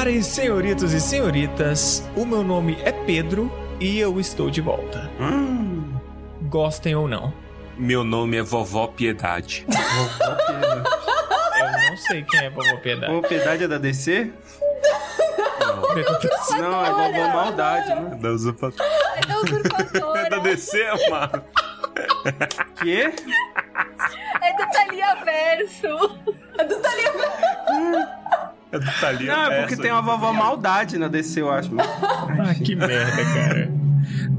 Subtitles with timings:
[0.00, 5.10] Senhoras, senhoritos e senhoritas, o meu nome é Pedro e eu estou de volta.
[5.20, 5.92] Hum.
[6.44, 7.34] Gostem ou não.
[7.76, 9.66] Meu nome é Vovó Piedade.
[9.68, 10.88] Vovó Piedade.
[11.58, 13.12] Eu não sei quem é Vovó Piedade.
[13.12, 14.32] Vovó Piedade é da DC?
[15.60, 18.18] Não, Não, é Vovó Maldade, né?
[18.22, 18.90] da usurpadora.
[19.16, 20.20] É da usurpadora.
[20.26, 21.44] É da DC, mano.
[22.76, 23.12] Quê?
[24.40, 26.20] É do Thalia Verso.
[26.58, 28.19] É do Thalia É
[28.78, 31.70] do Thalia Não, é porque tem uma Vovó Maldade na DC, eu acho.
[31.78, 33.70] Ah, que merda, cara.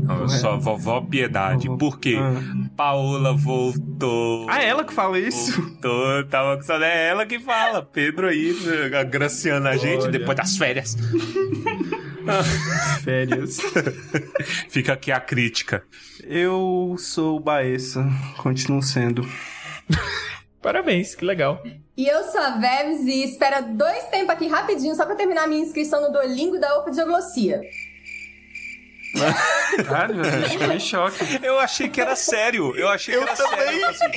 [0.01, 1.67] Não, eu sou a Vovó Piedade.
[1.67, 2.17] Vovó- Por quê?
[2.19, 2.41] Ah.
[2.75, 4.47] Paola voltou.
[4.49, 5.61] Ah, é ela que fala isso?
[5.61, 6.91] Voltou, tava com saudade.
[6.91, 7.83] É ela que fala.
[7.83, 8.53] Pedro aí,
[8.89, 10.11] né, agraciando a gente Olha.
[10.11, 10.97] depois das férias.
[13.03, 13.57] Férias.
[14.69, 15.83] Fica aqui a crítica.
[16.23, 19.27] Eu sou o Baessa, continuo sendo.
[20.61, 21.61] Parabéns, que legal.
[21.97, 25.63] E eu sou a Vebs e espera dois tempos aqui rapidinho só pra terminar minha
[25.63, 27.61] inscrição no Duolingo da Ofidioglossia.
[29.87, 31.39] Cara, meu Deus, fiquei em choque.
[31.43, 32.75] Eu achei que era sério.
[32.75, 33.87] Eu achei que era sério.
[33.87, 34.05] assim.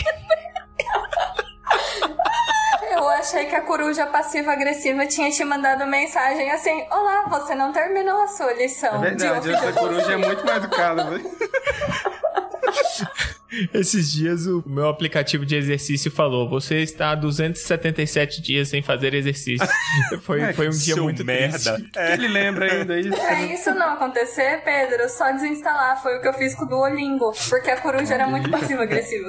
[2.90, 8.22] Eu achei que a coruja passiva-agressiva tinha te mandado mensagem assim: Olá, você não terminou
[8.22, 9.02] a sua lição.
[9.04, 11.24] É verdade, de essa coruja é muito mais educada, velho.
[13.72, 19.14] Esses dias o meu aplicativo de exercício falou: você está há 277 dias sem fazer
[19.14, 19.66] exercício.
[20.22, 21.74] Foi, foi um dia muito merda.
[21.74, 21.98] triste.
[21.98, 23.16] Ele lembra ainda isso?
[23.16, 26.00] Pra isso não acontecer, Pedro, só desinstalar.
[26.02, 29.28] Foi o que eu fiz com o Duolingo, porque a coruja era muito passiva-agressiva.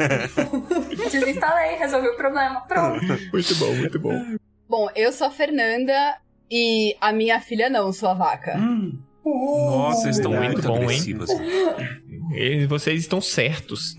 [1.11, 2.61] Desinstalei, resolvi o problema.
[2.61, 3.05] Pronto.
[3.31, 4.25] Muito bom, muito bom.
[4.67, 6.17] Bom, eu sou a Fernanda
[6.49, 8.57] e a minha filha não, sou a vaca.
[8.57, 8.97] Hum.
[9.25, 10.83] Nossa, vocês estão Muito bom, hein?
[10.83, 11.29] agressivos.
[12.37, 13.95] E vocês estão certos.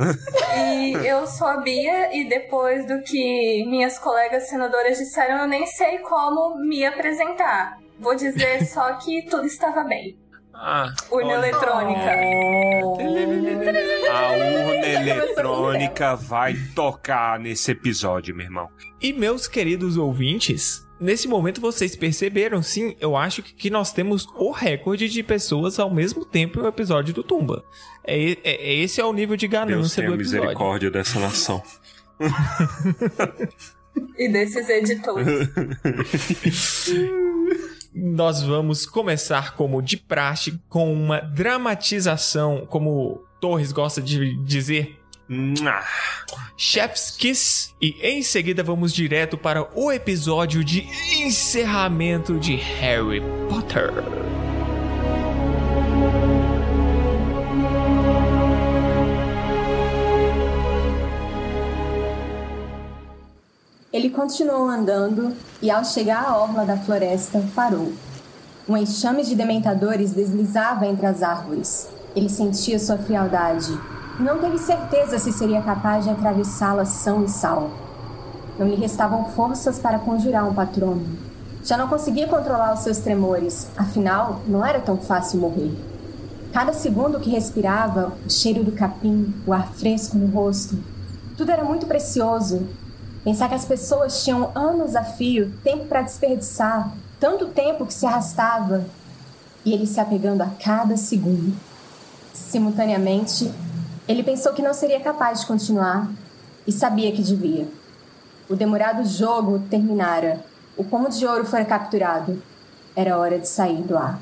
[0.55, 5.65] E eu sou a Bia, e depois do que minhas colegas senadoras disseram, eu nem
[5.67, 7.79] sei como me apresentar.
[7.99, 10.19] Vou dizer só que tudo estava bem.
[10.53, 11.47] Ah, Urna olha.
[11.47, 12.11] eletrônica.
[14.11, 18.69] A urna eletrônica vai tocar nesse episódio, meu irmão.
[19.01, 24.27] E meus queridos ouvintes, nesse momento vocês perceberam, sim, eu acho que, que nós temos
[24.37, 27.65] o recorde de pessoas ao mesmo tempo no episódio do Tumba.
[28.05, 30.41] É, é- é- esse é o nível de Deus ganância tenha do episódio.
[30.43, 31.63] misericórdia dessa nação.
[34.19, 35.49] E desses editores.
[37.95, 44.96] Nós vamos começar como de praxe com uma dramatização, como Torres gosta de dizer.
[46.57, 50.89] Chef's Kiss e em seguida vamos direto para o episódio de
[51.21, 53.91] encerramento de Harry Potter.
[63.93, 67.93] Ele continuou andando e, ao chegar à orla da floresta, parou.
[68.69, 71.89] Um enxame de dementadores deslizava entre as árvores.
[72.15, 73.73] Ele sentia sua frialdade
[74.19, 77.71] não teve certeza se seria capaz de atravessá-la são e salvo.
[78.59, 81.07] Não lhe restavam forças para conjurar um patrono.
[81.63, 85.75] Já não conseguia controlar os seus tremores, afinal, não era tão fácil morrer.
[86.53, 90.79] Cada segundo que respirava, o cheiro do capim, o ar fresco no rosto,
[91.37, 92.67] tudo era muito precioso.
[93.23, 98.07] Pensar que as pessoas tinham anos a fio, tempo para desperdiçar, tanto tempo que se
[98.07, 98.87] arrastava,
[99.65, 101.53] e ele se apegando a cada segundo.
[102.33, 103.53] Simultaneamente,
[104.09, 106.09] ele pensou que não seria capaz de continuar
[106.67, 107.67] e sabia que devia.
[108.49, 110.45] O demorado jogo terminara.
[110.77, 112.41] O pomo de ouro fora capturado.
[112.95, 114.21] Era hora de sair do ar.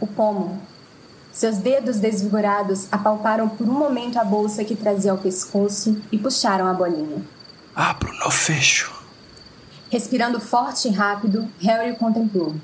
[0.00, 0.60] O pomo.
[1.30, 6.66] Seus dedos desvigorados apalparam por um momento a bolsa que trazia ao pescoço e puxaram
[6.66, 7.22] a bolinha.
[7.74, 8.92] Abro no fecho.
[9.90, 12.54] Respirando forte e rápido, Harry o contemplou.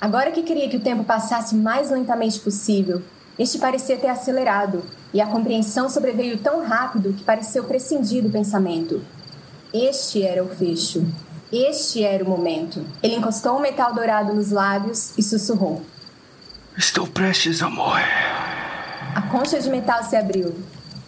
[0.00, 3.02] Agora que queria que o tempo passasse o mais lentamente possível,
[3.40, 4.82] este parecia ter acelerado,
[5.14, 9.02] e a compreensão sobreveio tão rápido que pareceu prescindir do pensamento.
[9.72, 11.06] Este era o fecho.
[11.50, 12.84] Este era o momento.
[13.02, 15.80] Ele encostou o metal dourado nos lábios e sussurrou.
[16.76, 18.04] Estou prestes a morrer.
[19.14, 20.54] A concha de metal se abriu.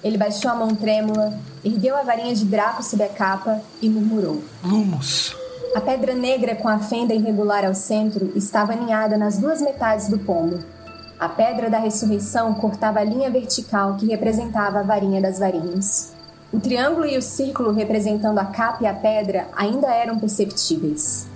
[0.03, 4.43] Ele baixou a mão trêmula, ergueu a varinha de Draco sob a capa e murmurou.
[4.65, 5.37] Lumos.
[5.77, 10.19] A pedra negra com a fenda irregular ao centro estava aninhada nas duas metades do
[10.19, 10.59] pomo.
[11.23, 16.13] A pedra da ressurreição cortava a linha vertical que representava a varinha das varinhas.
[16.53, 21.29] O triângulo e o círculo representando a capa e a pedra ainda eram perceptíveis.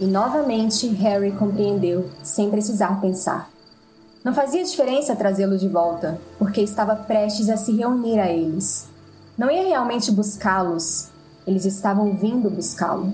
[0.00, 3.50] E novamente Harry compreendeu, sem precisar pensar.
[4.24, 8.88] Não fazia diferença trazê-lo de volta, porque estava prestes a se reunir a eles.
[9.36, 11.10] Não ia realmente buscá-los,
[11.46, 13.12] eles estavam vindo buscá-lo.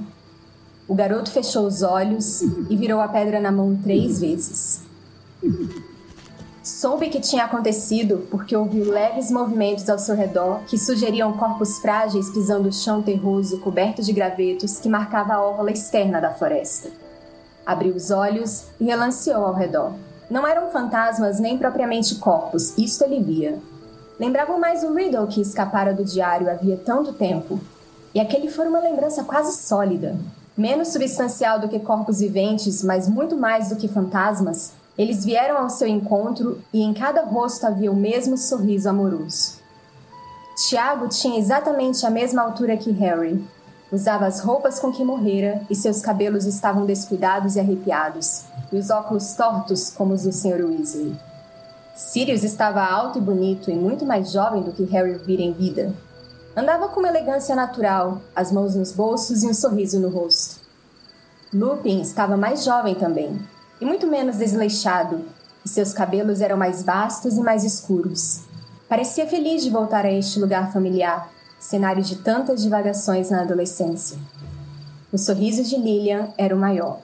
[0.86, 4.86] O garoto fechou os olhos e virou a pedra na mão três vezes.
[6.66, 12.28] Soube que tinha acontecido porque ouviu leves movimentos ao seu redor que sugeriam corpos frágeis
[12.30, 16.90] pisando o chão terroso coberto de gravetos que marcava a orla externa da floresta.
[17.64, 19.92] Abriu os olhos e relanceou ao redor.
[20.28, 23.60] Não eram fantasmas nem propriamente corpos, isto ele via.
[24.18, 27.60] Lembravam mais o Riddle que escapara do diário havia tanto tempo.
[28.12, 30.16] E aquele foi uma lembrança quase sólida.
[30.58, 35.68] Menos substancial do que corpos viventes, mas muito mais do que fantasmas, eles vieram ao
[35.68, 39.60] seu encontro e em cada rosto havia o mesmo sorriso amoroso.
[40.56, 43.44] Tiago tinha exatamente a mesma altura que Harry.
[43.92, 48.90] Usava as roupas com que morrera e seus cabelos estavam descuidados e arrepiados, e os
[48.90, 50.64] óculos tortos como os do Sr.
[50.64, 51.14] Weasley.
[51.94, 55.94] Sirius estava alto e bonito e muito mais jovem do que Harry vira em vida.
[56.56, 60.56] Andava com uma elegância natural, as mãos nos bolsos e um sorriso no rosto.
[61.52, 63.38] Lupin estava mais jovem também,
[63.80, 65.24] e muito menos desleixado,
[65.64, 68.42] e seus cabelos eram mais vastos e mais escuros.
[68.88, 74.16] Parecia feliz de voltar a este lugar familiar, cenário de tantas divagações na adolescência.
[75.12, 77.00] O sorriso de Lilian era o maior.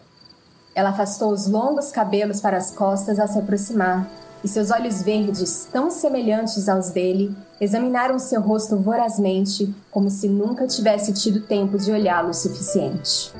[0.75, 4.09] Ela afastou os longos cabelos para as costas ao se aproximar,
[4.45, 10.67] e seus olhos verdes, tão semelhantes aos dele, examinaram seu rosto vorazmente, como se nunca
[10.67, 13.33] tivesse tido tempo de olhá-lo o suficiente.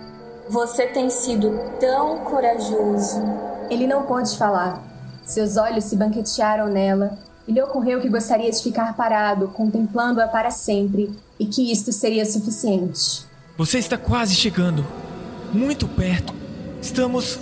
[0.53, 3.23] Você tem sido tão corajoso.
[3.71, 4.83] Ele não pôde falar.
[5.25, 7.19] Seus olhos se banquetearam nela
[7.49, 11.11] e lhe ocorreu que gostaria de ficar parado, contemplando-a para sempre,
[11.41, 13.25] e que isto seria suficiente.
[13.57, 14.87] Você está quase chegando.
[15.55, 16.35] Muito perto.
[16.83, 17.39] Estamos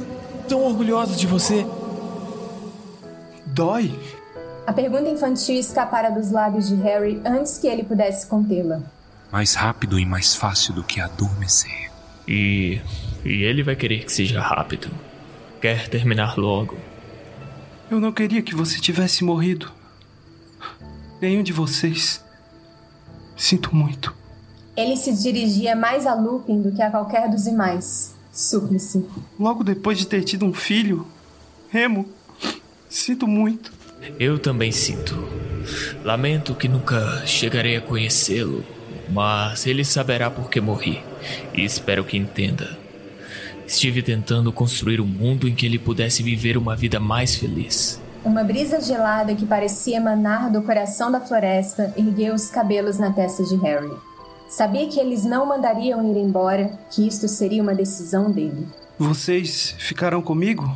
[0.48, 1.66] tão orgulhosos de você.
[3.44, 3.92] Dói?
[4.68, 8.80] A pergunta infantil escapara dos lábios de Harry antes que ele pudesse contê-la.
[9.32, 11.89] Mais rápido e mais fácil do que adormecer.
[12.26, 12.80] E.
[13.24, 14.90] E ele vai querer que seja rápido.
[15.60, 16.78] Quer terminar logo.
[17.90, 19.70] Eu não queria que você tivesse morrido.
[21.20, 22.24] Nenhum de vocês.
[23.36, 24.14] Sinto muito.
[24.76, 28.14] Ele se dirigia mais a Lupin do que a qualquer dos demais.
[28.32, 29.04] Súplice.
[29.38, 31.06] Logo depois de ter tido um filho,
[31.68, 32.08] Remo,
[32.88, 33.72] sinto muito.
[34.18, 35.16] Eu também sinto.
[36.04, 38.64] Lamento que nunca chegarei a conhecê-lo,
[39.10, 41.02] mas ele saberá por que morri
[41.54, 42.78] e espero que entenda.
[43.66, 48.00] Estive tentando construir um mundo em que ele pudesse viver uma vida mais feliz.
[48.24, 53.44] Uma brisa gelada que parecia emanar do coração da floresta ergueu os cabelos na testa
[53.44, 53.90] de Harry.
[54.48, 58.66] Sabia que eles não mandariam ir embora, que isto seria uma decisão dele.
[58.98, 60.68] Vocês ficarão comigo?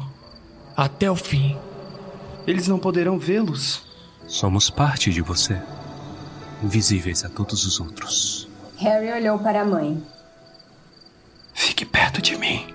[0.77, 1.57] Até o fim.
[2.47, 3.83] Eles não poderão vê-los.
[4.27, 5.61] Somos parte de você.
[6.65, 8.49] Invisíveis a todos os outros.
[8.79, 10.03] Harry olhou para a mãe.
[11.53, 12.67] Fique perto de mim.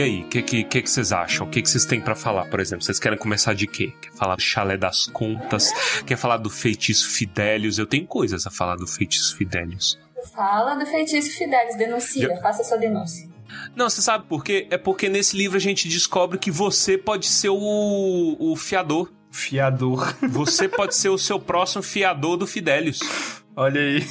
[0.00, 1.46] E aí, o que, que, que, que vocês acham?
[1.46, 2.82] O que, que vocês têm pra falar, por exemplo?
[2.82, 3.92] Vocês querem começar de quê?
[4.00, 5.70] Quer falar do chalé das contas?
[6.06, 7.78] Quer falar do feitiço Fidélios?
[7.78, 10.00] Eu tenho coisas a falar do feitiço Fidélios.
[10.34, 13.28] Fala do feitiço Fidélios, denuncia, Eu- faça sua denúncia.
[13.76, 14.66] Não, você sabe por quê?
[14.70, 19.12] É porque nesse livro a gente descobre que você pode ser o, o fiador.
[19.30, 20.16] Fiador.
[20.30, 23.00] Você pode ser o seu próximo fiador do Fidélios.
[23.54, 24.06] Olha aí.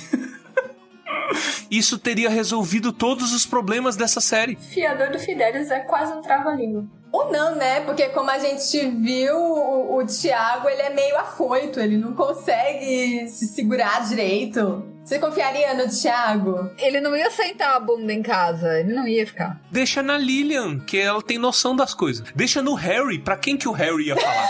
[1.70, 4.56] Isso teria resolvido todos os problemas dessa série.
[4.56, 6.86] Fiador do Fidélios é quase um trava-língua.
[7.12, 7.82] Ou não, né?
[7.82, 13.28] Porque como a gente viu, o, o Thiago, ele é meio afoito, ele não consegue
[13.28, 14.84] se segurar direito.
[15.04, 16.70] Você confiaria no Thiago?
[16.78, 19.60] Ele não ia sentar a bunda em casa, ele não ia ficar.
[19.72, 22.28] Deixa na Lilian, que ela tem noção das coisas.
[22.36, 24.50] Deixa no Harry, pra quem que o Harry ia falar?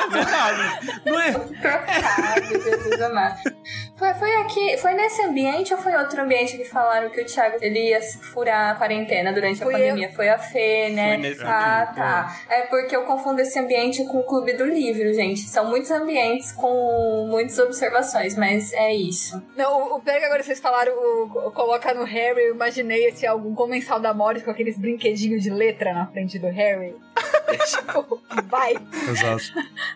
[0.00, 1.32] é verdade, não é?
[1.32, 3.38] Trocado, Jesus amado.
[3.96, 7.56] Foi, foi aqui, foi nesse ambiente ou foi outro ambiente que falaram que o Thiago
[7.62, 10.12] ele ia furar a quarentena durante Fui a pandemia?
[10.12, 11.14] Foi a Fê, né?
[11.14, 12.36] Foi nesse ah, ambiente, tá.
[12.50, 15.40] É porque eu confundo esse ambiente com o Clube do Livro, gente.
[15.40, 19.42] São muitos ambientes com muitas observações, mas é isso.
[19.56, 23.26] Não, o, é que agora vocês falaram, o, o- coloca no Harry, eu imaginei esse
[23.26, 26.94] algum comensal da Morris com aqueles brinquedinhos de letra na frente do Harry.
[27.66, 28.74] tipo, vai,
[29.08, 29.42] Exato.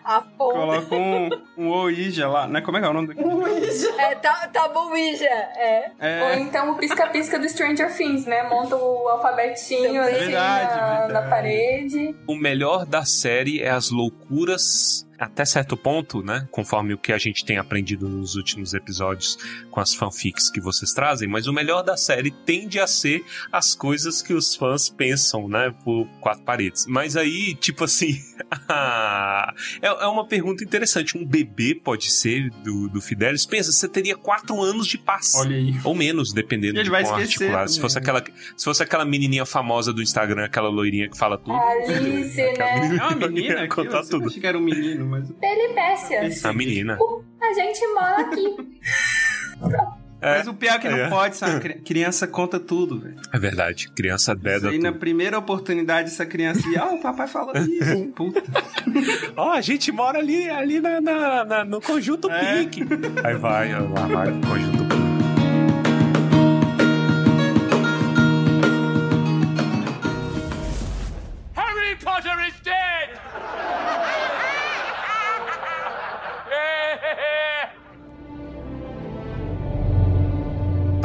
[0.03, 0.53] a ponta.
[0.55, 2.61] Coloca um, um Ouija lá, né?
[2.61, 4.01] Como é que é o nome daquele?
[4.01, 5.25] É, tá, tá bom, Ouija.
[5.25, 5.91] É.
[5.99, 6.39] Ou É.
[6.39, 8.43] então o pisca-pisca do Stranger Things, né?
[8.43, 11.13] Monta o alfabetinho assim Verdade, na, verdade.
[11.13, 12.15] na parede.
[12.27, 16.47] O melhor da série é as loucuras até certo ponto, né?
[16.49, 19.37] Conforme o que a gente tem aprendido nos últimos episódios
[19.69, 23.75] com as fanfics que vocês trazem, mas o melhor da série tende a ser as
[23.75, 25.71] coisas que os fãs pensam, né?
[25.83, 26.87] Por quatro paredes.
[26.87, 28.19] Mas aí, tipo assim,
[29.81, 31.17] é, é uma pergunta interessante.
[31.17, 33.45] Um bebê pode ser do, do Fidelis?
[33.45, 35.37] Pensa, você teria quatro anos de passe.
[35.37, 35.73] Olha aí.
[35.83, 37.71] Ou menos, dependendo Ele de vai esquecer articulado.
[37.71, 38.01] Se fosse, né?
[38.01, 38.23] aquela,
[38.55, 41.55] se fosse aquela menininha famosa do Instagram, aquela loirinha que fala tudo.
[41.55, 42.97] Alice, Aquela né?
[42.97, 44.27] É uma menina aqui, contar eu tudo.
[44.27, 45.29] achei que era um menino, mas...
[45.31, 46.45] Peripécias.
[46.45, 46.97] A menina.
[47.41, 48.55] A gente mora aqui.
[50.21, 51.09] É, Mas o pior é que não é.
[51.09, 51.59] pode, sabe?
[51.59, 53.15] Cri- Criança conta tudo, velho.
[53.33, 53.89] É verdade.
[53.95, 54.99] Criança deda aí na tudo.
[54.99, 58.05] primeira oportunidade essa criança ia, ah, o papai falou isso?
[58.15, 58.43] Puta.
[59.35, 62.63] Ó, a gente mora ali, ali na, na- na- no conjunto É.
[62.63, 62.81] Pink.
[63.23, 64.80] Aí vai, lá vai conjunto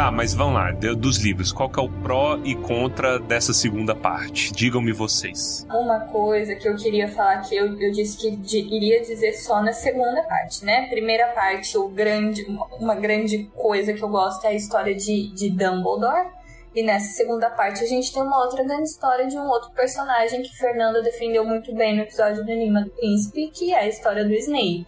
[0.06, 3.52] Tá, mas vamos lá, de- dos livros, qual que é o pró e contra dessa
[3.52, 4.52] segunda parte?
[4.52, 5.66] Digam-me vocês.
[5.68, 9.60] Uma coisa que eu queria falar que eu, eu disse que di- iria dizer só
[9.60, 10.86] na segunda parte, né?
[10.88, 12.46] Primeira parte, o grande,
[12.78, 16.28] uma grande coisa que eu gosto é a história de, de Dumbledore.
[16.72, 20.40] E nessa segunda parte a gente tem uma outra grande história de um outro personagem
[20.40, 24.24] que Fernanda defendeu muito bem no episódio do Enigma do Príncipe, que é a história
[24.24, 24.86] do Snape.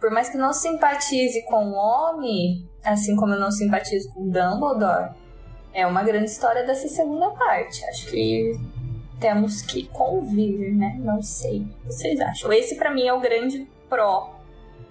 [0.00, 4.30] Por mais que não simpatize com o homem, assim como eu não simpatizo com o
[4.30, 5.10] Dumbledore,
[5.72, 7.84] é uma grande história dessa segunda parte.
[7.86, 8.58] Acho que
[9.20, 10.96] temos que convir, né?
[11.00, 12.52] Não sei o que vocês acham.
[12.52, 14.38] Esse pra mim é o grande pró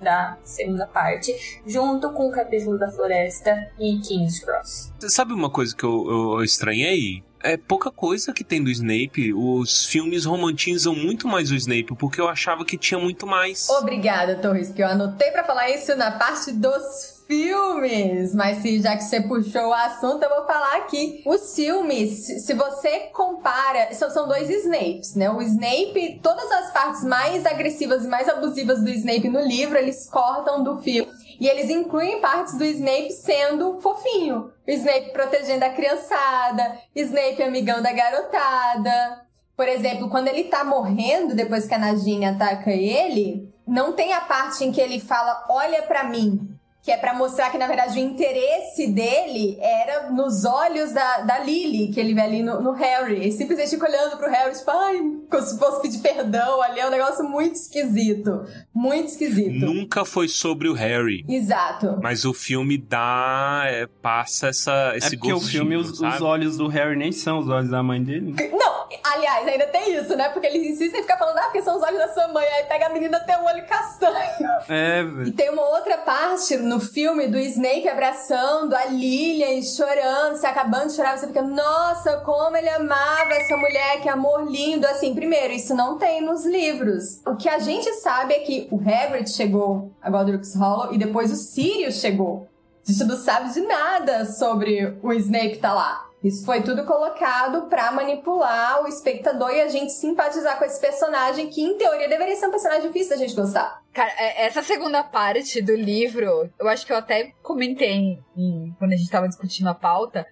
[0.02, 1.34] da segunda parte,
[1.66, 4.94] junto com o capítulo da floresta e King's Cross.
[5.00, 7.24] Sabe uma coisa que eu, eu estranhei?
[7.44, 9.34] É pouca coisa que tem do Snape.
[9.34, 13.70] Os filmes romantizam muito mais o Snape, porque eu achava que tinha muito mais.
[13.70, 18.34] Obrigada, Torres, que eu anotei pra falar isso na parte dos filmes.
[18.34, 21.22] Mas se já que você puxou o assunto, eu vou falar aqui.
[21.26, 25.30] Os filmes, se você compara, são, são dois Snapes, né?
[25.30, 30.10] O Snape, todas as partes mais agressivas e mais abusivas do Snape no livro, eles
[30.10, 31.12] cortam do filme.
[31.40, 34.52] E eles incluem partes do Snape sendo fofinho.
[34.68, 39.28] O Snape protegendo a criançada, Snape amigão da garotada.
[39.56, 44.22] Por exemplo, quando ele tá morrendo, depois que a Nadine ataca ele, não tem a
[44.22, 46.57] parte em que ele fala, olha pra mim.
[46.88, 51.38] Que é pra mostrar que, na verdade, o interesse dele era nos olhos da, da
[51.40, 53.18] Lily, que ele vê ali no, no Harry.
[53.18, 54.98] Ele simplesmente fica olhando pro Harry, tipo, ai,
[55.30, 56.80] como se fosse pedir perdão ali.
[56.80, 58.46] É um negócio muito esquisito.
[58.74, 59.66] Muito esquisito.
[59.66, 61.26] Nunca foi sobre o Harry.
[61.28, 62.00] Exato.
[62.02, 63.64] Mas o filme dá.
[63.66, 67.40] é, passa essa, É esse porque o filme, os, os olhos do Harry nem são
[67.40, 68.34] os olhos da mãe dele.
[68.54, 70.30] Não, aliás, ainda tem isso, né?
[70.30, 72.46] Porque eles insistem em ficar falando, ah, porque são os olhos da sua mãe.
[72.48, 74.48] Aí pega a menina tem um olho castanho.
[74.70, 75.34] É, E velho.
[75.34, 80.88] tem uma outra parte no filme do Snape abraçando a Lilian e chorando, se acabando
[80.88, 81.18] de chorar.
[81.18, 84.86] Você fica, nossa, como ele amava essa mulher, que amor lindo.
[84.88, 87.22] Assim, primeiro, isso não tem nos livros.
[87.26, 91.32] O que a gente sabe é que o Hagrid chegou a Godric's Hollow e depois
[91.32, 92.48] o Sirius chegou.
[92.88, 96.07] A gente não sabe de nada sobre o Snape tá lá.
[96.24, 101.48] Isso foi tudo colocado pra manipular o espectador e a gente simpatizar com esse personagem
[101.50, 103.82] que, em teoria, deveria ser um personagem difícil da gente gostar.
[103.94, 108.94] Cara, é- essa segunda parte do livro, eu acho que eu até comentei em- quando
[108.94, 110.26] a gente tava discutindo a pauta,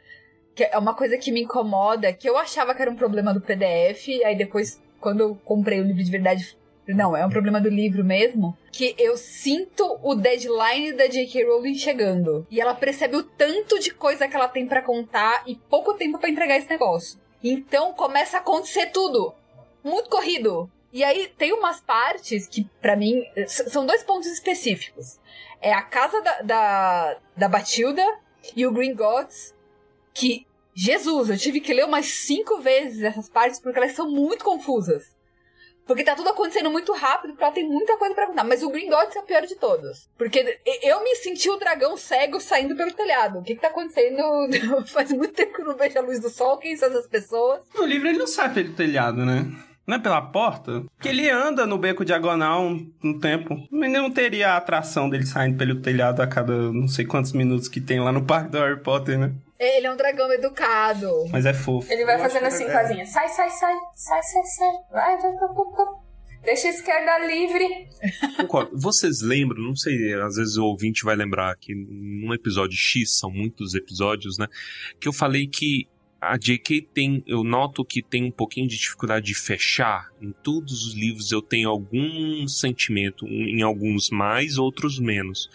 [0.56, 3.42] que é uma coisa que me incomoda, que eu achava que era um problema do
[3.42, 7.70] PDF, aí depois, quando eu comprei o livro de verdade, não, é um problema do
[7.70, 11.46] livro mesmo, que eu sinto o deadline da J.K.
[11.46, 12.46] Rowling chegando.
[12.52, 16.20] E ela percebe o tanto de coisa que ela tem pra contar e pouco tempo
[16.20, 17.20] pra entregar esse negócio.
[17.44, 19.34] Então começa a acontecer tudo.
[19.84, 20.70] Muito corrido.
[20.92, 25.20] E aí tem umas partes que, pra mim, são dois pontos específicos.
[25.62, 28.04] É a casa da, da, da Batilda
[28.56, 29.54] e o Green Gods,
[30.14, 34.44] que, Jesus, eu tive que ler umas cinco vezes essas partes porque elas são muito
[34.44, 35.15] confusas.
[35.86, 38.44] Porque tá tudo acontecendo muito rápido, porque ela tem muita coisa pra contar.
[38.44, 40.10] Mas o Green é o pior de todos.
[40.18, 43.40] Porque eu me senti o dragão cego saindo pelo telhado.
[43.40, 44.18] O que que tá acontecendo?
[44.88, 46.58] Faz muito tempo que eu não vejo a luz do sol.
[46.58, 47.62] Quem são essas pessoas?
[47.76, 49.46] No livro ele não sai pelo telhado, né?
[49.86, 50.84] Não é pela porta?
[50.96, 53.68] Porque ele anda no beco diagonal um, um tempo.
[53.70, 57.68] Mas não teria a atração dele saindo pelo telhado a cada não sei quantos minutos
[57.68, 59.32] que tem lá no parque do Harry Potter, né?
[59.60, 61.10] Ele é um dragão educado.
[61.32, 61.92] Mas é fofo.
[61.92, 63.06] Ele vai Eu fazendo assim com é-.
[63.06, 63.76] Sai, sai, sai.
[63.96, 64.72] Sai, sai, sai.
[64.92, 66.06] Vai, vai, vai, vai, vai.
[66.44, 67.88] Deixa a esquerda livre.
[68.38, 68.78] Concordo.
[68.78, 73.32] Vocês lembram, não sei, às vezes o ouvinte vai lembrar que num episódio X, são
[73.32, 74.48] muitos episódios, né?
[75.00, 75.88] Que eu falei que
[76.22, 80.12] a JK tem, eu noto que tem um pouquinho de dificuldade de fechar.
[80.22, 85.50] Em todos os livros eu tenho algum sentimento, em alguns mais, outros menos,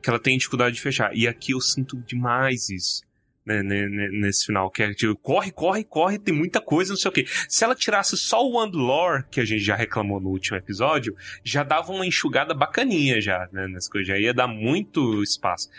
[0.00, 1.16] que ela tem dificuldade de fechar.
[1.16, 3.02] E aqui eu sinto demais isso.
[3.48, 7.12] Né, nesse final, que é tipo, corre, corre, corre, tem muita coisa, não sei o
[7.12, 7.24] que.
[7.48, 11.62] Se ela tirasse só o Andlore, que a gente já reclamou no último episódio, já
[11.62, 15.70] dava uma enxugada bacaninha já, né, nessa coisa, já ia dar muito espaço.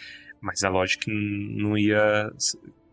[0.42, 2.32] Mas é lógico que não ia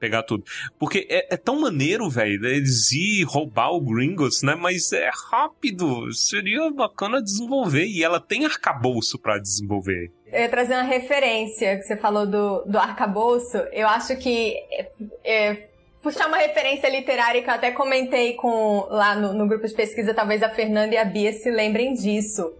[0.07, 0.45] pegar tudo.
[0.79, 4.55] Porque é, é tão maneiro, velho, eles ir roubar o Gringos, né?
[4.55, 6.13] Mas é rápido.
[6.13, 7.87] Seria bacana desenvolver.
[7.87, 10.13] E ela tem arcabouço para desenvolver.
[10.33, 13.57] Eu ia trazer uma referência que você falou do, do arcabouço.
[13.73, 14.55] Eu acho que.
[14.71, 14.91] É,
[15.25, 15.69] é,
[16.03, 20.15] puxar uma referência literária que eu até comentei com lá no, no grupo de pesquisa,
[20.15, 22.55] talvez a Fernanda e a Bia se lembrem disso.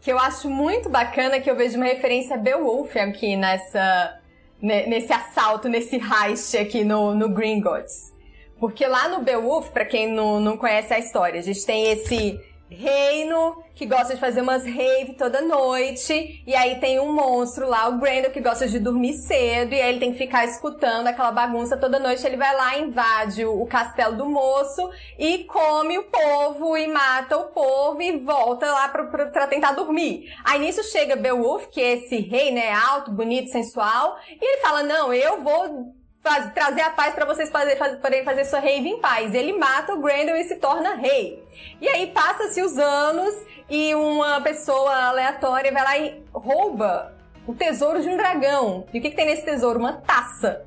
[0.00, 4.19] Que eu acho muito bacana que eu vejo uma referência a Beowulf aqui nessa,
[4.60, 8.12] nesse assalto, nesse heist aqui no, no Gringotts.
[8.58, 12.38] Porque lá no Beowulf, para quem não, não conhece a história, a gente tem esse
[12.70, 16.42] reino que gosta de fazer umas rave toda noite.
[16.46, 19.74] E aí tem um monstro lá, o Grendel, que gosta de dormir cedo.
[19.74, 22.26] E aí ele tem que ficar escutando aquela bagunça toda noite.
[22.26, 27.36] Ele vai lá, invade o, o castelo do moço e come o povo e mata
[27.36, 30.32] o povo e volta lá pra, pra, pra tentar dormir.
[30.44, 34.18] Aí nisso chega Beowulf, que é esse rei, né, alto, bonito, sensual.
[34.28, 38.44] E ele fala, não, eu vou Faz, trazer a paz para vocês fazer, poderem fazer
[38.44, 39.34] sua rave em paz.
[39.34, 41.42] Ele mata o Grendel e se torna rei.
[41.80, 43.34] E aí passa-se os anos
[43.70, 47.14] e uma pessoa aleatória vai lá e rouba
[47.46, 48.86] o tesouro de um dragão.
[48.92, 49.78] E o que, que tem nesse tesouro?
[49.78, 50.62] Uma taça.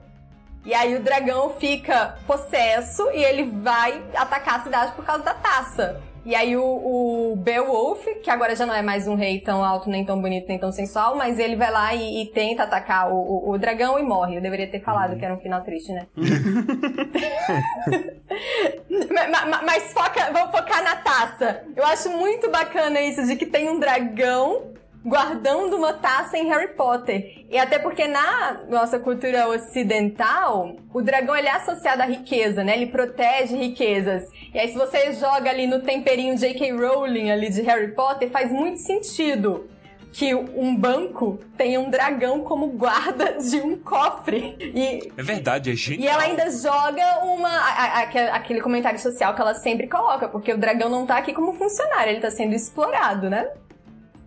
[0.65, 5.33] E aí o dragão fica possesso e ele vai atacar a cidade por causa da
[5.33, 6.01] taça.
[6.25, 9.89] E aí o, o Beowulf, que agora já não é mais um rei tão alto,
[9.89, 13.15] nem tão bonito, nem tão sensual, mas ele vai lá e, e tenta atacar o,
[13.15, 14.37] o, o, dragão e morre.
[14.37, 15.19] Eu deveria ter falado uhum.
[15.19, 16.07] que era um final triste, né?
[19.11, 21.63] mas, mas, mas foca, vamos focar na taça.
[21.75, 24.71] Eu acho muito bacana isso de que tem um dragão
[25.05, 27.45] guardando uma taça em Harry Potter.
[27.49, 32.75] E até porque na nossa cultura ocidental, o dragão ele é associado à riqueza, né?
[32.75, 34.23] Ele protege riquezas.
[34.53, 36.71] E aí se você joga ali no temperinho J.K.
[36.71, 39.69] Rowling ali de Harry Potter, faz muito sentido
[40.13, 44.55] que um banco tenha um dragão como guarda de um cofre.
[44.59, 46.03] E, é verdade, é genial.
[46.03, 47.49] E ela ainda joga uma.
[47.49, 51.33] A, a, aquele comentário social que ela sempre coloca, porque o dragão não tá aqui
[51.33, 53.49] como funcionário, ele tá sendo explorado, né?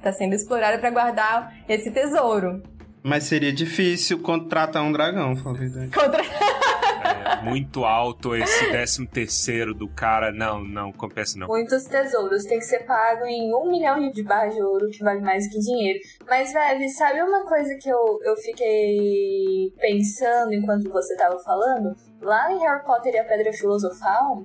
[0.06, 2.62] Está sendo explorada para guardar esse tesouro.
[3.02, 5.90] Mas seria difícil contratar um dragão, verdade.
[5.92, 6.22] Contra...
[6.22, 10.32] é, muito alto esse décimo terceiro do cara.
[10.32, 11.46] Não, não, compensa não.
[11.46, 15.20] Muitos tesouros tem que ser pago em um milhão de barras de ouro, que vale
[15.20, 16.00] mais que dinheiro.
[16.28, 21.94] Mas, velho, sabe uma coisa que eu, eu fiquei pensando enquanto você tava falando?
[22.20, 24.44] Lá em Harry Potter e a Pedra Filosofal,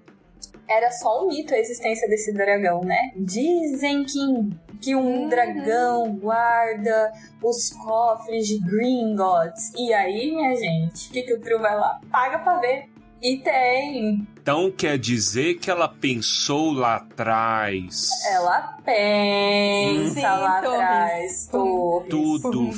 [0.68, 3.12] era só um mito a existência desse dragão, né?
[3.16, 5.30] Dizem que que um uhum.
[5.30, 9.72] dragão guarda os cofres de Gringotts.
[9.78, 12.00] E aí, minha gente, o que, que o trio vai lá?
[12.10, 12.90] Paga pra ver.
[13.22, 14.28] E tem.
[14.42, 18.10] Então quer dizer que ela pensou lá atrás.
[18.32, 21.48] Ela pensa Sim, lá atrás.
[21.52, 22.72] Tudo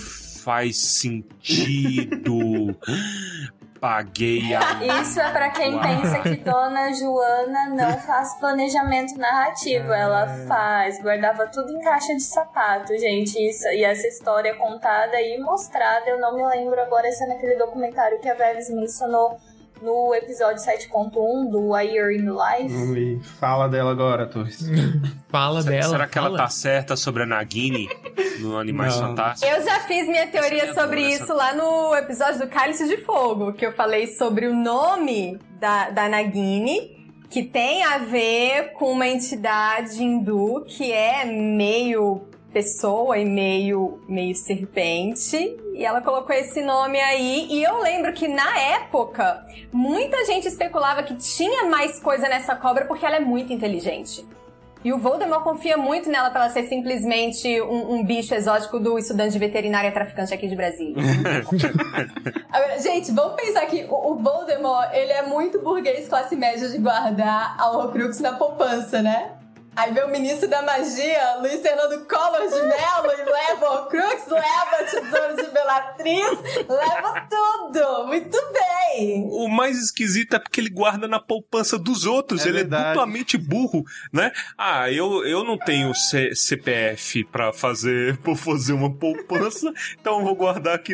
[0.43, 2.37] faz sentido.
[3.83, 5.01] paguei a.
[5.01, 9.91] Isso é para quem pensa que Dona Joana não faz planejamento narrativo.
[9.91, 13.37] Ela faz, guardava tudo em caixa de sapato, gente.
[13.37, 17.27] Isso, e essa história é contada e mostrada, eu não me lembro agora se é
[17.27, 19.37] naquele documentário que a Veves mencionou
[19.83, 23.21] no episódio 7.1 do A Year in Life.
[23.39, 24.65] Fala dela agora, Torres.
[25.27, 25.89] Fala será, dela.
[25.89, 26.27] Será que fala.
[26.27, 27.89] ela tá certa sobre a Nagini
[28.39, 29.09] no Animais Não.
[29.09, 29.53] Fantásticos?
[29.53, 33.65] Eu já fiz minha teoria sobre isso lá no episódio do Cálice de Fogo, que
[33.65, 40.03] eu falei sobre o nome da, da Nagini que tem a ver com uma entidade
[40.03, 42.21] hindu que é meio
[42.53, 45.57] pessoa e meio, meio serpente.
[45.73, 47.47] E ela colocou esse nome aí.
[47.49, 52.85] E eu lembro que na época, muita gente especulava que tinha mais coisa nessa cobra
[52.85, 54.25] porque ela é muito inteligente.
[54.83, 58.99] E o Voldemort confia muito nela pra ela ser simplesmente um, um bicho exótico do
[58.99, 60.97] estudante de veterinária traficante aqui de Brasília.
[62.51, 66.77] Agora, gente, vamos pensar que o, o, Voldemort, ele é muito burguês classe média de
[66.79, 69.31] guardar a Horcrux na poupança, né?
[69.75, 74.27] Aí vem o ministro da magia, Luiz Fernando Collor de Mello, e leva o Crux,
[74.27, 78.07] leva tesouro de Belatriz, leva tudo!
[78.07, 79.27] Muito bem!
[79.31, 82.83] O mais esquisito é porque ele guarda na poupança dos outros, é ele é verdade.
[82.83, 84.31] é duplamente burro, né?
[84.55, 90.23] Ah, eu, eu não tenho C CPF pra fazer, pra fazer uma poupança, então eu
[90.23, 90.93] vou guardar aqui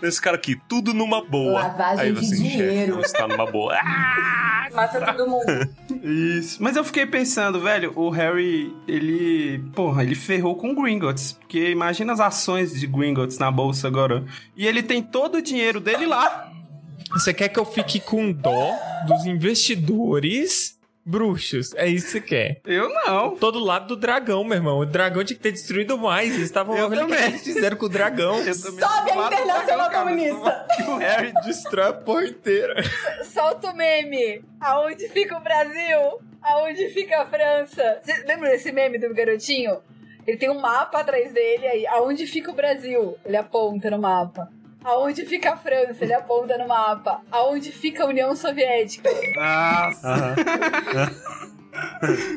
[0.00, 1.62] nesse cara aqui, tudo numa boa.
[1.62, 2.96] Lavagem Aí de dinheiro.
[2.96, 3.74] Chefe, você tá numa boa.
[3.84, 4.44] Ah!
[4.74, 5.44] Mata todo mundo.
[6.02, 6.60] Isso.
[6.60, 9.62] Mas eu fiquei pensando, velho, o Harry, ele.
[9.72, 11.32] Porra, ele ferrou com Gringotts.
[11.32, 14.24] Porque imagina as ações de Gringotts na bolsa agora.
[14.56, 16.50] E ele tem todo o dinheiro dele lá.
[17.12, 18.72] Você quer que eu fique com dó
[19.06, 20.73] dos investidores
[21.04, 21.74] bruxos?
[21.74, 22.60] É isso que você quer.
[22.64, 23.36] Eu não.
[23.36, 24.78] Todo lado do dragão, meu irmão.
[24.78, 26.30] O dragão tinha que ter destruído mais.
[26.34, 27.22] Eles estavam Eu que também.
[27.24, 28.36] eles fizeram com o dragão.
[28.54, 29.90] Sobe a Internacional.
[29.90, 30.66] Comunista.
[30.74, 32.82] Que o Harry Destrói a porra inteira.
[33.24, 34.42] Solta o meme.
[34.60, 36.18] Aonde fica o Brasil?
[36.42, 38.00] Aonde fica a França?
[38.02, 39.78] Você lembra desse meme do garotinho?
[40.26, 41.86] Ele tem um mapa atrás dele aí.
[41.86, 43.16] Aonde fica o Brasil?
[43.24, 44.48] Ele aponta no mapa.
[44.84, 46.04] Aonde fica a França?
[46.04, 47.22] Ele aponta no mapa.
[47.32, 49.08] Aonde fica a União Soviética?
[49.34, 50.34] Nossa.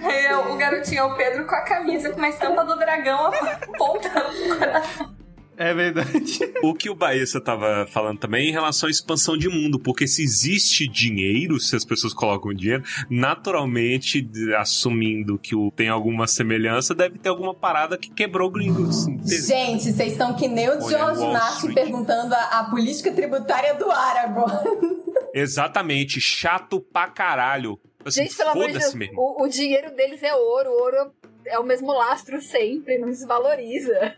[0.03, 3.27] Aí é o garotinho é o Pedro com a camisa com uma estampa do dragão
[3.27, 5.17] apontando pro coração.
[5.57, 6.39] É verdade.
[6.63, 10.07] O que o Baessa tava falando também é em relação à expansão de mundo, porque
[10.07, 16.95] se existe dinheiro, se as pessoas colocam dinheiro, naturalmente, assumindo que o, tem alguma semelhança,
[16.95, 19.05] deve ter alguma parada que quebrou gringos.
[19.23, 21.75] Gente, vocês estão que nem o George Martin Street.
[21.75, 24.57] perguntando a, a política tributária do Aragorn.
[25.33, 27.79] Exatamente, chato pra caralho.
[28.03, 30.69] Assim, Gente, pelo amor de Deus, o, o dinheiro deles é ouro.
[30.69, 31.11] O ouro
[31.47, 34.15] é o mesmo lastro sempre, não desvaloriza.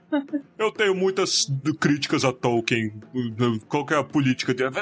[0.57, 1.47] Eu tenho muitas
[1.79, 2.93] críticas a Tolkien.
[3.67, 4.63] Qual que é a política de.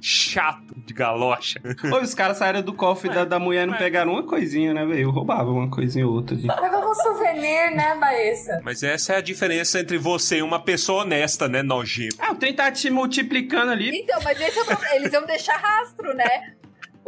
[0.00, 1.60] Chato de galocha.
[1.92, 4.84] Oi, os caras saíram do cofre da, da mulher e não pegaram uma coisinha, né,
[4.84, 5.00] velho?
[5.00, 6.36] Eu roubava uma coisinha ou outra.
[6.36, 6.48] gente.
[6.48, 8.60] Levava um souvenir, né, Baessa?
[8.64, 12.16] Mas essa é a diferença entre você e uma pessoa honesta, né, nojento?
[12.18, 13.90] Ah, o trem tá te multiplicando ali.
[14.00, 14.96] Então, mas esse é o problema.
[14.96, 16.54] Eles vão deixar rastro, né?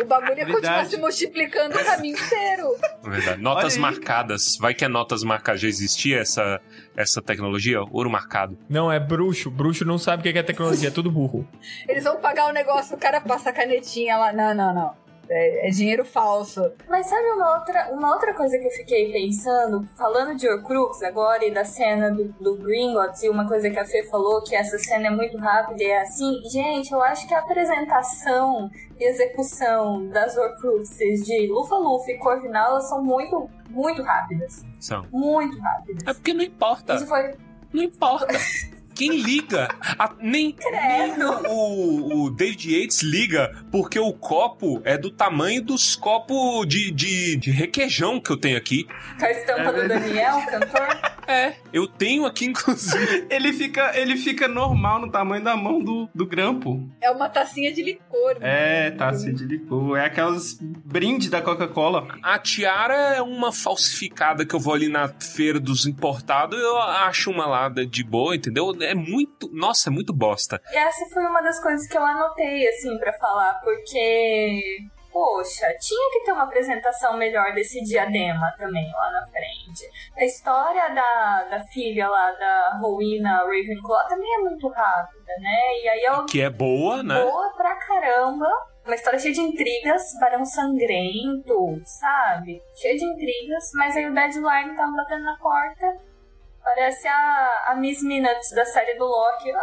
[0.03, 2.77] O bagulho é continuar se multiplicando o caminho inteiro.
[3.05, 3.43] É verdade.
[3.43, 4.57] Notas marcadas.
[4.57, 5.61] Vai que é notas marcadas.
[5.61, 6.61] Já existia essa,
[6.97, 7.81] essa tecnologia?
[7.91, 8.59] Ouro marcado.
[8.69, 9.51] Não, é bruxo.
[9.51, 11.47] Bruxo não sabe o que é tecnologia, é tudo burro.
[11.89, 14.33] Eles vão pagar o negócio, o cara passa a canetinha lá.
[14.33, 15.03] Não, não, não.
[15.29, 16.73] É, é dinheiro falso.
[16.89, 19.87] Mas sabe uma outra, uma outra coisa que eu fiquei pensando?
[19.97, 23.85] Falando de Horcrux agora e da cena do, do Gringotts, e uma coisa que a
[23.85, 26.43] Fê falou, que essa cena é muito rápida e é assim.
[26.51, 32.89] Gente, eu acho que a apresentação e execução das Horcruxes de Lufa-Lufa e Corvinal, elas
[32.89, 34.65] são muito, muito rápidas.
[34.81, 35.07] São.
[35.13, 36.03] Muito rápidas.
[36.07, 36.95] É porque não importa.
[36.95, 37.35] Isso foi
[37.73, 38.27] Não importa.
[39.09, 39.69] Quem liga?
[39.99, 45.97] A- nem, nem o, o David Yates liga porque o copo é do tamanho dos
[45.97, 48.87] copos de, de, de requeijão que eu tenho aqui.
[49.19, 51.13] com a estampa É do Daniel, cantor.
[51.27, 53.27] É, eu tenho aqui, inclusive.
[53.31, 56.89] Ele fica, ele fica normal no tamanho da mão do, do grampo.
[57.01, 58.39] É uma tacinha de licor.
[58.41, 58.87] né?
[58.87, 59.97] É, taça de licor.
[59.97, 62.09] É aquelas brinde da Coca-Cola.
[62.23, 67.31] A tiara é uma falsificada que eu vou ali na feira dos importados eu acho
[67.31, 68.73] uma lá de boa, entendeu?
[68.93, 69.49] É muito.
[69.53, 70.61] Nossa, é muito bosta.
[70.71, 74.61] E essa foi uma das coisas que eu anotei, assim, pra falar, porque.
[75.11, 79.87] Poxa, tinha que ter uma apresentação melhor desse diadema também lá na frente.
[80.17, 85.83] A história da, da filha lá da Rowena Ravenclaw também é muito rápida, né?
[85.83, 87.23] E aí ela Que é boa, né?
[87.23, 88.49] boa pra caramba.
[88.87, 92.63] Uma história cheia de intrigas, barão sangrento, sabe?
[92.75, 96.12] Cheia de intrigas, mas aí o deadline tava batendo na porta.
[96.65, 99.51] Parece a, a Miss Minutes da série do Loki.
[99.51, 99.61] Ah,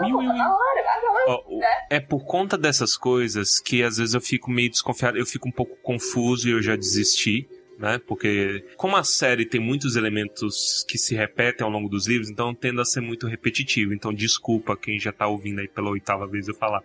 [0.00, 4.50] vamos, tá na hora, o- É por conta dessas coisas que às vezes eu fico
[4.50, 7.46] meio desconfiado, eu fico um pouco confuso e eu já desisti,
[7.78, 8.00] né?
[8.06, 12.54] Porque como a série tem muitos elementos que se repetem ao longo dos livros, então
[12.54, 13.92] tende a ser muito repetitivo.
[13.92, 16.80] Então desculpa quem já tá ouvindo aí pela oitava vez eu falar.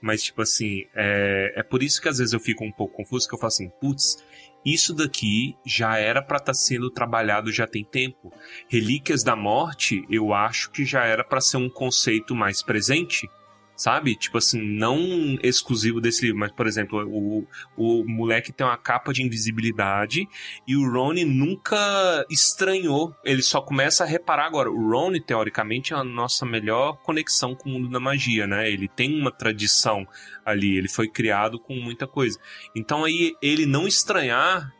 [0.00, 3.28] Mas tipo assim, é, é por isso que às vezes eu fico um pouco confuso,
[3.28, 4.24] que eu falo assim, putz,
[4.72, 8.32] isso daqui já era pra estar sendo trabalhado já tem tempo.
[8.68, 13.28] Relíquias da Morte, eu acho que já era pra ser um conceito mais presente,
[13.78, 14.16] sabe?
[14.16, 19.12] Tipo assim, não exclusivo desse livro, mas, por exemplo, o, o moleque tem uma capa
[19.12, 20.28] de invisibilidade
[20.66, 23.14] e o Rony nunca estranhou.
[23.24, 24.68] Ele só começa a reparar agora.
[24.68, 28.68] O Rony, teoricamente, é a nossa melhor conexão com o mundo da magia, né?
[28.68, 30.04] Ele tem uma tradição
[30.44, 32.38] ali, ele foi criado com muita coisa.
[32.74, 34.74] Então aí, ele não estranhar.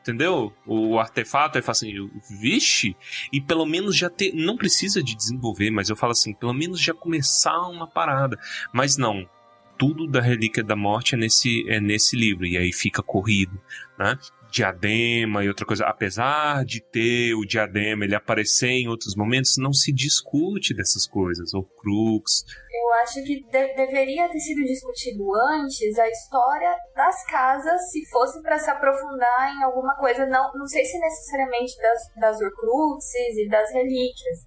[0.00, 0.52] Entendeu?
[0.66, 1.92] O artefato, aí fala assim,
[2.40, 2.96] vixe,
[3.30, 4.32] e pelo menos já ter.
[4.34, 8.38] Não precisa de desenvolver, mas eu falo assim, pelo menos já começar uma parada.
[8.72, 9.28] Mas não.
[9.78, 13.58] Tudo da Relíquia da Morte é nesse, é nesse livro, e aí fica corrido,
[13.98, 14.18] né?
[14.50, 15.84] Diadema e outra coisa.
[15.86, 21.54] Apesar de ter o diadema, ele aparecer em outros momentos, não se discute dessas coisas.
[21.54, 22.44] Ou crux.
[22.90, 28.42] Eu acho que de- deveria ter sido discutido antes a história das casas, se fosse
[28.42, 30.26] pra se aprofundar em alguma coisa.
[30.26, 34.38] Não, não sei se necessariamente das, das Horcruxes e das relíquias.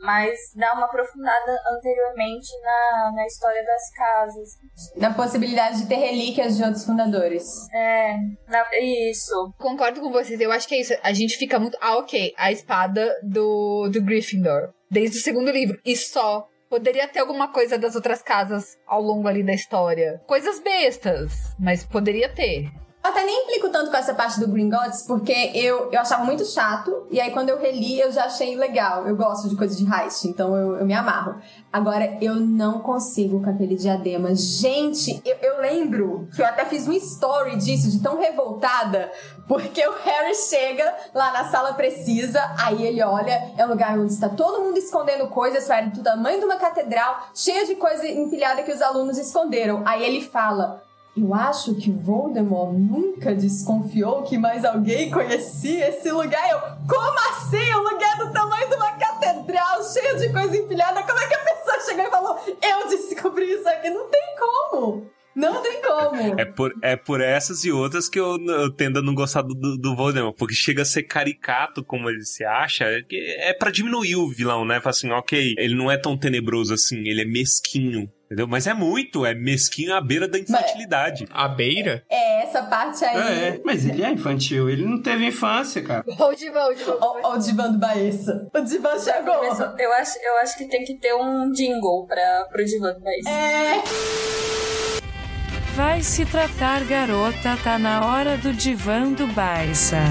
[0.00, 4.48] mas dá uma aprofundada anteriormente na, na história das casas.
[4.96, 7.44] Na possibilidade de ter relíquias de outros fundadores.
[7.74, 8.14] É,
[8.46, 9.52] na, isso.
[9.58, 10.94] Concordo com vocês, eu acho que é isso.
[11.02, 11.76] A gente fica muito.
[11.80, 14.72] Ah, ok, a espada do, do Gryffindor.
[14.88, 15.76] Desde o segundo livro.
[15.84, 16.46] E só.
[16.68, 20.20] Poderia ter alguma coisa das outras casas ao longo ali da história.
[20.26, 22.70] Coisas bestas, mas poderia ter.
[23.08, 27.06] Até nem implico tanto com essa parte do Gringotts, porque eu, eu achava muito chato,
[27.10, 29.08] e aí quando eu reli eu já achei legal.
[29.08, 31.36] Eu gosto de coisa de heist, então eu, eu me amarro.
[31.72, 34.34] Agora, eu não consigo com aquele diadema.
[34.34, 39.10] Gente, eu, eu lembro que eu até fiz um story disso, de tão revoltada,
[39.46, 44.12] porque o Harry chega lá na sala precisa, aí ele olha, é um lugar onde
[44.12, 48.62] está todo mundo escondendo coisas, Harry, do tamanho de uma catedral, cheia de coisa empilhada
[48.62, 49.82] que os alunos esconderam.
[49.86, 50.86] Aí ele fala
[51.18, 56.48] eu acho que Voldemort nunca desconfiou que mais alguém conhecia esse lugar.
[56.50, 57.74] Eu, como assim?
[57.74, 61.02] Um lugar do tamanho de uma catedral, cheio de coisa empilhada.
[61.02, 63.90] Como é que a pessoa chegou e falou, eu descobri isso aqui?
[63.90, 65.10] Não tem como.
[65.34, 66.40] Não tem como.
[66.40, 69.54] É por, é por essas e outras que eu, eu tendo a não gostar do,
[69.54, 74.16] do, Voldemort, porque chega a ser caricato como ele se acha, que é para diminuir
[74.16, 74.80] o vilão, né?
[74.80, 78.10] Fala assim, ok, ele não é tão tenebroso assim, ele é mesquinho.
[78.28, 78.46] Entendeu?
[78.46, 81.26] Mas é muito, é mesquinho à beira da infantilidade.
[81.30, 82.04] À beira?
[82.10, 83.16] É, essa parte aí.
[83.16, 86.04] É, é, mas ele é infantil, ele não teve infância, cara.
[86.18, 86.98] Ó o Divan, o Divan.
[87.00, 88.50] Ó o Divan do Baessa.
[88.54, 89.34] O Divan chegou.
[89.78, 93.30] Eu acho, eu acho que tem que ter um jingle pra, pro Divan do Baessa.
[93.30, 93.82] É.
[95.74, 100.02] Vai se tratar, garota, tá na hora do Divan do Baissa.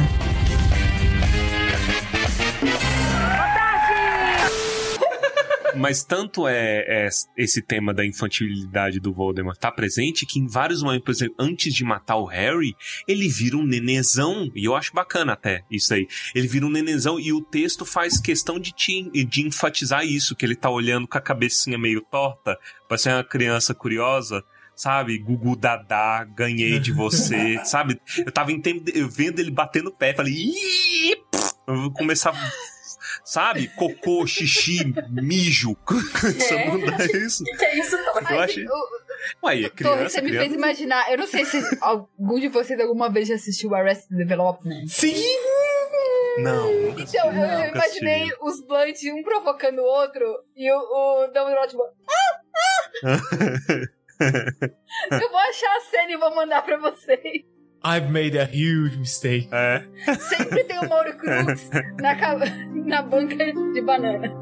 [5.77, 10.81] Mas tanto é, é, esse tema da infantilidade do Voldemort tá presente que em vários
[10.81, 12.75] momentos, por exemplo, antes de matar o Harry,
[13.07, 16.07] ele vira um nenezão, e eu acho bacana até isso aí.
[16.33, 20.45] Ele vira um nenezão e o texto faz questão de, te, de enfatizar isso, que
[20.45, 24.43] ele tá olhando com a cabecinha meio torta, pra ser uma criança curiosa
[24.75, 25.17] sabe?
[25.17, 27.99] Gugu Dadá, ganhei de você, sabe?
[28.15, 31.15] Eu tava eu vendo ele batendo o pé, falei, Ih!
[31.67, 32.31] eu vou começar
[33.27, 33.67] sabe?
[33.67, 35.75] Cocô, xixi, mijo.
[35.85, 37.43] Começando a dar isso.
[37.43, 38.19] O que, é isso, Tom?
[38.33, 38.65] Eu achei.
[39.43, 41.11] Ué, é criança, você me fez imaginar.
[41.11, 44.87] Eu não sei se algum de vocês alguma vez já assistiu Arrested Development.
[44.87, 45.21] Sim!
[46.39, 46.71] Não.
[46.97, 50.23] Então, eu, eu imaginei os Blunt um provocando o outro
[50.55, 51.83] e o, o Dumbledore tipo.
[51.83, 52.41] Ah,
[53.03, 53.19] ah!
[55.11, 57.56] eu vou achar a cena e vou mandar pra vocês.
[57.83, 59.49] I've made a huge mistake.
[59.51, 59.83] É.
[60.07, 60.15] Eh?
[60.19, 62.15] Sempre tem o Mauro Cruz na,
[62.85, 64.33] na banca de banana.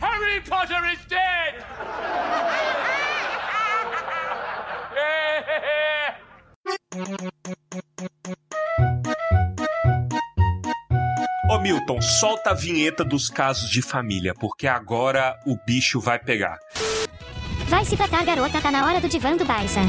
[0.00, 1.64] Harry Potter is dead!
[11.60, 16.58] Milton, solta a vinheta dos casos de família, porque agora o bicho vai pegar.
[17.68, 19.80] Vai se tratar, garota, tá na hora do divã do Barça.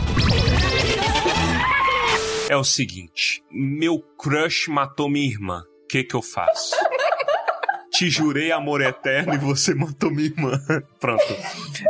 [2.49, 5.63] É o seguinte, meu crush matou minha irmã.
[5.83, 6.75] O que que eu faço?
[7.89, 10.59] Te jurei amor eterno e você matou minha irmã.
[10.99, 11.23] Pronto.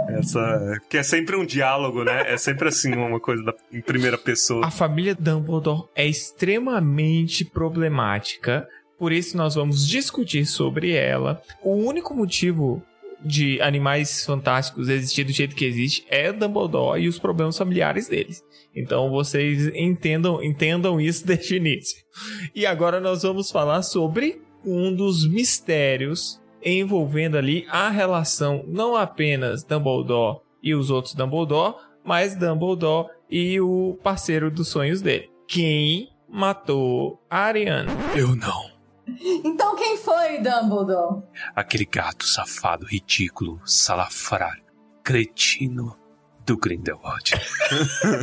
[0.10, 0.80] Essa.
[0.90, 2.32] Que é sempre um diálogo, né?
[2.32, 3.54] É sempre assim, uma coisa da...
[3.72, 4.66] em primeira pessoa.
[4.66, 8.68] A família Dumbledore é extremamente problemática
[9.02, 11.42] por isso nós vamos discutir sobre ela.
[11.64, 12.84] O único motivo
[13.20, 18.44] de animais fantásticos existir do jeito que existe é Dumbledore e os problemas familiares deles.
[18.76, 21.98] Então vocês entendam, entendam isso desde o início.
[22.54, 29.64] E agora nós vamos falar sobre um dos mistérios envolvendo ali a relação não apenas
[29.64, 31.74] Dumbledore e os outros Dumbledore,
[32.06, 35.28] mas Dumbledore e o parceiro dos sonhos dele.
[35.48, 37.92] Quem matou a Ariana?
[38.16, 38.71] Eu não.
[39.44, 41.24] Então quem foi, Dumbledore?
[41.56, 44.64] Aquele gato safado, ridículo, salafrário,
[45.04, 45.98] cretino
[46.46, 47.34] do Grindelwald.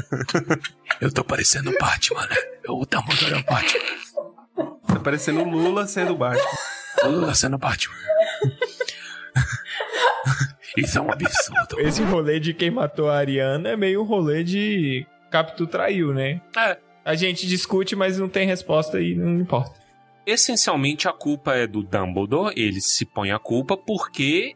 [1.01, 2.37] Eu tô parecendo Batman, né?
[2.68, 4.79] O Dumbledore é o Batman.
[4.87, 6.51] Tá parecendo o Lula sendo Batman.
[7.05, 7.94] O Lula sendo Batman.
[10.77, 11.81] Isso é um absurdo.
[11.81, 16.40] Esse rolê de quem matou a Ariana é meio um rolê de Capitu traiu, né?
[16.57, 16.79] É.
[17.05, 19.88] A gente discute, mas não tem resposta e não importa
[20.29, 24.55] essencialmente a culpa é do Dumbledore, ele se põe a culpa porque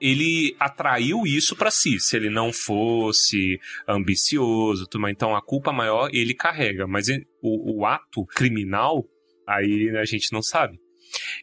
[0.00, 1.98] ele atraiu isso para si.
[1.98, 7.08] Se ele não fosse ambicioso, então a culpa maior ele carrega, mas
[7.42, 9.04] o, o ato criminal
[9.46, 10.78] aí a gente não sabe.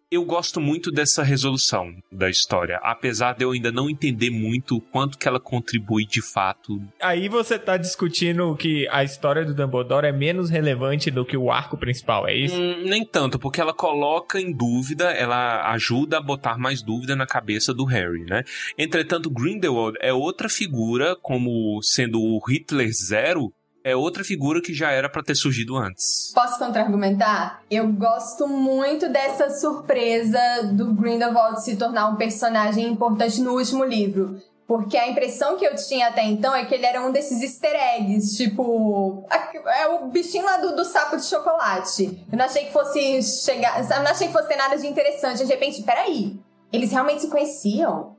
[0.09, 4.81] Eu gosto muito dessa resolução da história, apesar de eu ainda não entender muito o
[4.81, 6.81] quanto que ela contribui de fato.
[7.01, 11.51] Aí você tá discutindo que a história do Dumbledore é menos relevante do que o
[11.51, 12.55] arco principal, é isso?
[12.55, 17.25] Hum, nem tanto, porque ela coloca em dúvida, ela ajuda a botar mais dúvida na
[17.25, 18.43] cabeça do Harry, né?
[18.77, 24.91] Entretanto, Grindelwald é outra figura, como sendo o Hitler Zero, é outra figura que já
[24.91, 26.31] era para ter surgido antes.
[26.33, 27.61] Posso contra-argumentar?
[27.69, 30.39] Eu gosto muito dessa surpresa
[30.73, 34.39] do Grindelwald se tornar um personagem importante no último livro.
[34.67, 37.75] Porque a impressão que eu tinha até então é que ele era um desses easter
[37.75, 39.27] eggs, tipo.
[39.65, 42.25] É o bichinho lá do, do sapo de chocolate.
[42.31, 43.81] Eu não achei que fosse chegar.
[43.81, 45.39] Eu não achei que fosse ter nada de interessante.
[45.39, 46.39] De repente, peraí.
[46.71, 48.15] Eles realmente se conheciam?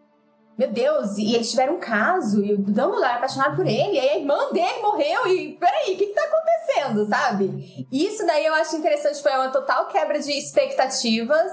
[0.62, 4.16] Meu Deus, e eles tiveram um caso, e o Dumbledore apaixonado por ele, e a
[4.16, 7.88] irmã dele morreu, e peraí, o que que tá acontecendo, sabe?
[7.90, 11.50] Isso daí eu acho interessante, foi uma total quebra de expectativas.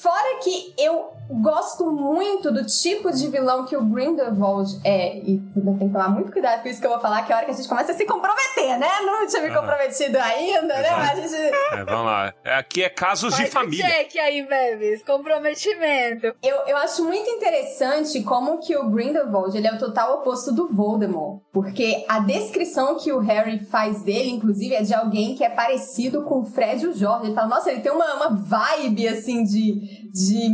[0.00, 5.18] Fora que eu gosto muito do tipo de vilão que o Grindelwald é.
[5.18, 7.38] E tem que tomar muito cuidado com isso que eu vou falar, que é a
[7.38, 8.88] hora que a gente começa a se comprometer, né?
[9.04, 10.90] Não tinha me comprometido ainda, né?
[10.90, 11.54] Mas a gente.
[11.72, 12.34] É, vamos lá.
[12.44, 13.86] Aqui é casos de Faz o família.
[13.86, 15.02] check aí, Bebes.
[15.04, 16.34] Comprometimento.
[16.42, 20.68] Eu, eu acho muito interessante como que o Grindelwald ele é o total oposto do
[20.68, 21.40] Voldemort.
[21.52, 26.22] Porque a descrição que o Harry faz dele, inclusive, é de alguém que é parecido
[26.22, 27.26] com o Fred e o Jorge.
[27.26, 30.48] Ele fala, nossa, ele tem uma, uma vibe, assim, de, de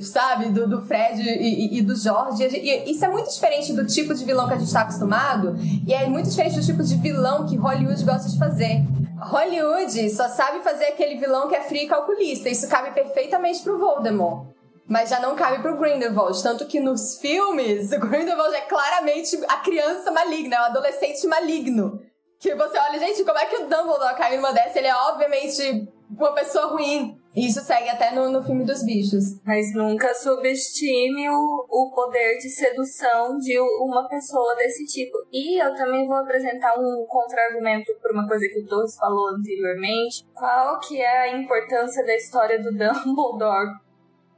[0.00, 0.46] sabe?
[0.50, 1.32] Do, do Fred e,
[1.76, 2.44] e- e do Jorge.
[2.44, 5.56] E, isso é muito diferente do tipo de vilão que a gente tá acostumado.
[5.86, 8.82] E é muito diferente do tipo de vilão que Hollywood gosta de fazer.
[9.20, 12.48] Hollywood só sabe fazer aquele vilão que é frio e calculista.
[12.48, 14.46] Isso cabe perfeitamente pro Voldemort.
[14.86, 16.42] Mas já não cabe pro Grindelwald.
[16.42, 22.00] Tanto que nos filmes, o Grindelwald é claramente a criança maligna, é o adolescente maligno.
[22.40, 24.76] Que você olha, gente, como é que o Dumbledore caiu numa dessa?
[24.78, 27.16] Ele é obviamente uma pessoa ruim.
[27.34, 29.40] Isso segue até no, no filme dos bichos.
[29.44, 35.16] Mas nunca subestime o, o poder de sedução de uma pessoa desse tipo.
[35.32, 40.26] E eu também vou apresentar um contra-argumento por uma coisa que o Torres falou anteriormente.
[40.34, 43.80] Qual que é a importância da história do Dumbledore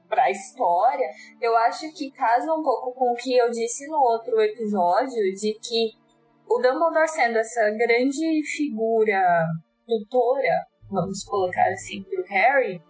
[0.08, 1.08] pra história?
[1.40, 5.58] Eu acho que casa um pouco com o que eu disse no outro episódio, de
[5.60, 5.90] que
[6.48, 9.20] o Dumbledore sendo essa grande figura
[9.84, 12.80] tutora, vamos colocar assim, pro Harry,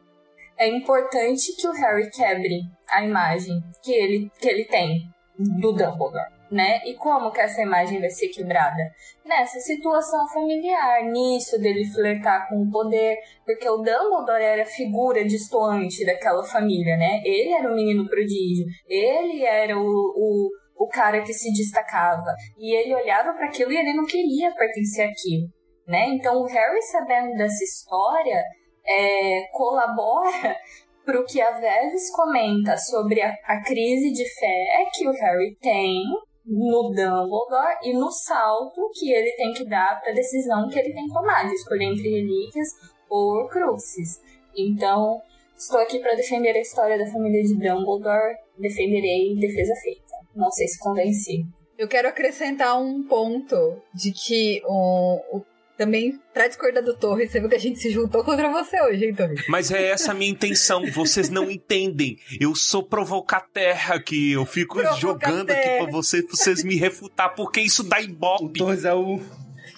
[0.59, 5.03] é importante que o Harry quebre a imagem que ele, que ele tem
[5.37, 6.81] do Dumbledore, né?
[6.87, 8.83] E como que essa imagem vai ser quebrada?
[9.25, 15.25] Nessa situação familiar, nisso dele flertar com o poder, porque o Dumbledore era a figura
[15.25, 17.21] distoante daquela família, né?
[17.25, 22.77] Ele era o menino prodígio, ele era o, o, o cara que se destacava, e
[22.77, 25.49] ele olhava para aquilo e ele não queria pertencer àquilo,
[25.87, 26.09] né?
[26.11, 28.43] Então o Harry sabendo dessa história
[28.87, 30.57] é, colabora
[31.05, 35.57] para o que a Veves comenta sobre a, a crise de fé que o Harry
[35.61, 36.03] tem
[36.47, 40.93] no Dumbledore e no salto que ele tem que dar para a decisão que ele
[40.93, 42.69] tem que tomar de escolher entre relíquias
[43.09, 44.21] ou Horcruxes.
[44.57, 45.21] Então,
[45.57, 48.37] estou aqui para defender a história da família de Dumbledore.
[48.59, 50.15] Defenderei defesa feita.
[50.35, 51.45] Não sei se convenci.
[51.79, 55.45] Eu quero acrescentar um ponto de que o, o-
[55.77, 59.07] também, pra discordar do Torres, você viu que a gente se juntou contra você hoje,
[59.07, 59.45] hein, Torres?
[59.49, 60.85] Mas é essa a minha intenção.
[60.93, 62.19] Vocês não entendem.
[62.41, 64.33] Eu sou provocar terra aqui.
[64.33, 65.83] Eu fico Provocar jogando aqui terra.
[65.85, 68.59] pra vocês, pra vocês me refutar, porque isso dá O ibope.
[68.59, 69.21] Torres é o,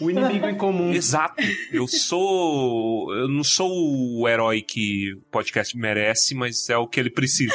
[0.00, 0.92] o inimigo em comum.
[0.92, 1.42] Exato.
[1.72, 3.14] Eu sou.
[3.14, 7.54] Eu não sou o herói que o podcast merece, mas é o que ele precisa.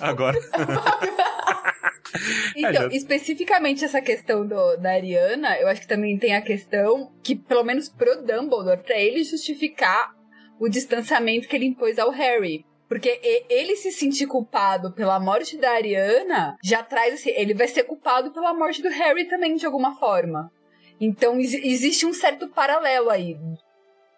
[0.00, 0.38] Agora.
[2.56, 7.36] Então, especificamente essa questão do- da Ariana, eu acho que também tem a questão que,
[7.36, 10.14] pelo menos pro Dumbledore, pra ele justificar
[10.58, 12.64] o distanciamento que ele impôs ao Harry.
[12.88, 17.84] Porque ele se sentir culpado pela morte da Ariana já traz assim, ele vai ser
[17.84, 20.50] culpado pela morte do Harry também, de alguma forma.
[20.98, 23.36] Então exi- existe um certo paralelo aí.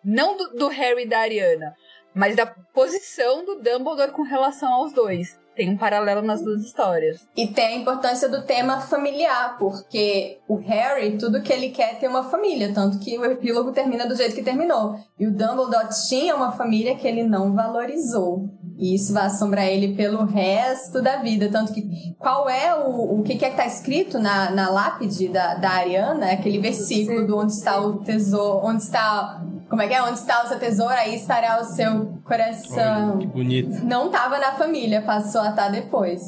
[0.04, 1.74] Não do, do Harry e da Ariana,
[2.14, 5.36] mas da posição do Dumbledore com relação aos dois.
[5.60, 7.20] Tem um paralelo nas duas histórias.
[7.36, 11.94] E tem a importância do tema familiar, porque o Harry, tudo que ele quer é
[11.96, 14.98] ter uma família, tanto que o epílogo termina do jeito que terminou.
[15.18, 18.48] E o Dumbledore tinha uma família que ele não valorizou.
[18.78, 21.50] E isso vai assombrar ele pelo resto da vida.
[21.50, 25.28] Tanto que, qual é o, o que, que é que tá escrito na, na lápide
[25.28, 26.32] da, da Ariana?
[26.32, 30.02] Aquele versículo do onde está o tesouro, onde está Como é que é?
[30.02, 33.12] Onde está o seu tesouro, aí estará o seu coração.
[33.12, 33.84] Olha, que bonito.
[33.84, 36.20] Não tava na família, passou a estar depois.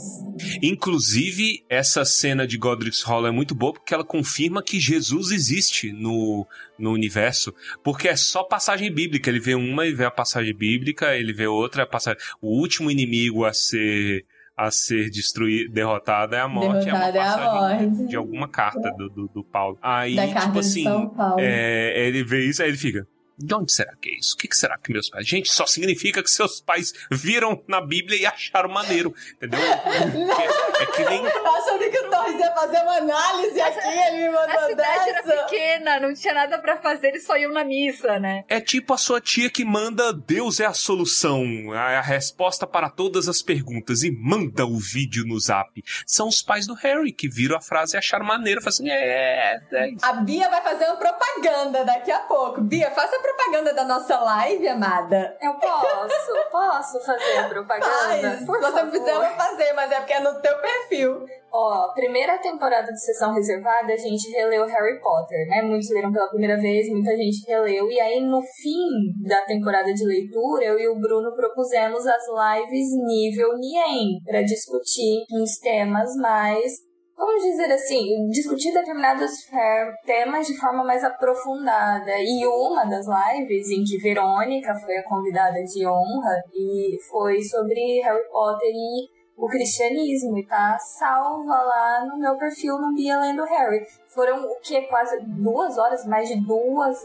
[0.62, 5.93] Inclusive, essa cena de Godric's Hollow é muito boa porque ela confirma que Jesus existe
[5.93, 6.47] no,
[6.78, 7.53] no universo.
[7.82, 9.28] Porque é só passagem bíblica.
[9.28, 12.20] Ele vê uma e vê a passagem bíblica, ele vê outra, a passagem.
[12.40, 14.24] O último inimigo a ser
[14.55, 16.84] a ser destruído, derrotado é a morte.
[16.84, 18.07] Derrotada é é uma a passagem morte.
[18.07, 19.78] de alguma carta do, do, do Paulo.
[19.82, 21.36] Aí, Da carta tipo de assim, São Paulo.
[21.40, 23.05] é, ele vê isso, aí ele fica.
[23.45, 24.34] De onde será que é isso?
[24.34, 25.26] O que, que será que meus pais.
[25.26, 29.14] Gente, só significa que seus pais viram na Bíblia e acharam maneiro.
[29.34, 29.61] Entendeu?
[29.61, 31.26] É, é que nem.
[31.26, 35.22] Achando que o Torres ia fazer uma análise aqui, ele me A mandou cidade era
[35.22, 35.43] dessa.
[35.45, 38.45] pequena, não tinha nada pra fazer, eles só iam na missa, né?
[38.49, 42.88] É tipo a sua tia que manda Deus é a solução, a, a resposta para
[42.90, 45.82] todas as perguntas e manda o vídeo no zap.
[46.07, 48.61] São os pais do Harry que viram a frase e acharam maneiro.
[48.61, 50.05] Falaram assim: é, é isso.
[50.05, 52.61] A Bia vai fazer uma propaganda daqui a pouco.
[52.61, 55.37] Bia, faça a propaganda da nossa live, amada.
[55.41, 57.89] Eu posso, posso fazer a propaganda?
[57.89, 58.39] Faz.
[58.41, 58.91] Se Por você favor.
[58.91, 61.26] fizer, eu vou fazer, mas é porque é no teu perfil.
[61.55, 65.62] Ó, primeira temporada de Sessão Reservada, a gente releu Harry Potter, né?
[65.62, 67.91] Muitos leram pela primeira vez, muita gente releu.
[67.91, 68.89] E aí, no fim
[69.28, 75.24] da temporada de leitura, eu e o Bruno propusemos as lives nível Nien, pra discutir
[75.30, 76.72] uns temas mais
[77.17, 82.13] vamos dizer assim, discutir determinados eh, temas de forma mais aprofundada.
[82.19, 88.01] E uma das lives em que Verônica foi a convidada de honra e foi sobre
[88.03, 93.45] Harry Potter e o cristianismo e tá salva lá no meu perfil no Bia Lendo
[93.45, 93.85] Harry.
[94.09, 94.83] Foram o que?
[94.83, 96.97] Quase duas horas, mais de duas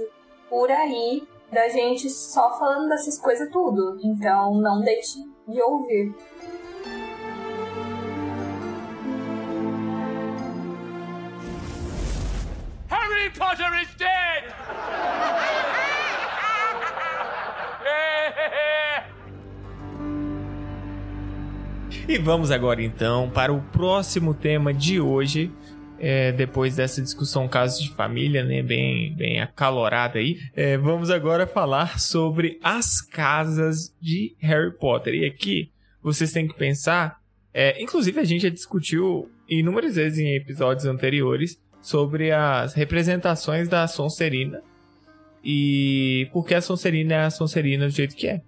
[0.50, 3.98] por aí da gente só falando dessas coisas tudo.
[4.04, 6.14] Então não deixe de ouvir.
[13.28, 14.54] Harry Potter is dead!
[22.08, 25.52] E vamos agora então para o próximo tema de hoje.
[26.00, 31.48] É, depois dessa discussão casos de família, né, bem, bem acalorada aí, é, vamos agora
[31.48, 35.16] falar sobre as casas de Harry Potter.
[35.16, 35.72] E aqui
[36.02, 37.20] vocês têm que pensar,
[37.52, 43.88] é, inclusive a gente já discutiu inúmeras vezes em episódios anteriores sobre as representações da
[43.88, 44.62] Sonserina
[45.42, 48.42] e por que a Sonserina é a Sonserina do jeito que é.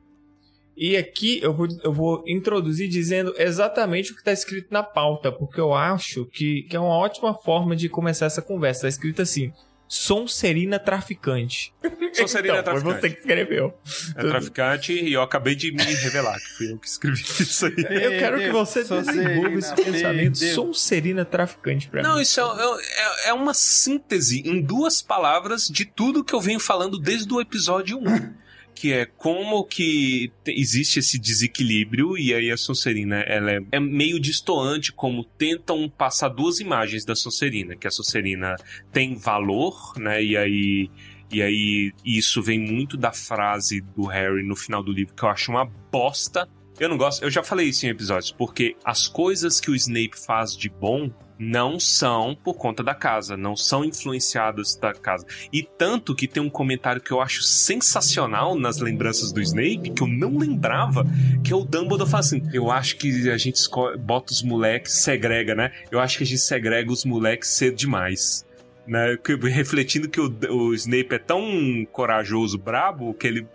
[0.75, 5.31] E aqui eu vou, eu vou introduzir dizendo exatamente o que está escrito na pauta,
[5.31, 8.79] porque eu acho que, que é uma ótima forma de começar essa conversa.
[8.79, 9.53] Está escrito assim:
[9.91, 11.73] Sonserina traficante.
[12.13, 13.01] Sonserina então, é Foi traficante.
[13.01, 13.73] você que escreveu.
[14.15, 17.73] É traficante e eu acabei de me revelar que fui eu que escrevi isso aí.
[17.75, 20.37] Eu quero que você desenvolva esse pensamento.
[20.37, 22.21] Sonserina traficante pra Não, mim.
[22.21, 26.99] isso é, é- é uma síntese em duas palavras de tudo que eu venho falando
[26.99, 28.03] desde o episódio 1.
[28.80, 33.80] Que é como que te- existe esse desequilíbrio e aí a Sonserina ela é, é
[33.80, 38.55] meio distoante como tentam passar duas imagens da Sonserina, que a Sonserina
[38.93, 40.23] tem valor, né?
[40.23, 40.89] E aí
[41.30, 45.30] e aí isso vem muito da frase do Harry no final do livro que eu
[45.30, 46.47] acho uma bosta.
[46.80, 50.17] Eu não gosto, eu já falei isso em episódios, porque as coisas que o Snape
[50.25, 55.25] faz de bom não são por conta da casa, não são influenciadas da casa.
[55.53, 60.03] E tanto que tem um comentário que eu acho sensacional nas lembranças do Snape, que
[60.03, 61.05] eu não lembrava,
[61.43, 63.59] que é o Dumbledore fala assim: Eu acho que a gente
[63.99, 65.71] bota os moleques, segrega, né?
[65.89, 68.45] Eu acho que a gente segrega os moleques cedo demais.
[68.85, 69.17] Né?
[69.49, 73.47] Refletindo que o, o Snape é tão corajoso, brabo, que ele,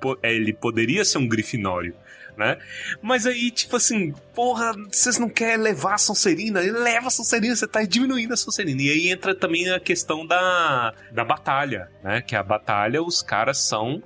[0.00, 1.94] po- ele poderia ser um grifinório.
[2.36, 2.58] Né?
[3.02, 6.60] Mas aí, tipo assim, porra, vocês não querem levar a Sonserina?
[6.60, 8.80] Leva a Sonserina, você tá diminuindo a Sonserina.
[8.80, 12.22] E aí entra também a questão da, da batalha, né?
[12.22, 14.02] Que a batalha, os caras são.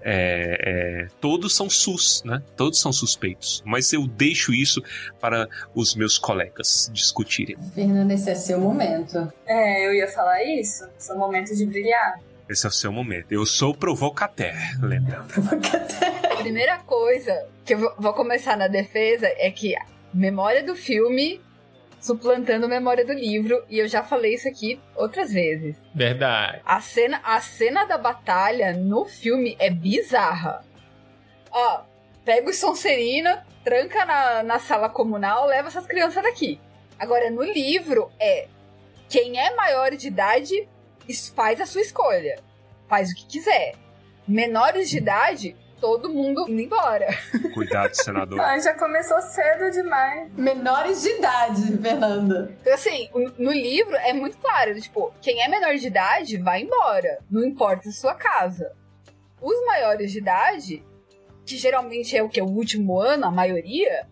[0.00, 2.42] é, é, todos são sus, né?
[2.56, 3.62] Todos são suspeitos.
[3.66, 4.82] Mas eu deixo isso
[5.20, 7.56] para os meus colegas discutirem.
[7.74, 9.30] Fernanda, esse é seu momento.
[9.46, 10.88] É, eu ia falar isso.
[10.96, 12.20] São momentos de brilhar.
[12.48, 13.30] Esse é o seu momento.
[13.30, 15.26] Eu sou provocateur, lembra?
[16.22, 21.40] A primeira coisa que eu vou- começar na defesa é que a memória do filme
[22.00, 25.76] suplantando a memória do livro, e eu já falei isso aqui outras vezes.
[25.92, 26.60] Verdade.
[26.64, 30.64] A cena, a cena da batalha no filme é bizarra.
[31.50, 31.82] Ó,
[32.24, 36.60] pega o Sonserina, tranca na, na sala comunal, leva essas crianças daqui.
[36.98, 38.46] Agora, no livro, é
[39.08, 40.68] quem é maior de idade
[41.34, 42.38] faz a sua escolha.
[42.88, 43.74] Faz o que quiser.
[44.26, 47.06] Menores de idade, todo mundo indo embora.
[47.54, 48.40] Cuidado, senador.
[48.40, 50.32] Ai, já começou cedo demais.
[50.34, 52.54] Menores de idade, Fernanda.
[52.60, 53.08] Então, assim,
[53.38, 57.18] no livro é muito claro, tipo, quem é menor de idade vai embora.
[57.30, 58.72] Não importa a sua casa.
[59.40, 60.84] Os maiores de idade,
[61.46, 62.40] que geralmente é o que?
[62.42, 64.06] O último ano, a maioria,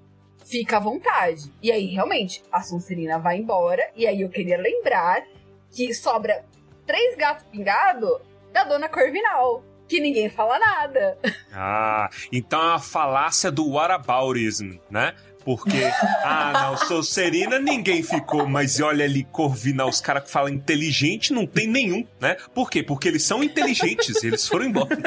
[0.44, 1.52] fica à vontade.
[1.62, 3.82] E aí, realmente, a Sonserina vai embora.
[3.94, 5.24] E aí eu queria lembrar
[5.70, 6.44] que sobra
[6.86, 8.20] três gatos pingados
[8.52, 9.62] da dona Corvinal.
[9.88, 11.18] Que ninguém fala nada.
[11.52, 15.14] Ah, então é uma falácia do whataboutism, né?
[15.44, 15.78] Porque,
[16.24, 21.46] ah, não, Sonserina ninguém ficou, mas olha ali, Corvinal, os caras que falam inteligente não
[21.46, 22.36] tem nenhum, né?
[22.52, 22.82] Por quê?
[22.82, 24.88] Porque eles são inteligentes, eles foram embora.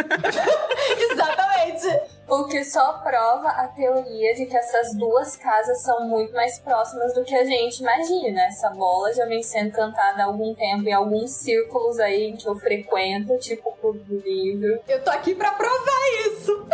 [1.11, 2.18] Exatamente.
[2.29, 7.13] O que só prova a teoria de que essas duas casas são muito mais próximas
[7.15, 8.43] do que a gente imagina.
[8.43, 12.55] Essa bola já vem sendo cantada há algum tempo em alguns círculos aí que eu
[12.55, 14.79] frequento, tipo o clube do livro.
[14.87, 16.67] Eu tô aqui pra provar isso.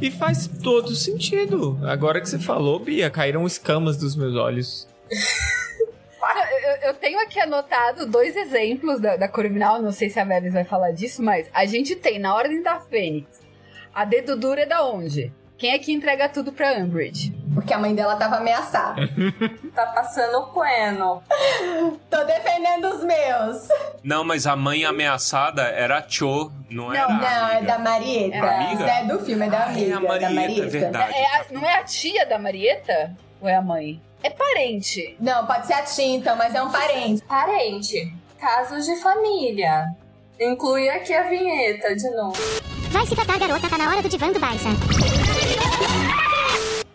[0.00, 1.78] E faz todo sentido.
[1.84, 4.88] Agora que você falou, Bia, caíram escamas dos meus olhos.
[6.64, 10.54] Eu, eu tenho aqui anotado dois exemplos da, da Corvinal, não sei se a Veves
[10.54, 13.40] vai falar disso, mas a gente tem na Ordem da Fênix
[13.94, 15.32] a dedo dura é da onde?
[15.58, 17.34] Quem é que entrega tudo pra Umbridge?
[17.54, 19.02] Porque a mãe dela tava ameaçada.
[19.74, 21.22] Tá passando o queno.
[22.10, 23.68] Tô defendendo os meus.
[24.02, 28.36] Não, mas a mãe ameaçada era a Cho, não era a Não, é da Marieta.
[28.36, 28.72] É a amiga?
[28.74, 29.92] Isso é do filme, é da Ah, amiga.
[29.92, 30.62] é a da Marieta, Marieta.
[30.62, 31.14] é verdade.
[31.14, 33.16] É a- não é a tia da Marieta?
[33.40, 34.00] Ou é a mãe?
[34.22, 35.16] É parente.
[35.20, 37.22] Não, pode ser a tia, então, mas é um parente.
[37.24, 38.12] Parente.
[38.38, 39.84] Casos de família.
[40.40, 42.40] Inclui aqui a vinheta de novo.
[42.90, 44.70] Vai se tratar, garota, tá na hora do divã do Barça.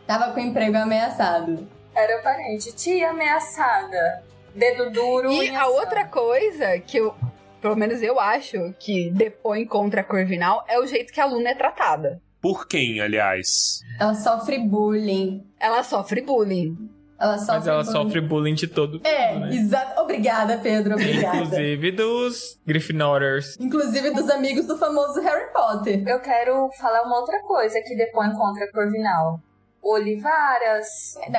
[0.07, 1.67] Tava com o emprego ameaçado.
[1.95, 2.75] Era parente.
[2.75, 4.23] Tia ameaçada.
[4.55, 5.31] Dedo duro.
[5.31, 7.13] E a outra coisa que eu,
[7.61, 11.51] pelo menos eu acho, que depõe contra a Corvinal é o jeito que a Luna
[11.51, 12.19] é tratada.
[12.41, 13.81] Por quem, aliás?
[13.99, 15.45] Ela sofre bullying.
[15.59, 16.89] Ela sofre bullying.
[17.25, 17.91] Ela sofre Mas ela bullying.
[17.91, 19.55] sofre bullying de todo É, mundo, né?
[19.55, 20.01] exato.
[20.01, 21.37] Obrigada, Pedro, obrigada.
[21.37, 23.57] Inclusive dos Gryffindors.
[23.59, 26.03] Inclusive dos amigos do famoso Harry Potter.
[26.07, 29.39] Eu quero falar uma outra coisa que depõe contra a Corvinal.
[29.81, 30.87] Olivaras.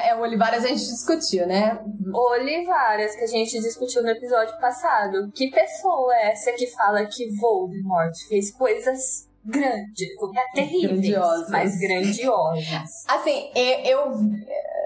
[0.05, 1.79] É, o Olivares a gente discutiu, né?
[2.13, 5.31] Olivaras, que a gente discutiu no episódio passado.
[5.35, 10.09] Que pessoa é essa que fala que Voldemort fez coisas grandes,
[10.55, 11.49] terríveis, Grandiosas.
[11.51, 13.05] mas grandiosas.
[13.09, 13.79] Assim, eu...
[13.85, 14.21] eu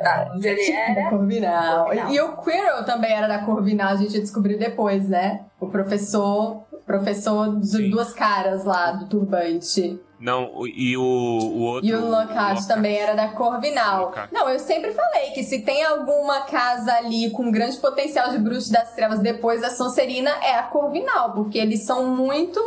[0.02, 1.10] Tá, da era...
[1.10, 1.84] Corvinal.
[1.84, 2.10] Corvinal.
[2.10, 5.44] E o Quirrell também era da Corvinal, a gente descobriu depois, né?
[5.60, 7.90] O professor, professor de Sim.
[7.90, 10.00] duas caras lá, do turbante.
[10.18, 11.86] Não, o- e o, o outro.
[11.86, 14.06] E o Lockhart também era da Corvinal.
[14.06, 14.30] Lockhart.
[14.32, 18.72] Não, eu sempre falei que se tem alguma casa ali com grande potencial de bruxo
[18.72, 22.58] das trevas depois da Sonserina, é a Corvinal, porque eles são muito.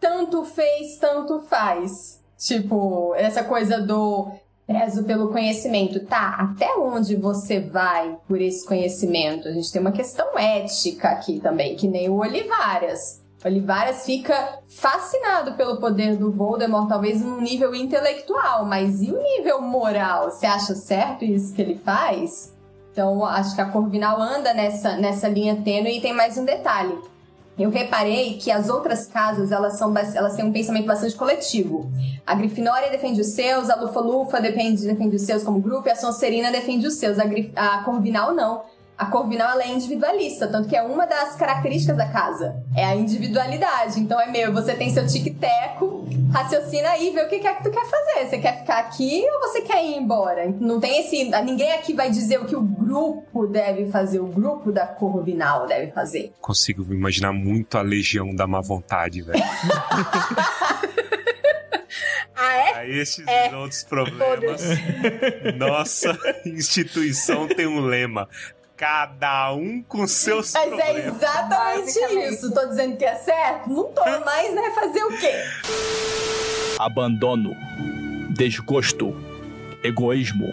[0.00, 2.20] Tanto fez, tanto faz.
[2.36, 4.30] Tipo, essa coisa do
[4.68, 6.00] prezo pelo conhecimento.
[6.00, 9.48] Tá, até onde você vai por esse conhecimento?
[9.48, 13.22] A gente tem uma questão ética aqui também, que nem o Olivaras.
[13.44, 19.62] Olivaras fica fascinado pelo poder do Voldemort, talvez num nível intelectual, mas e o nível
[19.62, 20.30] moral?
[20.30, 22.54] Você acha certo isso que ele faz?
[22.92, 26.98] Então, acho que a Corvinal anda nessa, nessa linha tênue e tem mais um detalhe.
[27.58, 31.90] Eu reparei que as outras casas, elas, são, elas têm um pensamento bastante coletivo.
[32.24, 35.96] A Grifinória defende os seus, a Lufa-Lufa defende, defende os seus como grupo, e a
[35.96, 37.18] Sonserina defende os seus.
[37.18, 38.62] A, Grif- a Corvinal não.
[38.96, 42.62] A Corvinal ela é individualista, tanto que é uma das características da casa.
[42.76, 44.00] É a individualidade.
[44.00, 45.97] Então é meu, você tem seu tic-teco,
[46.32, 48.26] raciocina aí, vê o que é que tu quer fazer.
[48.28, 50.46] Você quer ficar aqui ou você quer ir embora?
[50.60, 51.24] Não tem esse.
[51.42, 55.92] Ninguém aqui vai dizer o que o grupo deve fazer, o grupo da Corvinal deve
[55.92, 56.32] fazer.
[56.40, 59.38] Consigo imaginar muito a legião da má vontade, velho.
[62.40, 62.90] Ah, é?
[63.00, 63.54] Esses É.
[63.56, 64.62] outros problemas.
[65.58, 66.16] Nossa
[66.46, 68.28] instituição tem um lema.
[68.78, 71.16] Cada um com seus Mas é problemas.
[71.16, 72.34] exatamente Basicamente.
[72.34, 72.54] isso.
[72.54, 73.68] Tô dizendo que é certo?
[73.68, 74.70] Não tô, mas né?
[74.70, 75.32] Fazer o quê?
[76.78, 77.56] abandono,
[78.30, 79.12] desgosto,
[79.82, 80.46] egoísmo,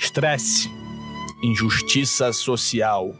[0.00, 0.70] estresse,
[1.42, 3.14] injustiça social,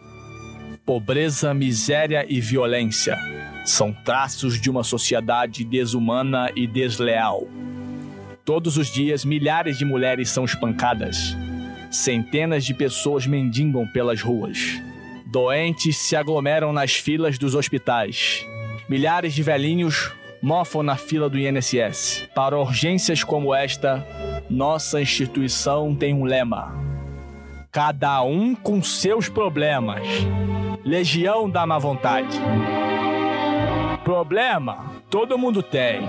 [0.87, 3.19] pobreza, miséria e violência
[3.67, 7.47] são traços de uma sociedade desumana e desleal.
[8.43, 11.37] Todos os dias, milhares de mulheres são espancadas.
[11.95, 14.83] Centenas de pessoas mendigam pelas ruas.
[15.27, 18.45] Doentes se aglomeram nas filas dos hospitais.
[18.89, 20.11] Milhares de velhinhos
[20.43, 22.29] mofam na fila do INSS.
[22.35, 24.05] Para urgências como esta,
[24.51, 26.75] nossa instituição tem um lema:
[27.71, 30.03] Cada um com seus problemas.
[30.85, 32.37] Legião da má vontade.
[34.03, 36.01] Problema, todo mundo tem.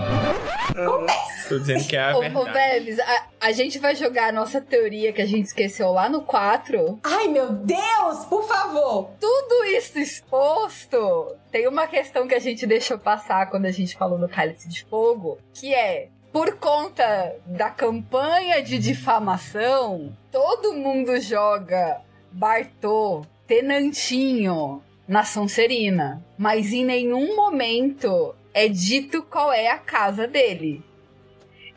[1.48, 2.52] Tô dizendo que é a Ô, ô verdade.
[2.54, 6.22] Veves, a, a gente vai jogar a nossa teoria que a gente esqueceu lá no
[6.22, 7.00] 4.
[7.04, 9.12] Ai, meu Deus, por favor.
[9.20, 14.18] Tudo isso exposto, tem uma questão que a gente deixou passar quando a gente falou
[14.18, 22.02] do Cálice de Fogo, que é por conta da campanha de difamação, todo mundo joga
[22.30, 30.82] Bartô, Tenantinho na Sonserina, mas em nenhum momento é dito qual é a casa dele.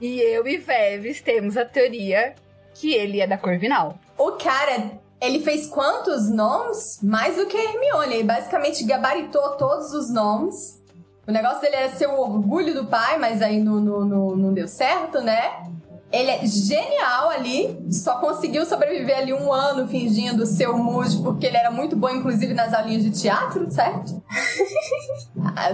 [0.01, 2.37] E eu e Veves temos a teoria
[2.73, 3.99] que ele é da Corvinal.
[4.17, 7.01] O cara, ele fez quantos nomes?
[7.03, 8.15] Mais do que a Hermione.
[8.15, 10.81] Ele basicamente gabaritou todos os nomes.
[11.27, 14.55] O negócio dele era ser o orgulho do pai, mas aí não, não, não, não
[14.55, 15.69] deu certo, né?
[16.11, 21.47] Ele é genial ali, só conseguiu sobreviver ali um ano fingindo ser o Mude, porque
[21.47, 24.23] ele era muito bom, inclusive, nas aulinhas de teatro, certo?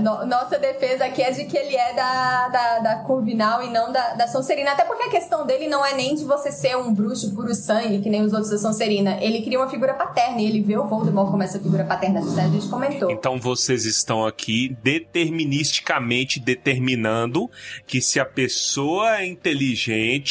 [0.00, 3.92] No- nossa defesa aqui é de que ele é da, da, da Corvinal e não
[3.92, 4.72] da, da Sonserina.
[4.72, 8.00] Até porque a questão dele não é nem de você ser um bruxo puro sangue,
[8.00, 9.18] que nem os outros da Sonserina.
[9.20, 12.48] Ele cria uma figura paterna e ele vê o Voldemort como essa figura paterna, a
[12.48, 13.10] gente comentou.
[13.10, 17.50] Então vocês estão aqui deterministicamente determinando
[17.86, 20.23] que se a pessoa é inteligente,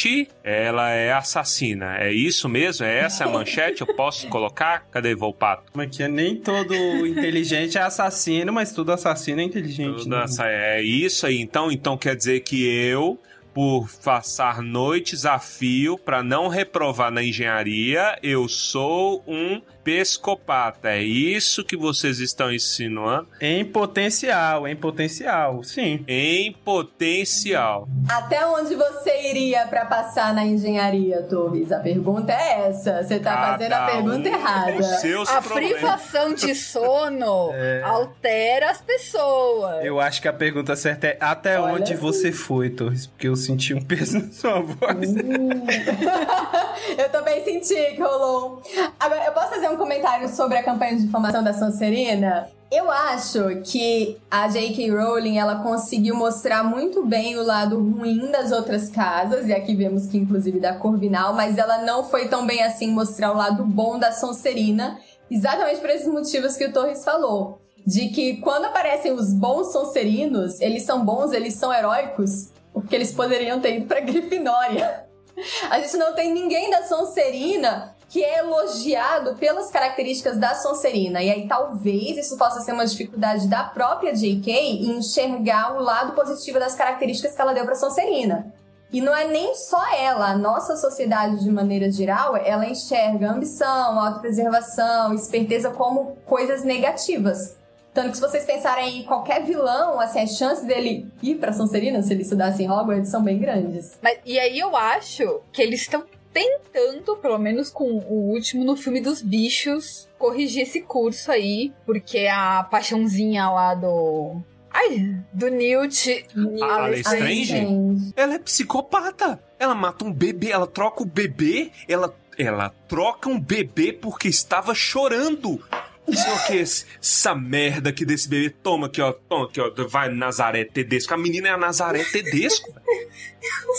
[0.44, 1.98] ela é assassina.
[1.98, 2.86] É isso mesmo?
[2.86, 3.82] É essa a manchete?
[3.82, 4.88] Eu posso colocar?
[4.92, 5.72] Cadê Volpato?
[5.72, 6.08] Como é que é?
[6.08, 6.74] Nem todo
[7.06, 10.04] inteligente é assassino, mas todo assassino é inteligente.
[10.04, 10.24] Tudo né?
[10.24, 11.40] essa- é isso aí.
[11.40, 13.20] Então, então quer dizer que eu,
[13.54, 20.90] por passar noites a fio para não reprovar na engenharia, eu sou um psicopata.
[20.90, 23.28] É isso que vocês estão insinuando?
[23.42, 26.04] Em potencial, em potencial, sim.
[26.08, 27.88] Em potencial.
[28.10, 31.72] Até onde você iria pra passar na engenharia, Torres?
[31.72, 33.04] A pergunta é essa.
[33.04, 34.84] Você tá fazendo a Cada pergunta um errada.
[35.00, 35.74] seus A problemas.
[35.74, 37.52] privação de sono
[37.84, 39.84] altera as pessoas.
[39.86, 42.02] Eu acho que a pergunta certa é até Olha onde assim.
[42.02, 43.08] você foi, Torres?
[43.08, 45.10] Porque eu senti um peso na sua voz.
[46.98, 48.62] eu também senti que rolou.
[49.00, 52.48] Agora, eu posso fazer um comentário sobre a campanha de difamação da Sonserina?
[52.72, 54.90] Eu acho que a J.K.
[54.90, 60.08] Rowling ela conseguiu mostrar muito bem o lado ruim das outras casas, e aqui vemos
[60.08, 64.00] que inclusive da Corvinal, mas ela não foi tão bem assim mostrar o lado bom
[64.00, 65.00] da Sonserina,
[65.30, 67.62] exatamente por esses motivos que o Torres falou.
[67.86, 73.12] De que quando aparecem os bons Sonserinos, eles são bons, eles são heróicos, porque eles
[73.12, 75.06] poderiam ter ido pra Grifinória.
[75.70, 81.24] A gente não tem ninguém da Sonserina que é elogiado pelas características da Sonserina.
[81.24, 84.52] E aí talvez isso possa ser uma dificuldade da própria J.K.
[84.52, 88.54] em enxergar o lado positivo das características que ela deu pra Sonserina.
[88.92, 94.00] E não é nem só ela, a nossa sociedade de maneira geral, ela enxerga ambição,
[94.00, 97.58] autopreservação, esperteza como coisas negativas.
[97.96, 102.04] Tanto que se vocês pensarem em qualquer vilão, assim, as chances dele ir pra Sonserina,
[102.04, 103.98] se ele estudasse em Hogwarts, são bem grandes.
[104.04, 106.04] Mas, e aí eu acho que eles estão
[106.34, 112.28] tentando, pelo menos com o último no filme dos bichos, corrigir esse curso aí, porque
[112.28, 114.42] a paixãozinha lá do.
[114.72, 116.26] Ai, do Newt.
[116.64, 118.14] A Lestrange, Lestrange?
[118.18, 119.40] Ela é psicopata.
[119.60, 124.74] Ela mata um bebê, ela troca o bebê, ela, ela troca um bebê porque estava
[124.74, 125.64] chorando.
[126.12, 128.50] Sei o que essa merda aqui desse bebê.
[128.50, 129.14] Toma aqui, ó.
[129.14, 129.72] Toma aqui, ó.
[129.88, 131.14] Vai Nazaré Tedesco.
[131.14, 132.74] A menina é a Nazaré Tedesco.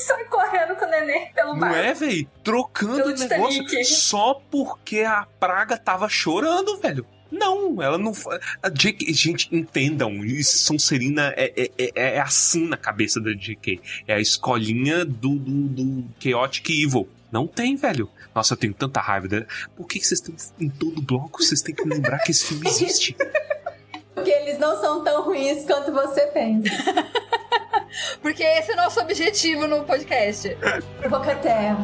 [0.06, 1.74] Sai correndo com o neném pelo Não mar.
[1.74, 2.26] é, velho?
[2.42, 3.84] Trocando o negócio Titanic.
[3.84, 7.06] só porque a praga tava chorando, velho.
[7.30, 8.12] Não, ela não.
[8.62, 10.24] A JK, gente, entendam.
[10.24, 13.80] Isso, Sonserina é, é, é, é assim na cabeça da JK.
[14.06, 17.08] É a escolinha do, do, do Chaotic Evil.
[17.32, 18.08] Não tem, velho.
[18.34, 19.46] Nossa, eu tenho tanta raiva dela.
[19.76, 21.42] Por que, que vocês estão em todo bloco?
[21.42, 23.16] Vocês têm que lembrar que esse filme existe.
[24.14, 26.70] Porque eles não são tão ruins quanto você pensa.
[28.20, 30.56] Porque esse é o nosso objetivo no podcast.
[31.00, 31.76] Provocateur.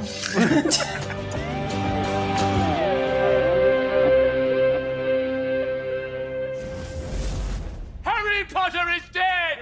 [8.03, 9.59] Harry Potter is dead!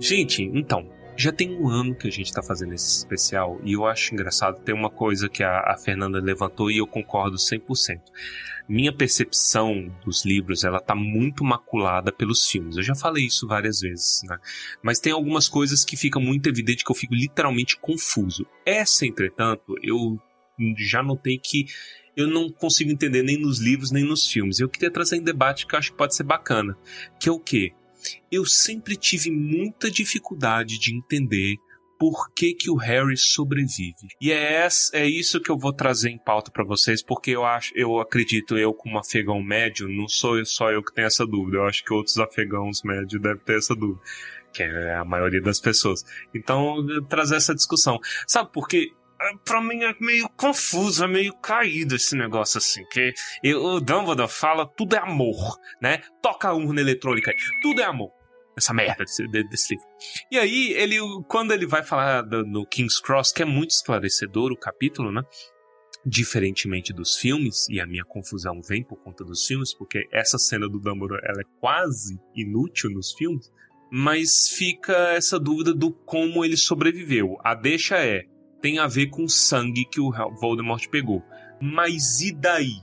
[0.00, 3.84] Gente, então, já tem um ano que a gente tá fazendo esse especial e eu
[3.84, 4.58] acho engraçado.
[4.62, 8.00] Tem uma coisa que a, a Fernanda levantou e eu concordo 100%.
[8.66, 12.78] Minha percepção dos livros, ela tá muito maculada pelos filmes.
[12.78, 14.38] Eu já falei isso várias vezes, né?
[14.82, 18.46] Mas tem algumas coisas que fica muito evidente que eu fico literalmente confuso.
[18.64, 20.18] Essa, entretanto, eu
[20.78, 21.66] já notei que
[22.16, 24.58] eu não consigo entender nem nos livros nem nos filmes.
[24.58, 26.76] Eu queria trazer em debate que eu acho que pode ser bacana,
[27.18, 27.74] que é o quê?
[28.30, 31.56] Eu sempre tive muita dificuldade de entender
[32.00, 34.08] por que, que o Harry sobrevive.
[34.18, 37.44] E é, essa, é isso que eu vou trazer em pauta para vocês, porque eu
[37.44, 41.58] acho, eu acredito, eu como afegão médio, não sou só eu que tenho essa dúvida.
[41.58, 44.00] Eu acho que outros afegãos médios devem ter essa dúvida.
[44.50, 46.02] que é a maioria das pessoas.
[46.34, 47.98] Então, trazer essa discussão.
[48.26, 48.92] Sabe por quê?
[49.44, 52.84] Pra mim é meio confuso, é meio caído esse negócio assim.
[52.86, 53.12] Que
[53.54, 55.98] o Dumbledore fala tudo é amor, né?
[56.22, 58.10] Toca a urna eletrônica tudo é amor.
[58.56, 59.88] Essa merda desse, de- desse livro.
[60.30, 60.96] E aí, ele,
[61.28, 65.22] quando ele vai falar do- no King's Cross, que é muito esclarecedor o capítulo, né?
[66.04, 70.66] Diferentemente dos filmes, e a minha confusão vem por conta dos filmes, porque essa cena
[70.68, 73.50] do Dumbledore ela é quase inútil nos filmes,
[73.92, 77.36] mas fica essa dúvida do como ele sobreviveu.
[77.44, 78.24] A deixa é,
[78.60, 81.22] tem a ver com o sangue que o Voldemort pegou.
[81.60, 82.80] Mas e daí?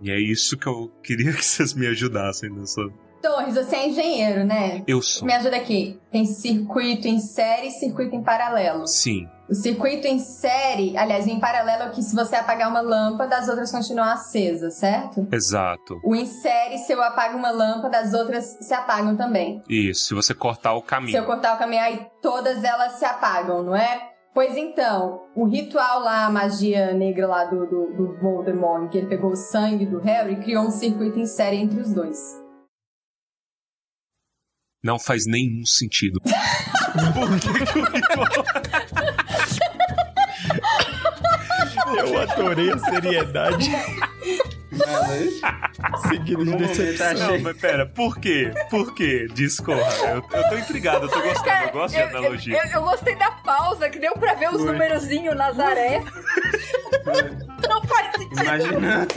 [0.00, 2.82] E é isso que eu queria que vocês me ajudassem nessa.
[3.22, 4.82] Torres, você é engenheiro, né?
[4.86, 5.26] Eu sou.
[5.26, 5.98] Me ajuda aqui.
[6.12, 8.86] Tem circuito em série e circuito em paralelo.
[8.86, 9.26] Sim.
[9.48, 13.48] O circuito em série, aliás, em paralelo é que se você apagar uma lâmpada, as
[13.48, 15.26] outras continuam acesas, certo?
[15.32, 16.00] Exato.
[16.04, 19.62] O em série, se eu apago uma lâmpada, as outras se apagam também.
[19.68, 21.24] Isso, se você cortar o Se eu caminho.
[21.24, 24.13] cortar o caminho, aí todas elas se apagam, não é?
[24.34, 28.98] Pois então, o ritual lá, a magia negra lá do, do, do Voldemort, em que
[28.98, 32.18] ele pegou o sangue do Harry, criou um circuito em série entre os dois.
[34.82, 36.20] Não faz nenhum sentido.
[41.98, 43.70] Eu adorei a seriedade.
[46.08, 47.28] Seguido de momento decepção.
[47.32, 48.52] Não, mas pera, por quê?
[48.70, 49.26] Por quê?
[49.32, 49.80] Discorra.
[50.08, 52.56] Eu, eu tô intrigado, eu tô gostando, eu gosto de eu, eu, analogia.
[52.64, 56.02] eu- eu gostei da pausa, que deu pra ver os numerozinhos Nazaré.
[57.68, 58.42] Não faz sentido.
[58.42, 59.14] Imaginando.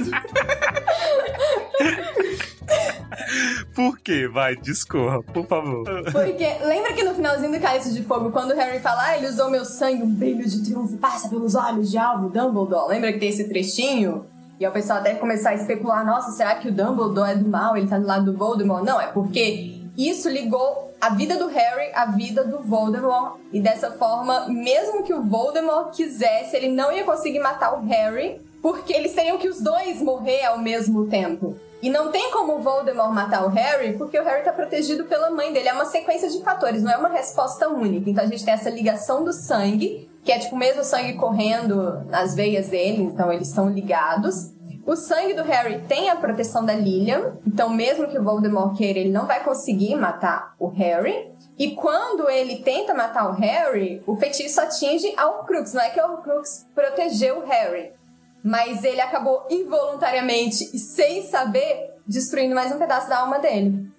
[3.74, 4.28] Por quê?
[4.28, 5.84] Vai, discorra, por favor.
[6.12, 9.28] Porque lembra que no finalzinho do Cálice de Fogo, quando o Harry fala, ah, ele
[9.28, 12.90] usou meu sangue, um brilho de triunfo passa pelos olhos de alvo Dumbledore.
[12.90, 14.26] Lembra que tem esse trechinho?
[14.60, 17.78] E o pessoal até começar a especular, nossa, será que o Dumbledore é do mal?
[17.78, 18.84] Ele tá do lado do Voldemort?
[18.84, 23.36] Não, é porque isso ligou a vida do Harry à vida do Voldemort.
[23.54, 28.42] E dessa forma, mesmo que o Voldemort quisesse, ele não ia conseguir matar o Harry,
[28.60, 31.56] porque eles teriam que os dois morrer ao mesmo tempo.
[31.80, 35.30] E não tem como o Voldemort matar o Harry, porque o Harry tá protegido pela
[35.30, 35.70] mãe dele.
[35.70, 38.10] É uma sequência de fatores, não é uma resposta única.
[38.10, 42.04] Então a gente tem essa ligação do sangue, que é tipo o mesmo sangue correndo
[42.08, 44.52] nas veias dele, então eles estão ligados.
[44.86, 49.00] O sangue do Harry tem a proteção da Lilian, então mesmo que o Voldemort queira,
[49.00, 51.32] ele não vai conseguir matar o Harry.
[51.58, 55.74] E quando ele tenta matar o Harry, o feitiço atinge a Horcrux.
[55.74, 57.94] Não é que a Horcrux protegeu o Harry,
[58.44, 63.90] mas ele acabou involuntariamente e sem saber destruindo mais um pedaço da alma dele.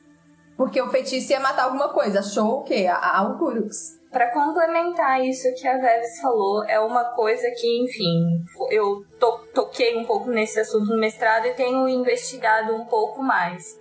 [0.59, 2.19] Porque o feitiço ia matar alguma coisa.
[2.19, 2.87] Achou o quê?
[2.87, 3.98] A, Horcrux.
[4.11, 9.97] Pra complementar isso que a Veves falou, é uma coisa que, enfim, eu to- toquei
[9.99, 13.79] um pouco nesse assunto no mestrado e tenho investigado um pouco mais.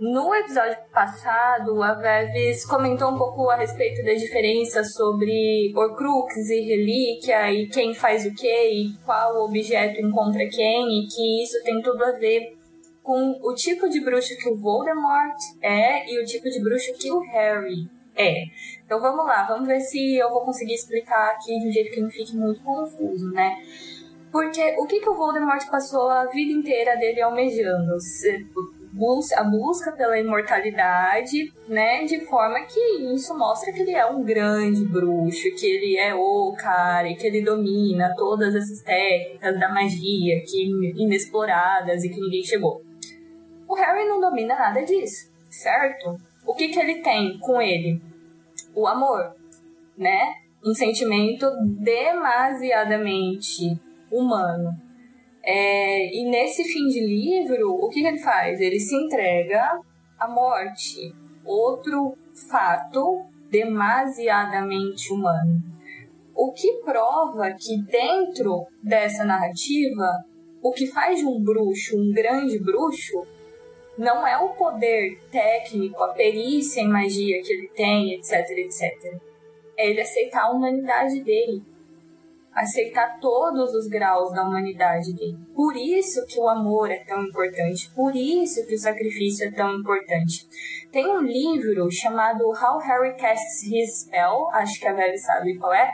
[0.00, 6.60] No episódio passado, a Veves comentou um pouco a respeito da diferença sobre Horcrux e
[6.60, 11.80] relíquia e quem faz o que e qual objeto encontra quem e que isso tem
[11.82, 12.56] tudo a ver
[13.00, 17.08] com o tipo de bruxo que o Voldemort é e o tipo de bruxo que
[17.12, 18.42] o Harry é.
[18.92, 22.00] Então vamos lá, vamos ver se eu vou conseguir explicar aqui de um jeito que
[22.02, 23.56] não fique muito confuso, né?
[24.30, 27.94] Porque o que, que o Voldemort passou a vida inteira dele almejando?
[29.34, 32.04] A busca pela imortalidade, né?
[32.04, 36.54] De forma que isso mostra que ele é um grande bruxo, que ele é o
[36.54, 40.66] cara, que ele domina todas essas técnicas da magia que
[40.98, 42.82] inexploradas e que ninguém chegou.
[43.66, 46.20] O Harry não domina nada disso, certo?
[46.46, 48.11] O que, que ele tem com ele?
[48.74, 49.34] O amor,
[49.96, 50.34] né?
[50.64, 51.46] Um sentimento
[51.78, 54.70] demasiadamente humano.
[55.44, 58.60] É, e nesse fim de livro, o que, que ele faz?
[58.60, 59.80] Ele se entrega
[60.18, 61.12] à morte.
[61.44, 62.16] Outro
[62.48, 65.60] fato demasiadamente humano.
[66.34, 70.24] O que prova que dentro dessa narrativa,
[70.62, 73.26] o que faz de um bruxo um grande bruxo
[73.96, 79.20] não é o poder técnico, a perícia em magia que ele tem, etc, etc.
[79.76, 81.62] É ele aceitar a humanidade dele.
[82.52, 85.38] Aceitar todos os graus da humanidade dele.
[85.54, 87.90] Por isso que o amor é tão importante.
[87.94, 90.46] Por isso que o sacrifício é tão importante.
[90.90, 95.72] Tem um livro chamado How Harry Casts His Spell, acho que a Velha sabe qual
[95.72, 95.90] é,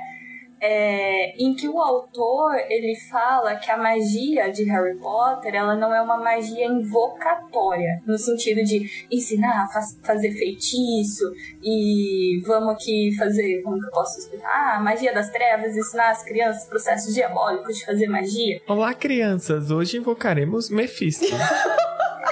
[0.60, 5.94] é, em que o autor ele fala que a magia de Harry Potter ela não
[5.94, 11.24] é uma magia invocatória no sentido de ensinar a faz- fazer feitiço
[11.62, 16.10] e vamos aqui fazer como que eu posso explicar ah, a magia das trevas ensinar
[16.10, 19.70] as crianças processos diabólicos de fazer magia Olá, crianças.
[19.70, 21.26] Hoje invocaremos Mephisto.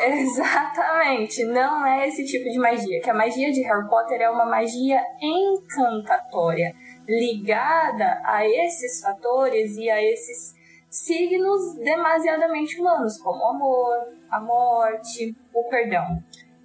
[0.08, 3.00] Exatamente, não é esse tipo de magia.
[3.00, 6.72] Que a magia de Harry Potter é uma magia encantatória,
[7.08, 10.54] ligada a esses fatores e a esses
[10.88, 16.22] signos demasiadamente humanos, como o amor, a morte, o perdão.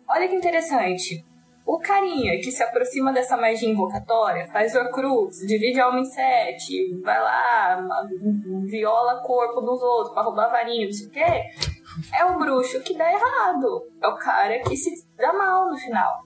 [0.07, 1.25] Olha que interessante.
[1.65, 6.99] O carinha que se aproxima dessa magia invocatória, faz Horcrux, divide a alma em sete,
[7.01, 7.87] vai lá,
[8.65, 11.43] viola corpo dos outros pra roubar varinha, não sei o quê,
[12.17, 13.87] é o bruxo que dá errado.
[14.01, 16.23] É o cara que se dá mal no final.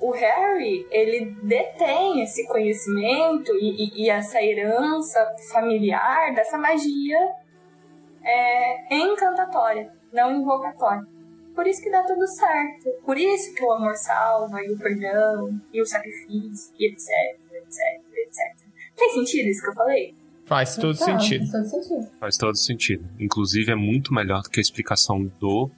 [0.00, 5.18] O Harry, ele detém esse conhecimento e, e, e essa herança
[5.52, 7.18] familiar dessa magia
[8.22, 11.06] é, encantatória, não invocatória.
[11.54, 12.90] Por isso que dá tudo certo.
[13.04, 17.78] Por isso que o amor salva, e o perdão, e o sacrifício, e etc, etc,
[18.16, 18.66] etc.
[18.96, 20.14] Fez sentido isso que eu falei?
[20.46, 21.46] Faz todo Tá, sentido.
[21.50, 22.10] Faz todo sentido.
[22.18, 23.08] Faz todo sentido.
[23.18, 25.70] Inclusive, é muito melhor do que a explicação do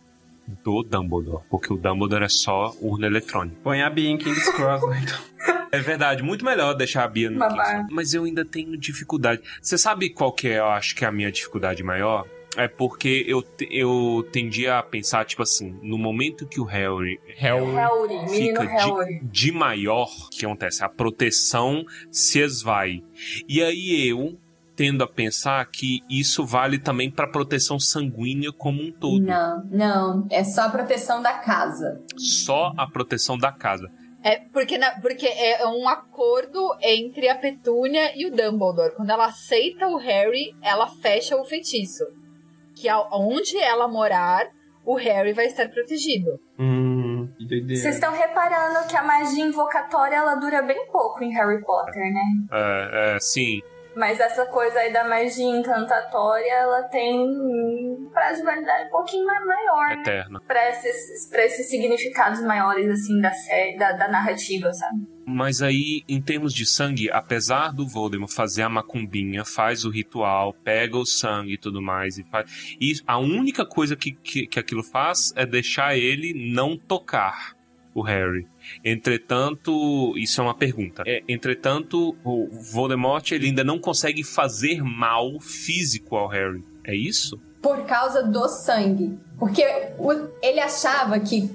[0.64, 3.56] do Dumbledore, porque o Dumbledore é só urna eletrônica.
[3.62, 5.00] Põe a Bia em King's Cross, né?
[5.02, 5.32] Então.
[5.72, 7.64] É verdade, muito melhor deixar a Bia no Babá.
[7.64, 7.94] Kingston.
[7.94, 9.42] Mas eu ainda tenho dificuldade.
[9.60, 12.26] Você sabe qual que é, eu acho que é a minha dificuldade maior?
[12.54, 17.64] É porque eu, eu tendia a pensar, tipo assim, no momento que o Harry Harry.
[17.72, 19.20] Harry, fica Harry.
[19.20, 20.84] de, de maior, o que acontece?
[20.84, 23.02] A proteção se esvai.
[23.48, 24.38] E aí eu
[24.74, 29.20] tendo a pensar que isso vale também pra proteção sanguínea como um todo.
[29.22, 30.26] Não, não.
[30.30, 32.00] É só a proteção da casa.
[32.16, 33.90] Só a proteção da casa.
[34.24, 38.94] É porque, na- porque é um acordo entre a Petúnia e o Dumbledore.
[38.94, 42.04] Quando ela aceita o Harry, ela fecha o feitiço.
[42.74, 44.46] Que onde ela morar,
[44.86, 46.38] o Harry vai estar protegido.
[46.58, 47.82] Hum, que doideira.
[47.82, 52.22] Vocês estão reparando que a magia invocatória ela dura bem pouco em Harry Potter, né?
[52.52, 53.60] É, é, sim,
[53.94, 59.26] Mas essa coisa aí da magia encantatória, ela tem um prazo de validade um pouquinho
[59.26, 60.00] mais maior, né?
[60.00, 60.40] eterna.
[60.46, 65.06] Pra esses, pra esses significados maiores, assim, da série, da, da narrativa, sabe?
[65.26, 70.52] Mas aí, em termos de sangue, apesar do Voldemort fazer a macumbinha, faz o ritual,
[70.52, 72.76] pega o sangue e tudo mais, e faz.
[72.80, 77.54] E a única coisa que, que, que aquilo faz é deixar ele não tocar
[77.94, 78.46] o Harry.
[78.84, 81.02] Entretanto, isso é uma pergunta.
[81.06, 86.64] É, entretanto, o Voldemort ele ainda não consegue fazer mal físico ao Harry.
[86.84, 87.38] É isso?
[87.60, 89.18] Por causa do sangue.
[89.38, 89.62] Porque
[89.98, 91.50] o- ele achava que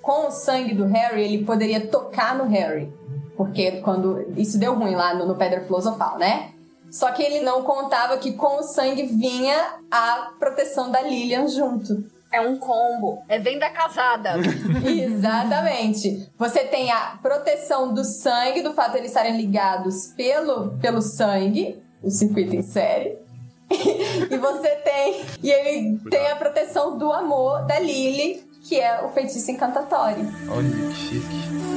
[0.00, 2.88] com o sangue do Harry ele poderia tocar no Harry.
[3.36, 4.32] Porque quando.
[4.36, 6.52] Isso deu ruim lá no, no Pedra Filosofal, né?
[6.90, 12.04] Só que ele não contava que com o sangue vinha a proteção da Lilian junto.
[12.32, 13.24] É um combo.
[13.28, 14.34] É venda casada.
[14.86, 16.30] Exatamente.
[16.38, 21.82] Você tem a proteção do sangue, do fato de eles estarem ligados pelo, pelo sangue,
[22.02, 23.18] o circuito em série.
[23.70, 25.24] e você tem.
[25.42, 30.24] E ele tem a proteção do amor da Lily, que é o feitiço encantatório.
[30.48, 31.70] Olha que chique.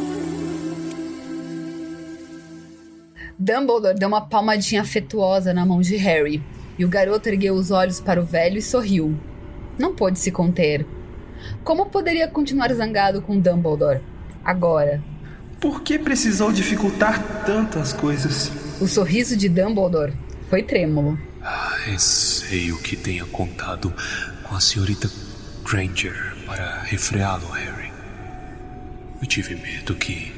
[3.39, 6.41] Dumbledore deu uma palmadinha afetuosa na mão de Harry,
[6.77, 9.17] e o garoto ergueu os olhos para o velho e sorriu.
[9.77, 10.85] Não pôde se conter.
[11.63, 14.01] Como poderia continuar zangado com Dumbledore?
[14.43, 15.01] Agora,
[15.59, 18.51] Por que precisou dificultar tantas coisas?
[18.81, 20.13] o sorriso de Dumbledore
[20.49, 21.17] foi trêmulo.
[21.85, 23.93] Receio que tenha contado
[24.43, 25.09] com a senhorita
[25.69, 27.91] Granger para refreá-lo, Harry.
[29.21, 30.33] Eu tive medo que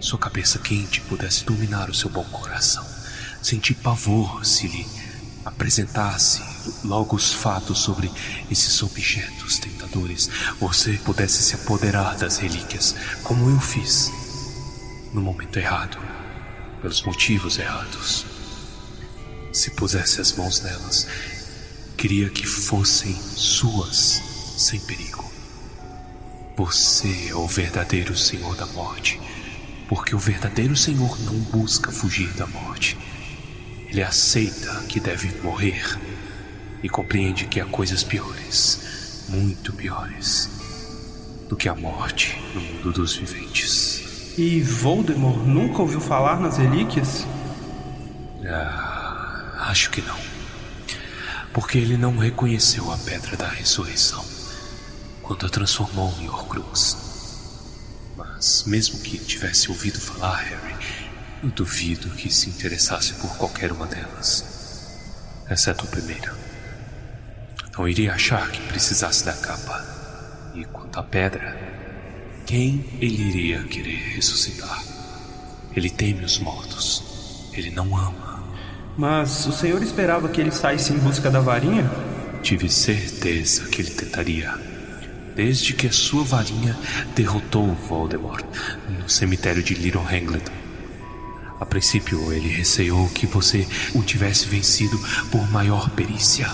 [0.00, 2.84] sua cabeça quente pudesse dominar o seu bom coração.
[3.42, 4.86] Senti pavor se lhe
[5.44, 6.42] apresentasse
[6.84, 8.10] logo os fatos sobre
[8.50, 10.28] esses objetos tentadores.
[10.60, 14.10] Você pudesse se apoderar das relíquias, como eu fiz,
[15.12, 15.98] no momento errado,
[16.80, 18.26] pelos motivos errados.
[19.52, 21.06] Se pusesse as mãos nelas,
[21.96, 24.20] queria que fossem suas,
[24.56, 25.24] sem perigo.
[26.56, 29.20] Você é o verdadeiro Senhor da Morte,
[29.88, 32.96] porque o verdadeiro Senhor não busca fugir da morte.
[33.88, 35.98] Ele aceita que deve morrer
[36.84, 40.50] e compreende que há coisas piores, muito piores,
[41.48, 44.36] do que a morte no mundo dos viventes.
[44.36, 47.26] E Voldemort nunca ouviu falar nas relíquias?
[48.46, 50.18] Ah, acho que não.
[51.54, 54.22] Porque ele não reconheceu a pedra da ressurreição
[55.22, 56.98] quando a transformou em Horcrux.
[58.14, 60.76] Mas mesmo que tivesse ouvido falar, Harry,
[61.42, 64.44] eu duvido que se interessasse por qualquer uma delas,
[65.48, 66.43] exceto a primeira.
[67.76, 69.84] Não iria achar que precisasse da capa.
[70.54, 71.56] E quanto à pedra,
[72.46, 74.82] quem ele iria querer ressuscitar?
[75.74, 77.50] Ele teme os mortos.
[77.52, 78.44] Ele não ama.
[78.96, 81.90] Mas o senhor esperava que ele saísse em busca da varinha?
[82.42, 84.54] Tive certeza que ele tentaria.
[85.34, 86.76] desde que a sua varinha
[87.14, 88.44] derrotou Voldemort
[88.88, 90.44] no cemitério de Little Hanglet.
[91.60, 94.96] A princípio, ele receou que você o tivesse vencido
[95.30, 96.48] por maior perícia.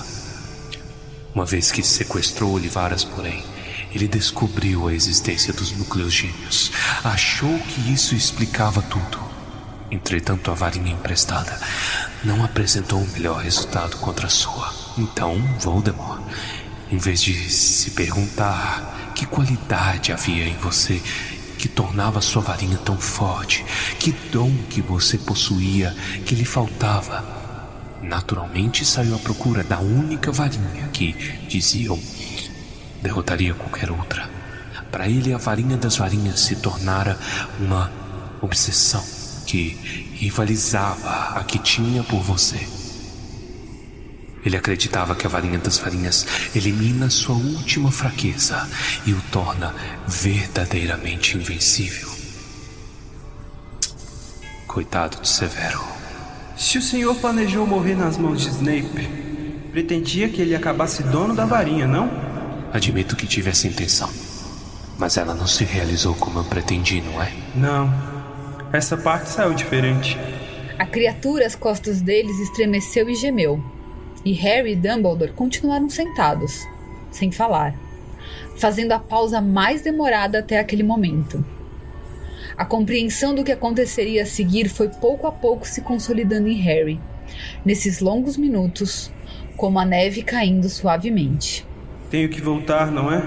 [1.35, 3.45] Uma vez que sequestrou Olivaras, porém,
[3.93, 6.73] ele descobriu a existência dos núcleos gêmeos.
[7.05, 9.19] Achou que isso explicava tudo.
[9.91, 11.59] Entretanto, a varinha emprestada
[12.25, 14.73] não apresentou o melhor resultado contra a sua.
[14.99, 16.21] Então, Voldemort,
[16.91, 21.01] em vez de se perguntar que qualidade havia em você
[21.59, 23.65] que tornava sua varinha tão forte,
[23.99, 27.40] que dom que você possuía que lhe faltava,
[28.03, 31.13] naturalmente saiu à procura da única varinha que,
[31.49, 31.99] diziam,
[33.03, 34.29] derrotaria qualquer outra.
[34.91, 37.19] Para ele, a varinha das varinhas se tornara
[37.59, 37.91] uma
[38.41, 39.05] obsessão
[39.47, 39.69] que
[40.15, 42.67] rivalizava a que tinha por você.
[44.45, 48.69] Ele acreditava que a varinha das varinhas elimina sua última fraqueza
[49.05, 49.75] e o torna
[50.07, 52.09] verdadeiramente invencível.
[54.67, 56.00] Coitado de Severo.
[56.61, 59.09] Se o senhor planejou morrer nas mãos de Snape,
[59.73, 62.11] pretendia que ele acabasse dono da varinha, não?
[62.71, 64.11] Admito que tive essa intenção.
[64.99, 67.33] Mas ela não se realizou como eu pretendi, não é?
[67.55, 67.91] Não.
[68.75, 70.19] Essa parte saiu diferente.
[70.79, 73.65] A criatura às costas deles estremeceu e gemeu.
[74.23, 76.69] E Harry e Dumbledore continuaram sentados,
[77.11, 77.75] sem falar,
[78.59, 81.43] fazendo a pausa mais demorada até aquele momento.
[82.61, 87.01] A compreensão do que aconteceria a seguir foi pouco a pouco se consolidando em Harry,
[87.65, 89.11] nesses longos minutos,
[89.57, 91.67] como a neve caindo suavemente.
[92.11, 93.23] Tenho que voltar, não é?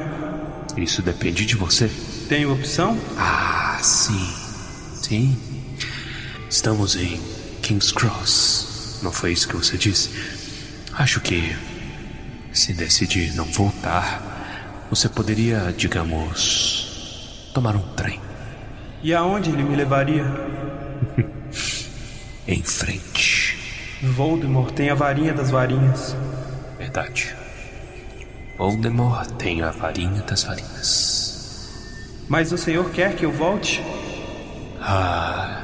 [0.77, 1.89] Isso depende de você.
[2.29, 2.95] Tenho opção?
[3.17, 4.23] Ah, sim.
[5.01, 5.36] Sim.
[6.47, 7.19] Estamos em
[7.63, 8.99] King's Cross.
[9.01, 10.11] Não foi isso que você disse?
[10.93, 11.55] Acho que
[12.51, 18.22] se decidir não voltar, você poderia, digamos, tomar um trem.
[19.03, 20.25] E aonde ele me levaria?
[22.47, 23.59] em frente.
[24.01, 26.15] Voldemort tem a varinha das varinhas.
[26.77, 27.35] Verdade.
[28.57, 32.23] Voldemort tem a varinha das varinhas.
[32.29, 33.83] Mas o senhor quer que eu volte?
[34.79, 35.59] Ah.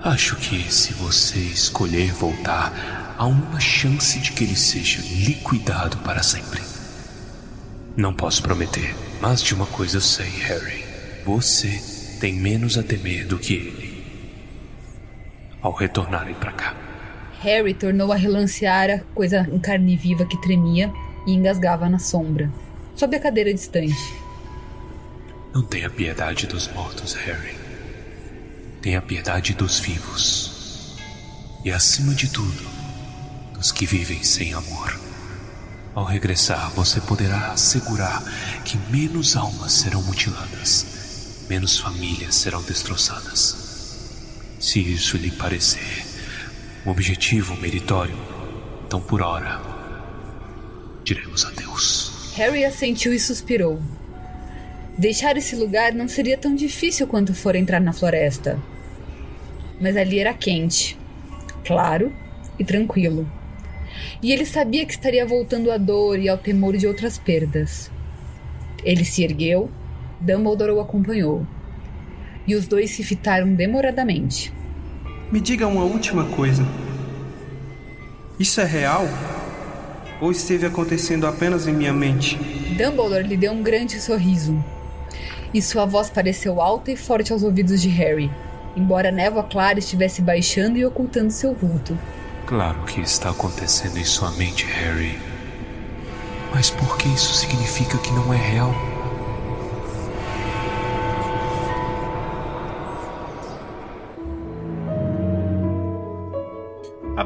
[0.00, 6.22] Acho que se você escolher voltar, há uma chance de que ele seja liquidado para
[6.22, 6.62] sempre.
[7.96, 10.84] Não posso prometer, mas de uma coisa eu sei, Harry.
[11.26, 14.04] Você tem menos a temer do que ele.
[15.62, 16.76] Ao retornarem para cá.
[17.40, 20.92] Harry tornou a relancear a coisa em carne viva que tremia
[21.26, 22.50] e engasgava na sombra,
[22.96, 23.94] sob a cadeira distante.
[25.54, 27.56] Não tenha piedade dos mortos, Harry.
[28.82, 30.98] Tenha piedade dos vivos.
[31.64, 32.66] E acima de tudo,
[33.54, 34.98] dos que vivem sem amor.
[35.94, 38.22] Ao regressar, você poderá assegurar
[38.64, 40.97] que menos almas serão mutiladas,
[41.48, 44.54] menos famílias serão destroçadas.
[44.60, 46.04] Se isso lhe parecer
[46.84, 48.16] um objetivo meritório,
[48.86, 49.60] então por hora
[51.02, 52.32] diremos adeus.
[52.36, 53.80] Harry assentiu e suspirou.
[54.96, 58.60] Deixar esse lugar não seria tão difícil quanto for entrar na floresta.
[59.80, 60.98] Mas ali era quente,
[61.64, 62.12] claro
[62.58, 63.30] e tranquilo.
[64.22, 67.90] E ele sabia que estaria voltando à dor e ao temor de outras perdas.
[68.84, 69.70] Ele se ergueu,
[70.20, 71.46] Dumbledore o acompanhou.
[72.46, 74.52] E os dois se fitaram demoradamente.
[75.30, 76.66] Me diga uma última coisa.
[78.38, 79.06] Isso é real?
[80.20, 82.36] Ou esteve acontecendo apenas em minha mente?
[82.76, 84.62] Dumbledore lhe deu um grande sorriso.
[85.52, 88.30] E sua voz pareceu alta e forte aos ouvidos de Harry,
[88.76, 91.98] embora a névoa clara estivesse baixando e ocultando seu vulto.
[92.46, 95.18] Claro que está acontecendo em sua mente, Harry.
[96.54, 98.74] Mas por que isso significa que não é real?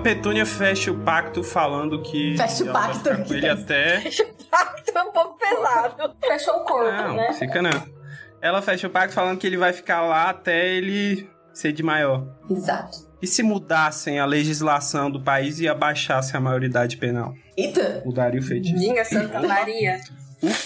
[0.03, 2.37] Petúnia fecha o pacto falando que.
[2.37, 2.99] Fecha o vai pacto.
[2.99, 4.01] ficar com ele até.
[4.01, 6.17] Fecha o pacto é um pouco pesado.
[6.21, 7.33] Fechou o corpo, Não, né?
[7.35, 7.71] fica não.
[8.41, 12.27] Ela fecha o pacto falando que ele vai ficar lá até ele ser de maior.
[12.51, 12.99] Exato.
[13.23, 17.33] E se mudassem a legislação do país e abaixassem a maioridade penal?
[17.57, 18.03] Eita!
[18.05, 18.75] Mudaria o feitiço.
[18.75, 20.01] Dinga Santa Maria.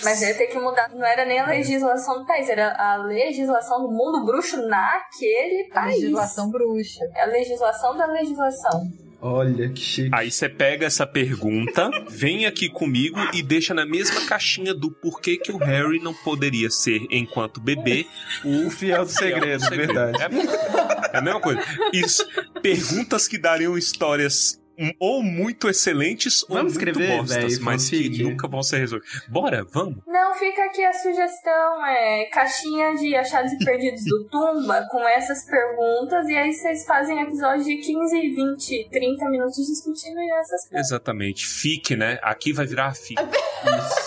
[0.03, 0.89] Mas ia ter que mudar.
[0.89, 5.74] Não era nem a legislação do país, era a legislação do mundo bruxo naquele A
[5.74, 6.01] país.
[6.01, 7.05] legislação bruxa.
[7.14, 8.80] É a legislação da legislação.
[9.21, 10.11] Olha que chique.
[10.12, 15.37] Aí você pega essa pergunta, vem aqui comigo e deixa na mesma caixinha do porquê
[15.37, 18.07] que o Harry não poderia ser, enquanto bebê,
[18.45, 20.21] O fiel do segredo, verdade.
[20.21, 21.11] É a mesma coisa.
[21.12, 21.62] É a mesma coisa.
[21.93, 22.27] Isso.
[22.62, 24.61] Perguntas que dariam histórias
[25.01, 29.22] ou muito excelentes ou Vamos muito escrever, bostas, véi, mas que nunca vão ser resolvidos.
[29.29, 29.99] Bora, vamos.
[30.07, 35.45] Não, fica aqui a sugestão, é caixinha de achados e perdidos do Tumba com essas
[35.45, 40.87] perguntas e aí vocês fazem episódio de 15, 20, 30 minutos discutindo essas perguntas.
[40.91, 41.47] Exatamente.
[41.47, 42.18] Fique, né?
[42.22, 43.22] Aqui vai virar fique.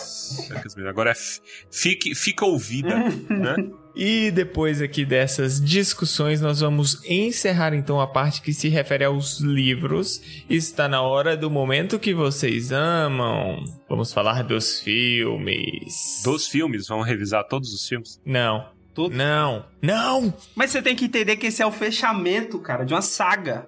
[0.87, 1.41] Agora é fi-
[1.71, 2.95] fique, fica ouvida,
[3.29, 3.55] né?
[4.01, 9.41] E depois aqui dessas discussões, nós vamos encerrar então a parte que se refere aos
[9.41, 10.21] livros.
[10.49, 13.61] Está na hora do momento que vocês amam.
[13.89, 16.21] Vamos falar dos filmes.
[16.23, 18.21] Dos filmes, vamos revisar todos os filmes.
[18.25, 18.69] Não.
[18.95, 19.13] Tudo.
[19.13, 19.65] Não.
[19.81, 20.33] Não!
[20.55, 23.67] Mas você tem que entender que esse é o fechamento, cara, de uma saga.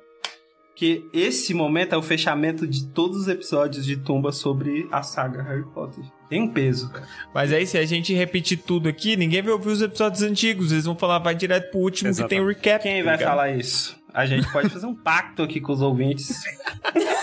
[0.78, 5.44] Que esse momento é o fechamento de todos os episódios de Tumba sobre a saga
[5.44, 6.06] Harry Potter.
[6.32, 7.06] Tem um peso, cara.
[7.34, 10.72] Mas aí, se a gente repetir tudo aqui, ninguém vai ouvir os episódios antigos.
[10.72, 12.56] Eles vão falar, vai direto pro último que tem Exatamente.
[12.56, 12.84] recap.
[12.84, 13.30] Quem tá vai ligado?
[13.30, 14.02] falar isso?
[14.14, 16.42] A gente pode fazer um pacto aqui com os ouvintes.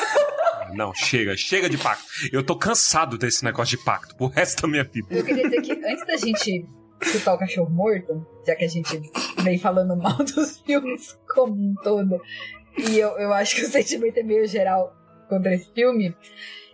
[0.77, 2.05] Não, chega, chega de pacto.
[2.31, 5.07] Eu tô cansado desse negócio de pacto pro resto da minha vida.
[5.11, 6.67] Eu queria dizer que antes da gente
[7.03, 9.01] chutar o cachorro morto, já que a gente
[9.43, 12.21] vem falando mal dos filmes como um todo,
[12.77, 14.95] e eu, eu acho que o sentimento é meio geral
[15.31, 16.15] contra esse filme,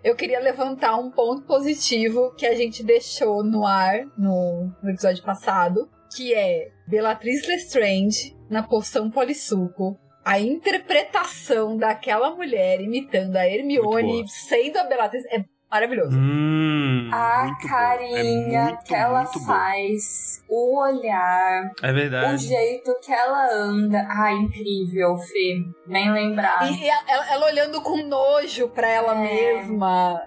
[0.04, 5.24] eu queria levantar um ponto positivo que a gente deixou no ar no, no episódio
[5.24, 9.98] passado, que é Bellatrix Lestrange na poção polissuco.
[10.22, 15.42] A interpretação daquela mulher imitando a Hermione sendo a Bellatrix é
[15.74, 16.16] maravilhoso.
[16.16, 17.68] hum, A bom.
[17.68, 18.18] carinha
[18.60, 19.44] É muito, que ela muito bom.
[19.46, 22.46] faz, o olhar, é o verdade.
[22.46, 24.06] jeito que ela anda.
[24.08, 25.62] Ai, incrível, Fê.
[25.86, 26.66] Bem lembrado.
[26.70, 29.22] E, e ela, ela olhando com nojo pra ela É.
[29.22, 30.22] mesma.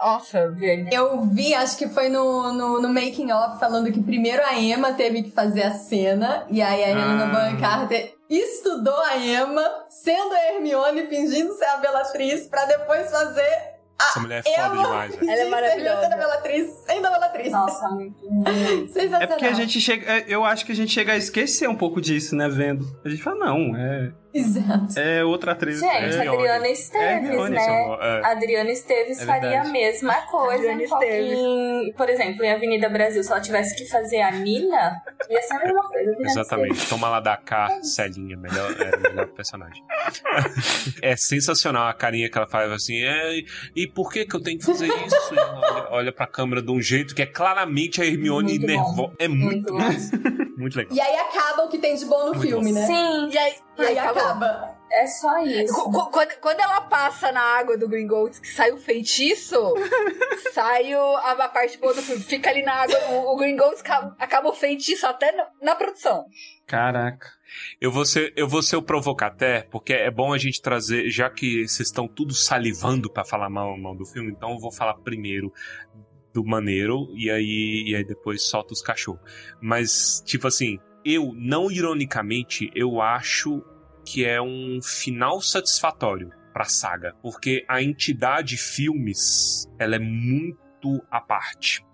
[0.00, 0.88] Nossa, velho.
[0.92, 4.94] Eu vi, acho que foi no, no, no making of, falando que primeiro a Emma
[4.94, 7.28] teve que fazer a cena, e aí a Helena Ah.
[7.28, 13.71] Bonham Carter estudou a Emma, sendo a Hermione, fingindo ser a Bellatrix, pra depois fazer
[14.08, 15.30] Essa mulher é foda Emma demais, velho.
[15.30, 16.00] Ela é maravilhosa.
[16.00, 17.50] ser a Bellatrix, sendo a Bellatrix.
[17.52, 18.92] Nossa, muito, muito.
[18.92, 19.22] Sensacional.
[19.22, 20.12] É porque a gente chega.
[20.12, 22.48] é, Eu acho que a gente chega a esquecer um pouco disso, né?
[22.48, 22.84] Vendo.
[23.04, 24.12] A gente fala, não, é.
[24.34, 24.98] Exato.
[24.98, 25.80] É outra atriz.
[25.80, 26.28] Gente, é, Hermione.
[26.28, 27.98] Adriana Esteves, Hermione, né?
[28.00, 28.26] É.
[28.26, 33.30] Adriana Esteves É faria a mesma coisa Adriana em por exemplo, em Avenida Brasil, se
[33.30, 36.10] ela tivesse que fazer a Nina, ia ser a mesma coisa.
[36.10, 36.88] Adriana Exatamente.
[36.88, 39.82] Toma lá da cá, Celinha, melhor, melhor personagem.
[41.02, 43.02] é sensacional a carinha que ela faz assim.
[43.02, 43.40] É,
[43.74, 45.34] e por que que eu tenho que fazer isso?
[45.34, 48.66] E olha, olha pra câmera de um jeito que é claramente a Hermione bom.
[48.66, 49.12] nervosa.
[49.18, 50.44] É muito, Muito bom.
[50.56, 50.96] muito legal.
[50.96, 52.86] E aí acaba o que tem de bom no Muito filme, né?
[52.86, 54.21] Sim, E aí, E aí acabou.
[54.24, 54.76] Acaba.
[54.90, 55.72] é só isso.
[55.74, 59.56] Qu- qu- Quando, quando ela passa na água do Gringotts, que sai o feitiço,
[60.52, 62.22] sai o- a, a parte boa do filme.
[62.22, 66.24] Fica ali na água, o, o Gringotts acaba, acaba o feitiço até na, na produção.
[66.66, 67.28] Caraca.
[67.80, 71.28] Eu vou ser, eu vou ser o provocaté, porque é bom a gente trazer, já
[71.28, 74.94] que vocês estão tudo salivando pra falar mal, mal do filme, então eu vou falar
[74.94, 75.52] primeiro
[76.32, 79.20] do maneiro e aí, e aí depois solta os cachorros.
[79.60, 83.62] Mas, tipo assim, eu, não ironicamente, eu acho
[84.04, 91.20] que é um final satisfatório pra saga, porque a entidade filmes, ela é muito à
[91.20, 91.84] parte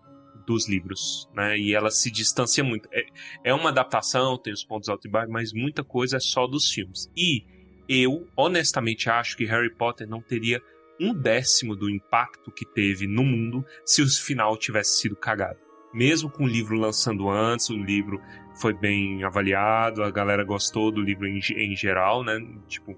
[0.47, 1.59] dos livros, né?
[1.59, 2.89] E ela se distancia muito.
[2.91, 3.05] É,
[3.45, 6.71] é uma adaptação, tem os pontos altos e baixos, mas muita coisa é só dos
[6.71, 7.11] filmes.
[7.17, 7.45] E
[7.89, 10.61] eu, honestamente, acho que Harry Potter não teria
[11.01, 15.59] um décimo do impacto que teve no mundo se o final tivesse sido cagado.
[15.93, 18.21] Mesmo com o livro lançando antes, o livro
[18.61, 22.39] foi bem avaliado, a galera gostou do livro em, em geral, né?
[22.67, 22.97] Tipo,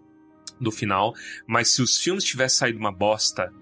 [0.60, 1.14] do final.
[1.46, 3.52] Mas se os filmes tivessem saído uma bosta,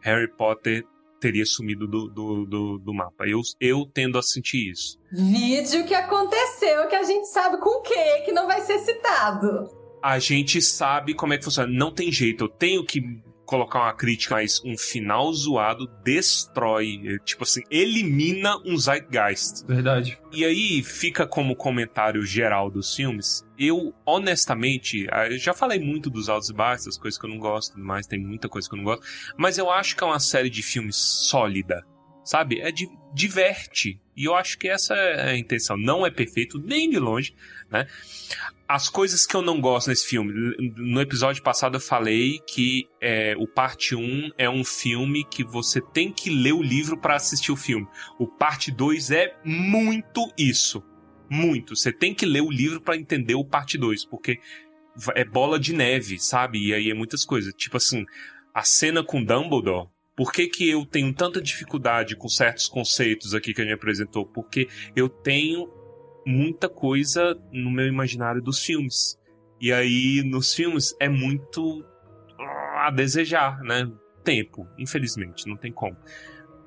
[0.00, 0.84] Harry Potter
[1.20, 3.26] teria sumido do, do, do, do mapa.
[3.26, 4.98] Eu, eu tendo a sentir isso.
[5.12, 9.68] Vídeo que aconteceu, que a gente sabe com o que que não vai ser citado.
[10.02, 11.70] A gente sabe como é que funciona.
[11.70, 12.44] Não tem jeito.
[12.44, 13.02] Eu tenho que
[13.50, 19.66] colocar uma crítica, mas um final zoado destrói, eh, tipo assim, elimina um zeitgeist.
[19.66, 20.16] Verdade.
[20.32, 23.44] E aí fica como comentário geral dos filmes.
[23.58, 27.76] Eu, honestamente, já falei muito dos altos e baixos, das coisas que eu não gosto,
[27.76, 29.04] mas tem muita coisa que eu não gosto.
[29.36, 31.84] Mas eu acho que é uma série de filmes sólida,
[32.30, 32.60] sabe?
[32.60, 34.00] É de, diverte.
[34.16, 35.76] E eu acho que essa é a intenção.
[35.76, 37.34] Não é perfeito, nem de longe,
[37.68, 37.88] né?
[38.68, 40.32] As coisas que eu não gosto nesse filme.
[40.76, 45.80] No episódio passado eu falei que é, o parte 1 é um filme que você
[45.80, 47.88] tem que ler o livro para assistir o filme.
[48.16, 50.84] O parte 2 é muito isso.
[51.28, 51.74] Muito.
[51.74, 54.38] Você tem que ler o livro para entender o parte 2, porque
[55.16, 56.64] é bola de neve, sabe?
[56.64, 57.52] E aí é muitas coisas.
[57.54, 58.06] Tipo assim,
[58.54, 59.88] a cena com Dumbledore.
[60.20, 64.26] Por que, que eu tenho tanta dificuldade com certos conceitos aqui que a gente apresentou?
[64.26, 65.66] Porque eu tenho
[66.26, 69.18] muita coisa no meu imaginário dos filmes.
[69.58, 71.82] E aí, nos filmes, é muito.
[72.38, 73.90] a desejar, né?
[74.22, 75.96] Tempo, infelizmente, não tem como.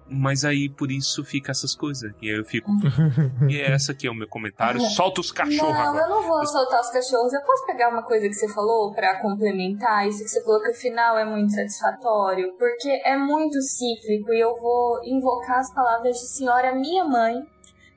[0.09, 2.11] Mas aí por isso fica essas coisas.
[2.21, 2.69] E aí eu fico.
[3.49, 4.79] e essa aqui é o meu comentário.
[4.81, 6.05] Solta os cachorros Não, agora.
[6.05, 7.33] eu não vou soltar os cachorros.
[7.33, 10.07] Eu posso pegar uma coisa que você falou pra complementar?
[10.07, 12.53] Isso que você falou que o final é muito satisfatório.
[12.57, 17.35] Porque é muito cíclico e eu vou invocar as palavras de senhora minha mãe,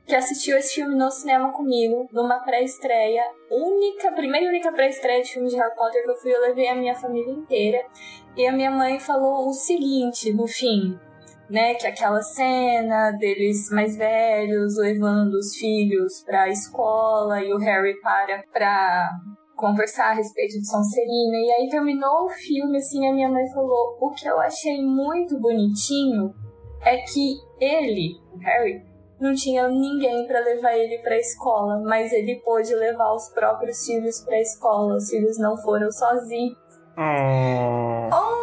[0.06, 3.24] que assistiu esse filme no cinema comigo, numa pré-estreia.
[3.50, 6.68] Única, primeira e única pré-estreia de filme de Harry Potter que eu fui, eu levei
[6.68, 7.84] a minha família inteira.
[8.36, 10.98] E a minha mãe falou o seguinte no fim
[11.48, 17.94] né, que aquela cena deles mais velhos levando os filhos pra escola e o Harry
[18.00, 19.10] para
[19.54, 21.36] conversar a respeito de Sonserina.
[21.36, 25.38] E aí terminou o filme, assim, a minha mãe falou: o que eu achei muito
[25.40, 26.34] bonitinho
[26.82, 28.82] é que ele, o Harry,
[29.18, 34.20] não tinha ninguém pra levar ele pra escola, mas ele pôde levar os próprios filhos
[34.20, 34.96] pra escola.
[34.96, 36.56] Os filhos não foram sozinhos.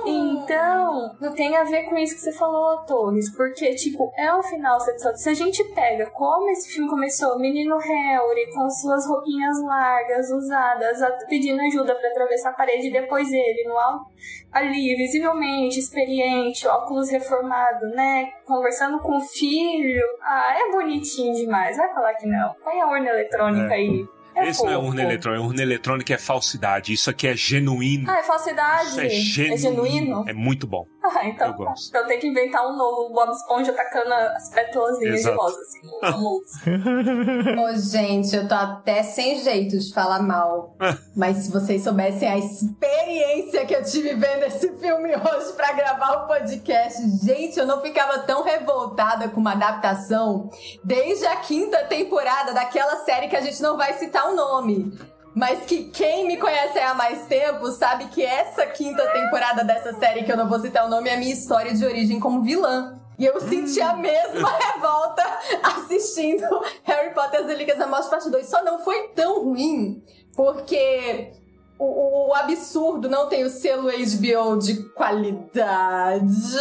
[0.05, 4.43] Então, não tem a ver com isso que você falou, Torres, porque, tipo, é um
[4.43, 5.17] final satisfatório.
[5.17, 10.29] Se a gente pega como esse filme começou, o menino Harry com suas roupinhas largas,
[10.31, 14.05] usadas, a- pedindo ajuda pra atravessar a parede, e depois ele no alto,
[14.51, 20.03] ali, visivelmente, experiente, óculos reformado, né, conversando com o filho.
[20.21, 22.53] Ah, é bonitinho demais, vai falar que não.
[22.63, 23.77] Põe a urna eletrônica É.
[23.77, 24.05] aí.
[24.35, 24.87] É Esse não é fofo.
[24.87, 25.43] urna eletrônica.
[25.43, 26.93] Urna eletrônica é falsidade.
[26.93, 28.09] Isso aqui é genuíno.
[28.09, 28.89] Ah, é falsidade?
[28.89, 29.53] Isso é genuíno.
[29.53, 30.23] É genuíno?
[30.27, 30.85] É muito bom.
[31.03, 31.89] Ah, então Eu gosto.
[31.89, 36.41] Então tem que inventar um novo Bob Esponja tacando as pétalazinhas de rosa, assim, no-.
[37.63, 40.75] Ô, gente, eu tô até sem jeito de falar mal.
[41.15, 46.23] Mas se vocês soubessem a experiência que eu tive vendo esse filme hoje pra gravar
[46.23, 50.49] o podcast, gente, eu não ficava tão revoltada com uma adaptação
[50.83, 54.97] desde a quinta temporada daquela série que a gente não vai citar o nome.
[55.35, 60.23] Mas que quem me conhece há mais tempo sabe que essa quinta temporada dessa série,
[60.23, 62.99] que eu não vou citar o nome, é a minha história de origem como vilã.
[63.17, 65.23] E eu senti a mesma revolta
[65.63, 66.45] assistindo
[66.83, 68.45] Harry Potter e as Relíquias da Morte parte 2.
[68.47, 70.03] Só não foi tão ruim,
[70.35, 71.31] porque
[71.79, 76.57] o, o- absurdo não tem o selo HBO de qualidade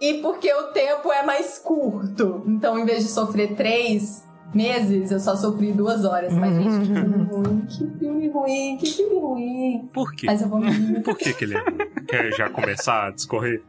[0.00, 2.42] e porque o tempo é mais curto.
[2.46, 4.22] Então, em vez de sofrer três
[4.56, 6.32] meses, eu só sofri duas horas.
[6.32, 9.90] Mas, gente, que filme ruim, que filme ruim, que filme ruim.
[9.92, 10.26] Por quê?
[10.26, 11.62] Mas eu vou me Por que, que ele é?
[12.08, 13.62] Quer já começar a discorrer?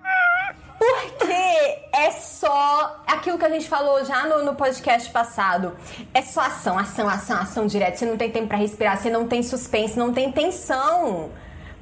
[0.79, 1.33] Porque
[1.93, 5.73] é só aquilo que a gente falou já no, no podcast passado.
[6.13, 7.97] É só ação, ação, ação, ação direto.
[7.97, 11.31] Você não tem tempo pra respirar, você não tem suspense, não tem tensão.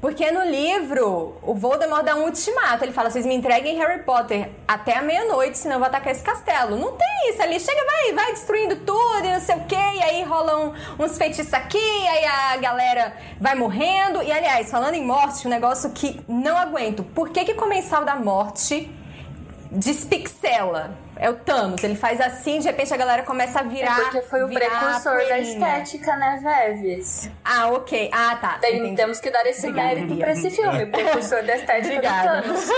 [0.01, 2.83] Porque no livro, o Voldemort dá um ultimato.
[2.83, 6.23] Ele fala: vocês me entreguem Harry Potter até a meia-noite, senão eu vou atacar esse
[6.23, 6.77] castelo.
[6.77, 7.59] Não tem isso ali.
[7.59, 9.75] Chega, vai, vai destruindo tudo e não sei o quê.
[9.75, 14.21] E aí rolam uns feitiços aqui, aí a galera vai morrendo.
[14.21, 17.03] E aliás, falando em morte, um negócio que não aguento.
[17.03, 18.91] Por que, que o Comensal da Morte
[19.71, 21.04] despixela?
[21.17, 23.99] É o Thanos, ele faz assim, de repente a galera começa a virar.
[23.99, 27.29] É porque foi o precursor da estética, né, Veves?
[27.43, 28.09] Ah, ok.
[28.13, 28.57] Ah, tá.
[28.59, 32.41] Tem- temos que dar esse Obrigada, mérito pra esse filme, precursor da estética Obrigada.
[32.41, 32.69] do Thanos.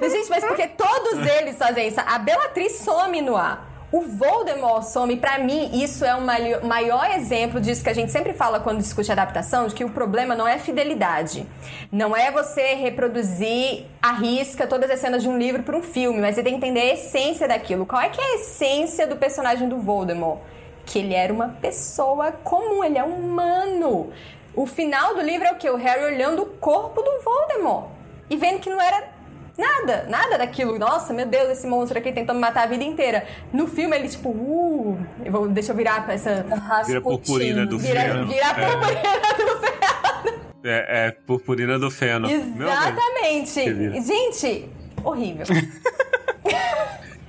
[0.12, 2.00] Gente, mas porque todos eles fazem isso.
[2.00, 3.71] A Bellatrix some no ar.
[3.92, 5.18] O Voldemort some.
[5.18, 9.12] Pra mim, isso é o maior exemplo disso que a gente sempre fala quando discute
[9.12, 11.46] adaptação, de que o problema não é fidelidade.
[11.92, 16.22] Não é você reproduzir à risca todas as cenas de um livro para um filme,
[16.22, 17.84] mas você tem que entender a essência daquilo.
[17.84, 20.40] Qual é que é a essência do personagem do Voldemort?
[20.86, 24.10] Que ele era uma pessoa comum, ele é humano.
[24.56, 25.68] O final do livro é o quê?
[25.68, 27.90] O Harry olhando o corpo do Voldemort
[28.30, 29.11] e vendo que não era
[29.56, 30.78] Nada, nada daquilo.
[30.78, 33.26] Nossa, meu Deus, esse monstro aqui tentou me matar a vida inteira.
[33.52, 36.44] No filme, ele, tipo, uh, eu vou, deixa eu virar pra essa.
[36.86, 38.26] Vira purpurina do Vira, feno.
[38.26, 40.42] vira a purpurina do feno.
[40.64, 42.28] É, é purpurina do feno.
[42.28, 42.70] Meu Deus.
[42.70, 43.72] Exatamente.
[43.72, 44.00] Vira.
[44.00, 44.68] Gente,
[45.04, 45.46] horrível.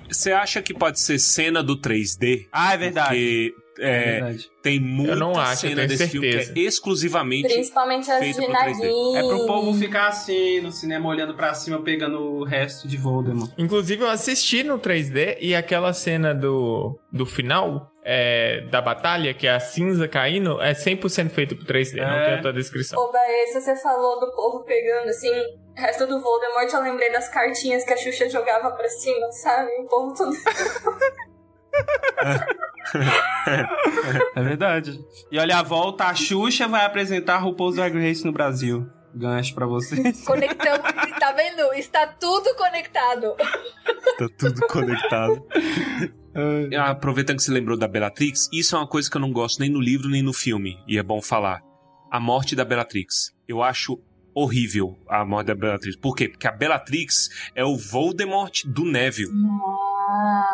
[0.10, 2.48] Você acha que pode ser cena do 3D?
[2.52, 3.08] Ah, é verdade.
[3.10, 4.52] Porque é, É verdade.
[4.62, 6.60] tem muita Eu não acho, eu cena desse filme que certeza.
[6.60, 8.66] é exclusivamente Principalmente as feita de pro 3D.
[8.68, 9.16] Nagini.
[9.18, 13.52] É pro povo ficar assim, no cinema, olhando pra cima, pegando o resto de Voldemort.
[13.58, 19.48] Inclusive, eu assisti no 3D e aquela cena do, do final é, da batalha, que
[19.48, 22.26] é a cinza caindo, é 100% feito pro 3D, não É.
[22.26, 23.00] tem outra descrição.
[23.00, 27.30] Ô, Baessa, você falou do povo pegando, assim, o resto do Voldemort, eu lembrei das
[27.30, 29.72] cartinhas que a Xuxa jogava pra cima, sabe?
[29.80, 30.32] O povo todo...
[34.36, 35.00] É verdade.
[35.32, 38.88] E olha, a volta, a Xuxa vai apresentar RuPaul's Drag Race no Brasil.
[39.16, 40.24] Gancho pra vocês.
[40.26, 40.80] Conectamos.
[41.20, 41.74] tá vendo?
[41.74, 43.36] Está tudo conectado.
[44.18, 45.46] Tá tudo conectado.
[46.76, 49.60] Ah, Aproveitando que você lembrou da Bellatrix, isso é uma coisa que eu não gosto
[49.60, 51.62] nem no livro nem no filme, e é bom falar.
[52.12, 53.32] A morte da Bellatrix.
[53.48, 54.00] Eu acho
[54.36, 55.96] horrível a morte da Bellatrix.
[55.96, 56.30] Por quê?
[56.30, 59.30] Porque a Bellatrix é o Voldemort do Neville.
[60.10, 60.53] Ah,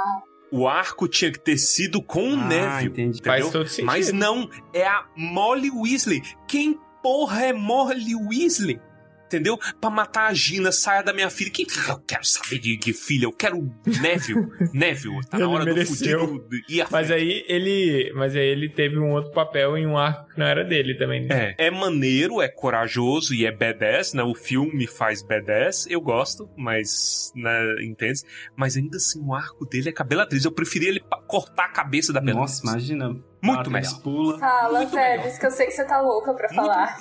[0.52, 2.88] O arco tinha que ter sido com o Ah, Neville.
[2.90, 3.20] entendi.
[3.20, 3.42] Entendeu?
[3.42, 3.86] Faz todo sentido.
[3.86, 6.22] Mas não, é a Molly Weasley.
[6.48, 8.80] Quem porra é Molly Weasley?
[9.30, 9.60] Entendeu?
[9.80, 11.52] Pra matar a Gina, saia da minha filha.
[11.52, 13.26] Quem eu quero saber de, de filha?
[13.26, 14.48] Eu quero Neville.
[14.74, 16.26] Neville, tá na Ele hora mereceu.
[16.26, 18.12] do fudido Mas aí ele.
[18.16, 21.28] Mas aí ele teve um outro papel em um arco que não era dele também.
[21.28, 21.54] né?
[21.60, 24.24] É, é maneiro, é corajoso e é badass, né?
[24.24, 28.22] O filme faz badass, eu gosto, mas, né, entende?
[28.56, 30.44] Mas ainda assim, o arco dele é Bellatrix.
[30.44, 32.64] Eu preferia ele pa- cortar a cabeça da Bellatrix.
[32.64, 33.16] Nossa, imagina.
[33.44, 34.02] Muito melhor.
[34.02, 34.40] pula.
[34.40, 35.16] fala, Muito melhor.
[35.18, 36.98] Febres, que eu sei que você tá louca pra falar.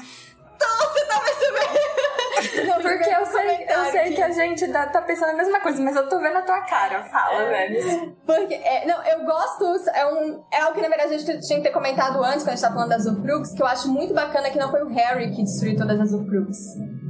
[2.66, 5.82] Não, Porque eu sei, eu sei que a gente tá, tá pensando a mesma coisa,
[5.82, 7.02] mas eu tô vendo a tua cara.
[7.04, 7.84] Fala, Febres.
[8.24, 9.64] Porque, é, não, eu gosto,
[9.94, 12.48] é, um, é algo que na verdade a gente tinha que ter comentado antes, quando
[12.48, 14.88] a gente tá falando das Horcrux, que eu acho muito bacana que não foi o
[14.88, 16.56] Harry que destruiu todas as Horcrux.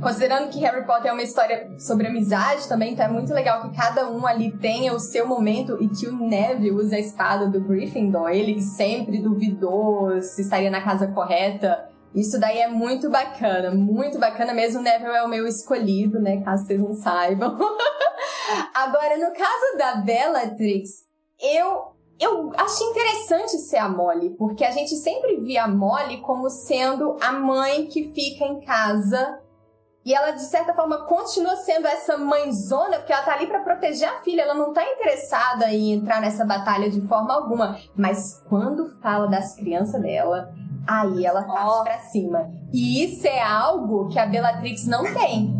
[0.02, 3.76] Considerando que Harry Potter é uma história sobre amizade também, então é muito legal que
[3.76, 7.60] cada um ali tenha o seu momento e que o Neville use a espada do
[7.60, 11.88] Gryffindor, ele sempre duvidou se estaria na casa correta.
[12.14, 14.80] Isso daí é muito bacana, muito bacana mesmo.
[14.80, 16.42] O Neville é o meu escolhido, né?
[16.42, 17.56] Caso vocês não saibam.
[18.74, 20.90] Agora, no caso da Bellatrix,
[21.40, 26.50] eu eu achei interessante ser a Molly, porque a gente sempre via a Molly como
[26.50, 29.40] sendo a mãe que fica em casa.
[30.04, 34.08] E ela, de certa forma, continua sendo essa mãezona, porque ela tá ali pra proteger
[34.08, 34.42] a filha.
[34.42, 37.78] Ela não tá interessada em entrar nessa batalha de forma alguma.
[37.94, 40.50] Mas quando fala das crianças dela,
[40.88, 41.82] aí ela parte Ó.
[41.84, 42.50] pra cima.
[42.72, 45.54] E isso é algo que a Bellatrix não tem.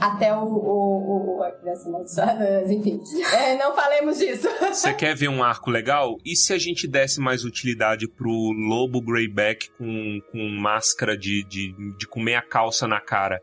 [0.00, 3.00] Até o, o, o- a criança amaldiçoada, enfim.
[3.34, 4.48] É, não falemos disso.
[4.60, 6.16] Você quer ver um arco legal?
[6.24, 11.74] E se a gente desse mais utilidade pro lobo Greyback com, com máscara de, de,
[11.98, 13.40] de comer a calça na cara?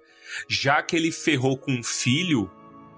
[0.49, 2.49] Já que ele ferrou com um filho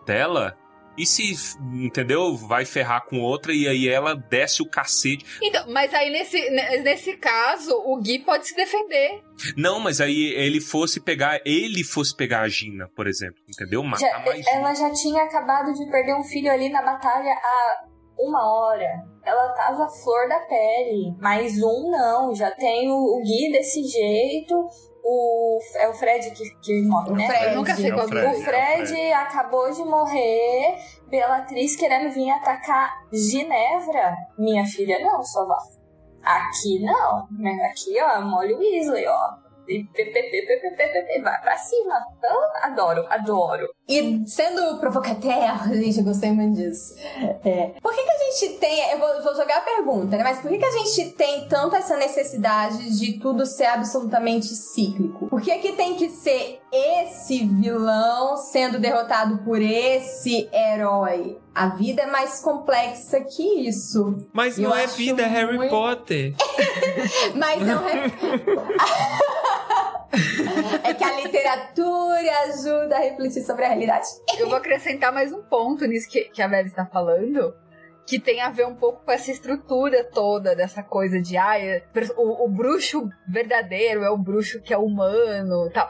[0.06, 0.56] dela,
[1.02, 1.34] e se,
[1.74, 2.36] entendeu?
[2.36, 5.26] Vai ferrar com outra e aí ela desce o cacete.
[5.42, 9.22] Então, mas aí nesse, ne- nesse caso, o Gui pode se defender.
[9.56, 13.82] Não, mas aí ele fosse pegar, ele fosse pegar a Gina, por exemplo, entendeu?
[13.84, 14.50] Matar Já- mais um.
[14.52, 17.86] ela já tinha acabado de perder um filho ali na batalha há
[18.20, 18.90] uma hora.
[19.26, 21.16] Ela tava flor da pele.
[21.22, 22.36] Mais um não.
[22.36, 24.56] Já tem o, o Gui desse jeito.
[25.04, 27.28] O, é o Fred que, que morre, O né?
[27.28, 27.46] Fred.
[27.46, 28.26] Eu nunca sei É o qual Fred.
[28.26, 28.32] é.
[28.32, 30.76] O Fred acabou de morrer.
[31.08, 34.16] Bellatriz querendo vir atacar Ginevra.
[34.38, 35.58] Minha filha não, só vá.
[36.24, 37.28] Aqui não.
[37.70, 41.96] Aqui, ó, Molly Weasley, ó e vai pra cima.
[42.18, 43.70] Então, adoro, adoro.
[43.88, 46.96] E sendo provocateur, gente, eu gostei muito disso.
[47.44, 47.72] É.
[47.82, 48.92] Por que, que a gente tem.
[48.92, 50.24] Eu vou, vou, jogar a pergunta, né?
[50.24, 55.28] Mas por que, que a gente tem tanto essa necessidade de tudo ser absolutamente cíclico?
[55.28, 61.38] Por que, que tem que ser esse vilão sendo derrotado por esse herói?
[61.54, 64.18] A vida é mais complexa que isso.
[64.32, 66.36] Mas eu não é vida, é Harry Potter.
[67.36, 68.04] Mas não é.
[70.84, 74.08] é que a literatura ajuda a refletir sobre a realidade.
[74.38, 77.54] Eu vou acrescentar mais um ponto nisso que, que a Bela está falando.
[78.06, 81.58] Que tem a ver um pouco com essa estrutura toda dessa coisa de ah,
[82.18, 85.90] o, o bruxo verdadeiro é o bruxo que é humano tal.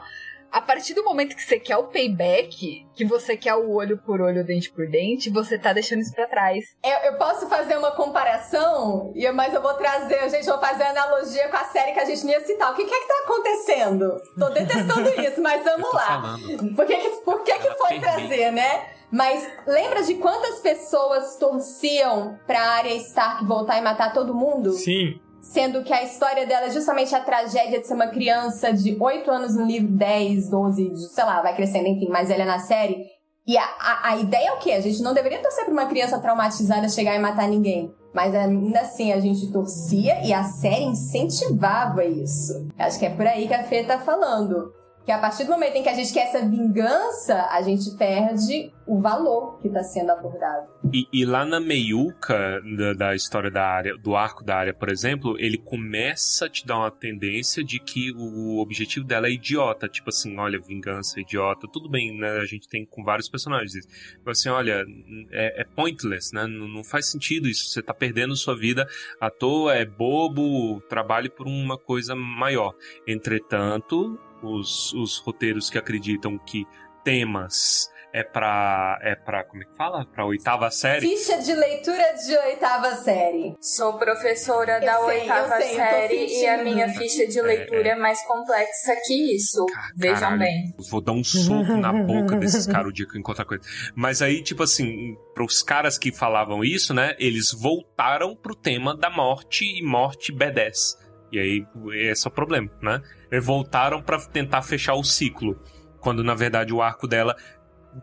[0.50, 4.20] A partir do momento que você quer o payback, que você quer o olho por
[4.20, 6.64] olho, dente por dente, você tá deixando isso pra trás.
[6.84, 10.84] Eu, eu posso fazer uma comparação, e- mas eu vou trazer, gente, eu vou fazer
[10.84, 12.72] analogia com a série que a gente não ia citar.
[12.72, 14.20] O que, que é que tá acontecendo?
[14.38, 16.06] Tô detestando isso, mas vamos lá.
[16.22, 16.74] falando.
[16.74, 18.86] Por que, que, por que, que foi trazer, né?
[19.12, 24.72] Mas lembra de quantas pessoas torciam pra área Stark voltar e matar todo mundo?
[24.72, 25.20] Sim.
[25.40, 29.30] Sendo que a história dela é justamente a tragédia de ser uma criança de 8
[29.30, 33.04] anos no livro, 10, 12, de- sei lá, vai crescendo, enfim, mais velha na série.
[33.46, 34.72] E a, a, a ideia é o quê?
[34.72, 37.90] A gente não deveria torcer pra uma criança traumatizada chegar e matar ninguém.
[38.14, 42.66] Mas ainda assim, a gente torcia e a série incentivava isso.
[42.78, 44.70] Acho que é por aí que a Fê tá falando.
[45.10, 48.72] Que a partir do momento em que a gente quer essa vingança, a gente perde
[48.86, 50.68] o valor que tá sendo abordado.
[50.92, 54.88] E, e lá na meiuca da, da história da área, do arco da área, por
[54.88, 59.88] exemplo, ele começa a te dar uma tendência de que o objetivo dela é idiota.
[59.88, 61.66] Tipo assim, olha, vingança, idiota.
[61.66, 62.38] Tudo bem, né?
[62.38, 63.88] A gente tem com vários personagens isso.
[63.88, 64.84] Tipo assim, olha,
[65.32, 66.46] é, é pointless, né?
[66.46, 67.68] Não, não faz sentido isso.
[67.68, 68.86] Você tá perdendo sua vida
[69.20, 72.76] à toa, é bobo, trabalhe por uma coisa maior.
[73.08, 76.66] Entretanto, os, os roteiros que acreditam que
[77.04, 78.98] temas é pra.
[79.02, 79.44] É pra.
[79.44, 80.04] Como é que fala?
[80.06, 81.00] Pra oitava série.
[81.00, 83.54] Ficha de leitura de oitava série.
[83.60, 87.94] Sou professora Eu da sei, oitava sei, série e a minha ficha de leitura é,
[87.94, 89.64] mais complexa que isso.
[89.96, 90.74] Vejam Caralho, bem.
[90.90, 93.66] Vou dar um soco na boca desses caras o dia que eu encontrar eles.
[93.94, 97.14] Mas aí, tipo assim, pros caras que falavam isso, né?
[97.18, 100.98] Eles voltaram pro tema da morte e morte B10.
[101.32, 103.00] E aí, esse é o problema, né?
[103.30, 105.60] Eles voltaram pra tentar fechar o ciclo.
[106.00, 107.36] Quando, na verdade, o arco dela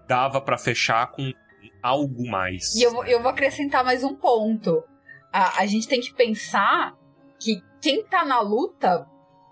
[0.07, 1.31] dava pra fechar com
[1.81, 2.75] algo mais.
[2.75, 4.83] E eu, vou- eu vou acrescentar mais um ponto.
[5.31, 6.93] A, a gente tem que pensar
[7.39, 9.05] que quem tá na luta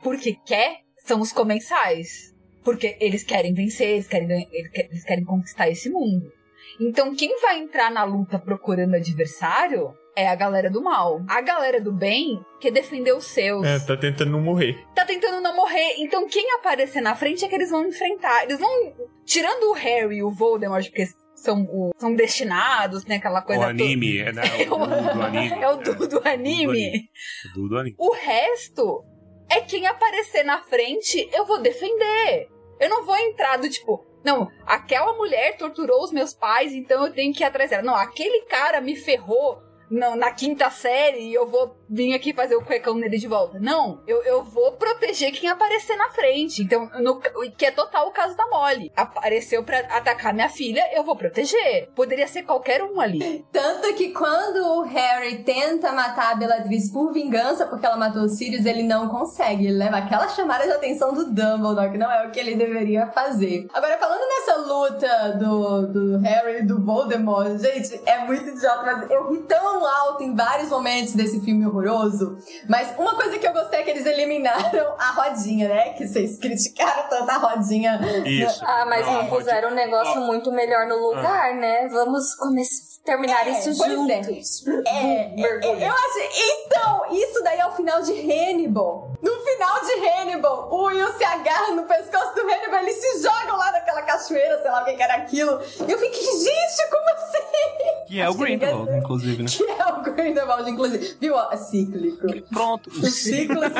[0.03, 2.33] porque quer são os comensais.
[2.63, 6.31] Porque eles querem vencer, eles querem- eles querem conquistar esse mundo.
[6.79, 11.21] Então quem vai entrar na luta procurando adversário é a galera do mal.
[11.27, 13.65] A galera do bem quer defender os seus.
[13.65, 14.77] É, tá tentando não morrer.
[14.95, 15.95] tá tentando não morrer.
[15.99, 18.43] Então quem aparecer na frente é que eles vão enfrentar.
[18.43, 18.93] Eles vão.
[19.25, 23.15] Tirando o Harry e o Voldemort, porque são, o- são destinados, né?
[23.15, 23.61] Aquela O coisa.
[23.63, 24.43] to- anime, é, né?
[24.69, 24.77] O
[25.15, 25.61] do anime.
[25.61, 27.09] É o Du do anime.
[27.49, 27.95] O Du do anime.
[27.99, 29.03] O resto
[29.49, 32.47] é quem aparecer na frente, eu vou defender.
[32.79, 34.05] Eu não vou entrar do tipo.
[34.23, 37.83] Não, aquela mulher torturou os meus pais, então eu tenho que ir atrás dela.
[37.83, 42.63] Não, aquele cara me ferrou na, quinta série e eu vou vir aqui fazer o
[42.63, 43.59] cuecão nele de volta.
[43.59, 46.61] Não, eu, eu vou proteger quem aparecer na frente.
[46.61, 47.19] Então, no,
[47.51, 48.91] que é total o caso da Molly.
[48.95, 51.89] Apareceu pra atacar minha filha, eu vou proteger.
[51.95, 53.45] Poderia ser qualquer um ali.
[53.51, 58.29] Tanto que quando o Harry tenta matar a Bellatrix por vingança, porque ela matou o
[58.29, 59.67] Sirius, ele não consegue.
[59.67, 63.07] Ele leva aquela chamada de atenção do Dumbledore, que não é o que ele deveria
[63.07, 63.67] fazer.
[63.73, 69.09] Agora, falando nessa luta do, do Harry e do Voldemort, gente, é muito idiota, mas
[69.09, 72.37] eu ri tão alto em vários momentos desse filme horroroso.
[72.69, 75.89] Mas uma coisa que eu gostei é que eles eliminaram a rodinha, né?
[75.93, 77.99] Que vocês criticaram tanto a rodinha.
[78.25, 78.63] Isso.
[78.65, 81.87] Ah, mas não puseram um negócio muito melhor no lugar, né?
[81.89, 83.89] Vamos começar, terminar É, isso é.
[83.89, 84.63] juntos.
[84.87, 85.85] É, Mergulha.
[85.87, 86.29] eu achei.
[86.65, 89.11] Então, isso daí é o final de Hannibal.
[89.25, 93.57] No final de Hannibal, o Will se agarra no pescoço do Hannibal, eles se jogam
[93.57, 95.59] lá naquela cachoeira, sei lá o que era aquilo.
[95.87, 98.05] E eu fiquei, gente, como assim?
[98.07, 99.49] Que é o Acho Grindelwald, inclusive, né?
[99.49, 101.17] Que é o Grindelwald, inclusive.
[101.19, 101.33] Viu?
[101.35, 102.27] ó, É cíclico.
[102.53, 102.89] Pronto.
[102.91, 103.73] O ciclo se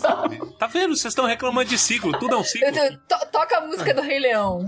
[0.00, 0.52] fechou.
[0.58, 0.96] Tá vendo?
[0.96, 2.16] Vocês estão reclamando de ciclo.
[2.18, 2.70] Tudo é um ciclo.
[3.08, 4.64] To- toca a música do Rei Leão.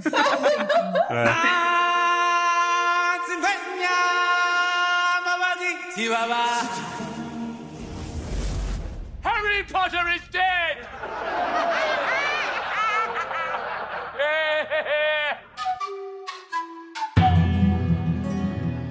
[9.26, 10.86] Harry Potter is dead!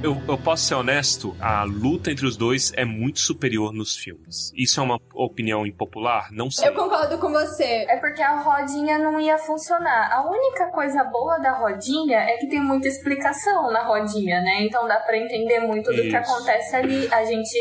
[0.03, 4.51] Eu, eu posso ser honesto, a luta entre os dois é muito superior nos filmes.
[4.53, 6.27] Isso é uma opinião impopular?
[6.33, 6.67] Não sei.
[6.67, 7.85] Eu concordo com você.
[7.89, 10.11] É porque a rodinha não ia funcionar.
[10.11, 14.63] A única coisa boa da rodinha é que tem muita explicação na rodinha, né?
[14.63, 16.17] Então dá pra entender muito do que Isso.
[16.17, 17.07] acontece ali.
[17.11, 17.57] A gente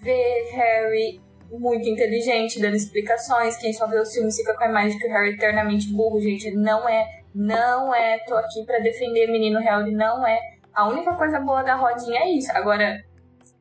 [0.00, 3.56] vê Harry muito inteligente, dando explicações.
[3.56, 6.20] Quem só vê os filmes fica com a imagem que o Harry é eternamente burro,
[6.20, 6.50] gente.
[6.54, 8.18] Não é, não é.
[8.26, 10.38] Tô aqui pra defender menino Harry, não é.
[10.74, 12.50] A única coisa boa da rodinha é isso.
[12.52, 13.02] Agora,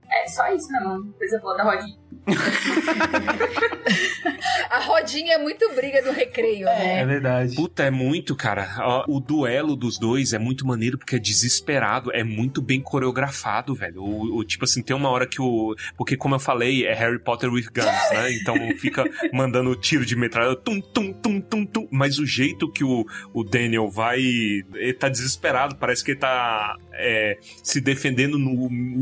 [0.09, 1.97] é só isso mesmo, coisa boa da rodinha.
[4.69, 6.99] A rodinha é muito briga do recreio, né?
[7.01, 7.55] É verdade.
[7.55, 8.67] Puta, é muito, cara.
[8.79, 13.73] Ó, O duelo dos dois é muito maneiro porque é desesperado, é muito bem coreografado,
[13.73, 14.01] velho.
[14.03, 15.73] O, o- tipo assim, tem uma hora que o.
[15.97, 18.31] Porque, como eu falei, é Harry Potter with guns, né?
[18.33, 21.87] Então fica mandando tiro de metralha, tum, tum, tum, tum, tum.
[21.91, 24.19] Mas o jeito que o, o Daniel vai.
[24.19, 28.51] Ele tá desesperado, parece que ele tá é, se defendendo no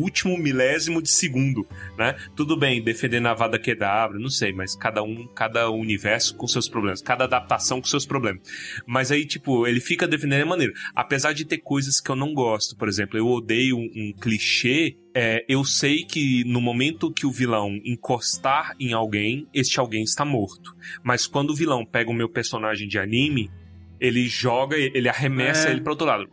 [0.01, 2.15] último milésimo de segundo, né?
[2.35, 2.81] Tudo bem,
[3.15, 7.23] defender na Vada Kedavra, não sei, mas cada um, cada universo com seus problemas, cada
[7.23, 8.41] adaptação com seus problemas.
[8.85, 10.73] Mas aí, tipo, ele fica defendendo a maneira.
[10.93, 14.97] Apesar de ter coisas que eu não gosto, por exemplo, eu odeio um, um clichê.
[15.13, 20.25] é, eu sei que no momento que o vilão encostar em alguém, este alguém está
[20.25, 20.75] morto.
[21.03, 23.49] Mas quando o vilão pega o meu personagem de anime,
[23.99, 25.71] ele joga, ele arremessa É.
[25.71, 26.27] ele para outro lado.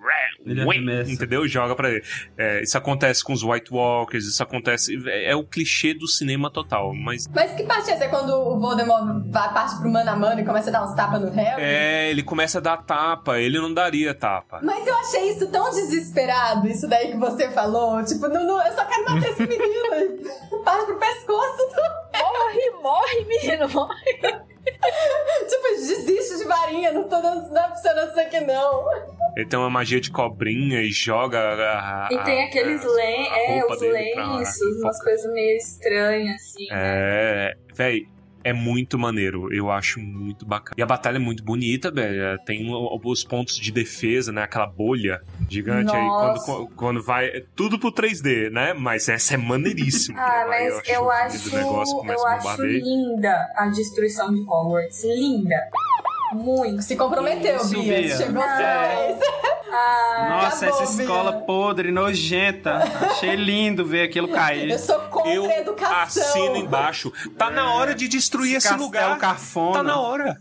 [0.45, 1.11] Ele Ué, arremessa.
[1.13, 1.47] Entendeu?
[1.47, 2.03] Joga pra ele.
[2.37, 5.01] É, isso acontece com os White Walkers, isso acontece.
[5.09, 7.29] É, é o clichê do cinema total, mas.
[7.29, 8.05] Mas que parte é essa?
[8.05, 10.95] É quando o Voldemort vai, parte pro mano a mano e começa a dar uns
[10.95, 11.63] tapas no Harry?
[11.63, 14.61] É, ele começa a dar tapa, ele não daria tapa.
[14.63, 18.03] Mas eu achei isso tão desesperado, isso daí que você falou.
[18.05, 20.63] Tipo, não, não, eu só quero matar esse menino.
[20.65, 21.57] Parte pro pescoço.
[21.59, 24.52] do- Morre, morre, menino, morre.
[25.49, 28.85] Tipo, desiste de varinha, não tô dando, não é funcionando isso aqui não.
[29.37, 32.09] Ele tem uma magia de cobrinha e joga a.
[32.11, 36.67] E tem a- aqueles a- len a é, os lenços, umas coisas meio estranhas, assim.
[36.71, 38.07] É, véi,
[38.45, 39.53] é muito maneiro.
[39.53, 40.75] Eu acho muito bacana.
[40.79, 42.39] E a batalha é muito bonita, velho.
[42.45, 44.43] Tem o- os pontos de defesa, né?
[44.43, 46.03] Aquela bolha gigante aí.
[46.05, 46.45] Nossa.
[46.45, 47.27] Quando, quando vai.
[47.27, 48.73] é Tudo pro 3D, né?
[48.73, 50.19] Mas essa é maneiríssima.
[50.33, 55.03] Ah, vai, mas eu acho, negócio começa eu acho linda a destruição de Hogwarts.
[55.05, 55.57] Linda.
[56.33, 56.81] Muito.
[56.83, 58.01] Se comprometeu, Isso, Bia.
[58.03, 58.17] Bia.
[58.17, 58.43] Chegou Não.
[59.75, 62.77] Ah, Nossa, acabou, essa escola podre, nojenta.
[63.11, 64.71] Achei lindo ver aquilo cair.
[64.71, 66.23] Eu sou contra Eu a educação.
[66.23, 67.11] assino embaixo.
[67.39, 69.19] Tá na hora de destruir esse Castelo lugar.
[69.19, 69.73] cafona.
[69.79, 70.37] Tá na hora.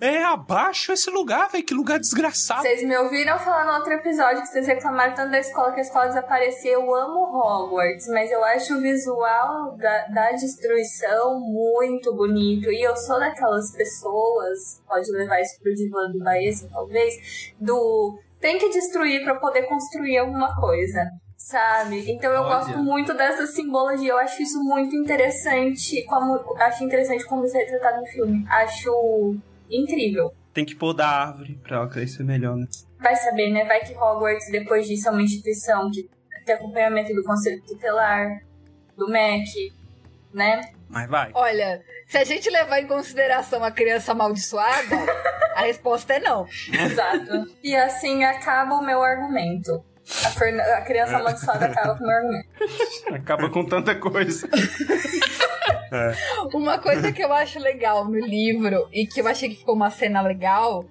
[0.00, 1.62] É, abaixo esse lugar, velho.
[1.64, 2.62] Que lugar desgraçado.
[2.62, 5.82] Vocês me ouviram falar no outro episódio que vocês reclamaram tanto da escola que a
[5.82, 6.80] escola desapareceu.
[6.80, 12.70] Eu amo Hogwarts, mas eu acho o visual da, da destruição muito bonito.
[12.72, 18.58] E eu sou daquelas pessoas, pode levar isso pro divã do Baeza, talvez, do tem
[18.58, 21.10] que destruir pra poder construir alguma coisa.
[21.36, 22.10] Sabe?
[22.10, 22.56] Então eu Olha.
[22.56, 24.10] gosto muito dessa simbologia.
[24.10, 26.04] Eu acho isso muito interessante.
[26.04, 28.44] Como, acho interessante como isso é retratado no filme.
[28.48, 29.36] Acho
[29.70, 30.32] incrível.
[30.52, 32.66] Tem que pôr da árvore pra ela crescer melhor, né?
[32.98, 33.64] Vai saber, né?
[33.64, 36.10] Vai que Hogwarts, depois disso, é uma instituição que
[36.44, 38.42] tem acompanhamento do Conselho Tutelar,
[38.96, 39.72] do MEC,
[40.34, 40.60] né?
[40.88, 41.30] Mas vai.
[41.34, 44.96] Olha, se a gente levar em consideração a criança amaldiçoada,
[45.54, 46.46] a resposta é não.
[46.72, 47.46] Exato.
[47.62, 49.84] e assim acaba o meu argumento.
[50.24, 52.48] A, Ferna- a criança amaldiçoada acaba com o meu argumento.
[53.14, 54.48] Acaba com tanta coisa.
[56.54, 59.90] Uma coisa que eu acho legal no livro e que eu achei que ficou uma
[59.90, 60.84] cena legal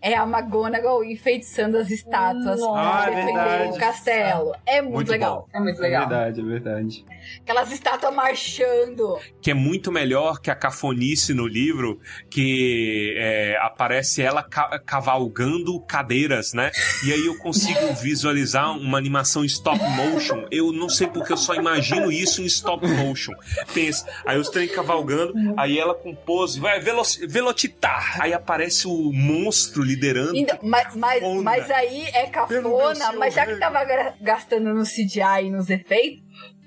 [0.00, 2.72] é a McGonagall enfeitiçando as estátuas Nossa.
[2.72, 4.54] pra Ah, é defender o castelo.
[4.66, 5.46] É muito, Muito legal.
[5.54, 6.08] É muito É legal.
[6.08, 7.04] verdade, é verdade.
[7.40, 9.18] Aquelas estátuas marchando.
[9.40, 12.00] que é muito melhor que a cafonice no livro,
[12.30, 16.70] que é, aparece ela ca- cavalgando cadeiras, né?
[17.06, 20.46] E aí eu consigo visualizar uma animação em stop motion.
[20.50, 23.32] Eu não sei porque eu só imagino isso em stop motion.
[23.74, 28.20] Pensa, aí os trem cavalgando, aí ela com pose, vai, velo velocitar.
[28.22, 30.36] Aí aparece o monstro liderando.
[30.36, 33.84] Então, mas, mas, mas aí é cafona, mas já que tava
[34.20, 36.22] gastando no CGI e nos efeitos,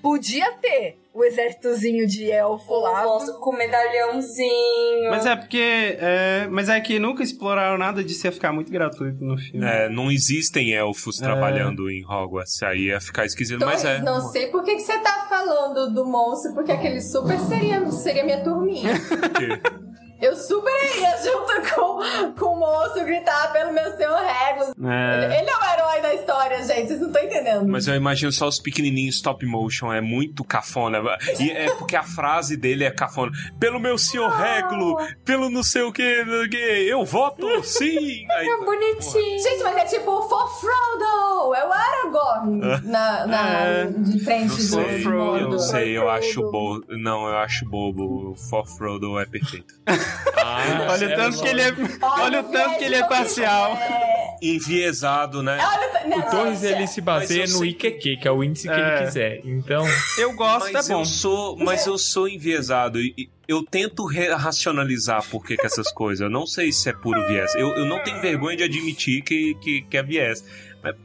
[0.06, 3.07] podia ter o exércitozinho de elfo lá.
[3.07, 5.10] O monstro com medalhãozinho.
[5.10, 5.57] Mas é porque.
[5.99, 9.65] É, mas é que nunca exploraram nada disso ia ficar muito gratuito no filme.
[9.65, 12.61] É, não existem elfos trabalhando em Hogwarts.
[12.61, 13.99] Aí ia ficar esquisito, mas é.
[14.03, 18.23] não sei por que, que você tá falando do monstro, porque aquele super seria, seria
[18.23, 18.91] minha turminha.
[20.22, 24.74] Eu super iria junto com, com o monstro gritar pelo meu senhor Regulus.
[24.90, 25.40] É.
[25.40, 26.88] Ele é o herói da história, gente.
[26.88, 27.68] Vocês não estão entendendo.
[27.68, 31.00] Mas eu imagino só os pequenininhos stop motion, é muito cafona.
[31.40, 33.32] E é porque a frase dele é cafona.
[33.60, 37.64] Pelo meu senhor Regulo, pelo não sei o que, não sei o que, eu voto
[37.64, 38.26] sim.
[38.32, 39.40] Aí, É bonitinho.
[39.44, 41.54] Gente, mas é tipo For Frodo!
[41.56, 43.86] É o Aragorn na, na, É.
[43.86, 45.38] de frente não do sei, Frodo.
[45.40, 46.84] eu não sei, eu acho bobo.
[46.90, 48.32] Não, eu acho bobo.
[48.32, 49.76] O For Frodo é perfeito.
[50.38, 51.73] Ah, Olha o tanto que ele é.
[52.02, 53.73] Olha o tanto que ele é parcial.
[53.76, 55.57] É, Enviesado, né?
[55.61, 58.68] olha, não, O Torres não, ele se baseia no sei IQQ, que é o índice
[58.68, 58.98] que É.
[58.98, 59.41] ele quiser.
[59.45, 59.84] Então,
[60.19, 60.99] Eu gosto, Mas é bom.
[61.02, 62.99] eu sou, mas eu sou enviesado.
[63.02, 64.06] E eu tento
[64.36, 66.22] racionalizar por que, que essas coisas.
[66.22, 67.53] Eu não sei se é puro viés.
[67.56, 70.44] Eu, eu não tenho vergonha de admitir que, que, que é viés.
[70.84, 70.95] Mas...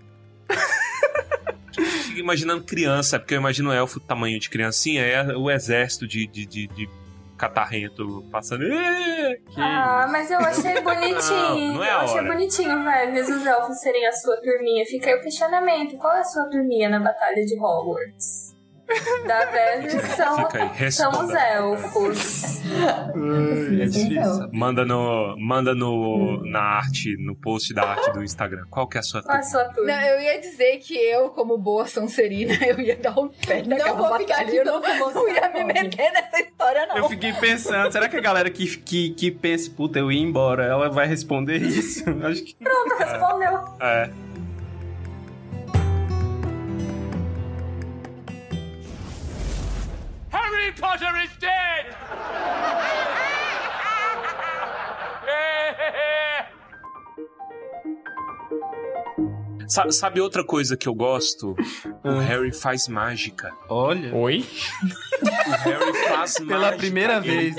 [1.78, 6.26] Eu Fico imaginando criança, porque eu imagino elfo tamanho de criancinha, é o exército de,
[6.26, 6.88] de, de, de
[7.40, 8.62] catarrento passando.
[8.64, 11.72] "Ê!" Ah, mas eu achei bonitinho.
[11.72, 12.28] Não, não é eu achei hora.
[12.32, 13.06] bonitinho, vai.
[13.08, 14.84] Às vezes os elfos serem a sua turminha.
[14.86, 15.96] Fica aí o questionamento.
[15.96, 18.49] Qual é a sua turminha na Batalha de Hogwarts?
[19.26, 20.48] Da Veve são,
[20.90, 22.60] são os elfos.
[23.80, 24.50] É difícil.
[24.52, 28.64] Manda no, manda no, na arte, no post da arte do Instagram.
[28.68, 29.42] Qual que é a sua é a turma?
[29.44, 29.92] sua turma?
[29.92, 33.92] Não, eu ia dizer que eu, como boa Sonserina, eu ia dar um pé naquela
[33.92, 34.48] vou ficar batalha.
[34.48, 36.96] aqui Eu não, não, vou não ia me meter nessa história, não.
[36.96, 40.64] Eu fiquei pensando, será que a galera que, que, que pensa, puta, eu ia embora,
[40.64, 42.04] ela vai responder isso?
[42.26, 42.56] Acho que.
[42.56, 43.64] Pronto, respondeu.
[43.80, 44.10] É.
[44.10, 44.29] Harry
[50.80, 52.89] Potter is dead!
[59.70, 61.54] Sa- Sabe outra coisa que eu gosto?
[62.04, 62.20] O Ah.
[62.22, 63.50] Harry faz mágica.
[63.68, 64.14] Olha.
[64.14, 64.44] oi?
[65.22, 66.44] O Harry faz mágica.
[66.46, 67.56] Pela primeira Ele- vez.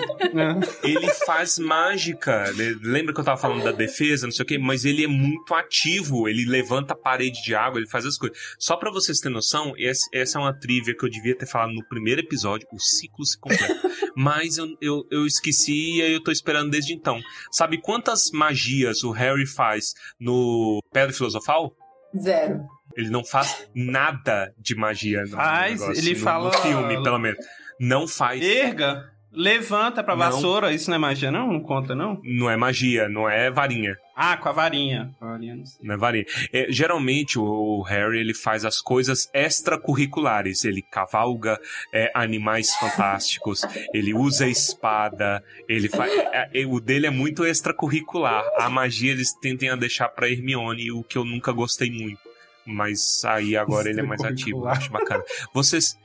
[0.84, 2.52] Ele faz mágica.
[2.52, 4.58] Le- Lembra que eu tava falando da defesa, não sei o quê?
[4.58, 6.28] Mas ele é muito ativo.
[6.28, 8.38] Ele levanta a parede de água, ele faz as coisas.
[8.60, 11.88] Só pra vocês terem noção, essa, é uma trivia que eu devia ter falado no
[11.88, 12.68] primeiro episódio.
[12.74, 13.90] O ciclo se completa.
[14.16, 17.22] Mas eu, eu, eu esqueci e aí eu tô esperando desde então.
[17.52, 21.74] Sabe quantas magias o Harry faz no Pedra Filosofal?
[22.18, 22.66] Zero.
[22.96, 27.20] Ele não faz nada de magia no Faz, negócio, ele no- fala- no filme, pelo
[27.20, 27.46] menos.
[27.80, 28.42] Não faz.
[28.42, 29.11] Erga.
[29.34, 30.20] Levanta pra Não.
[30.20, 31.54] vassoura, isso não é magia, não?
[31.54, 32.20] Não conta, não?
[32.24, 33.96] Não é magia, não é varinha.
[34.14, 35.16] Ah, com a varinha.
[35.18, 35.80] Com a varinha, não sei.
[35.88, 36.26] Não é varinha.
[36.52, 40.66] É, geralmente o Harry ele faz as coisas extracurriculares.
[40.66, 41.60] Ele cavalga
[41.94, 43.62] é, animais fantásticos,
[43.94, 46.12] ele usa espada, ele faz.
[46.12, 48.44] é, é, o dele é muito extracurricular.
[48.58, 52.20] A magia eles tentem a deixar pra Hermione, o que eu nunca gostei muito.
[52.66, 55.24] Mas aí agora ele é mais ativo, acho bacana.
[55.54, 55.98] Vocês.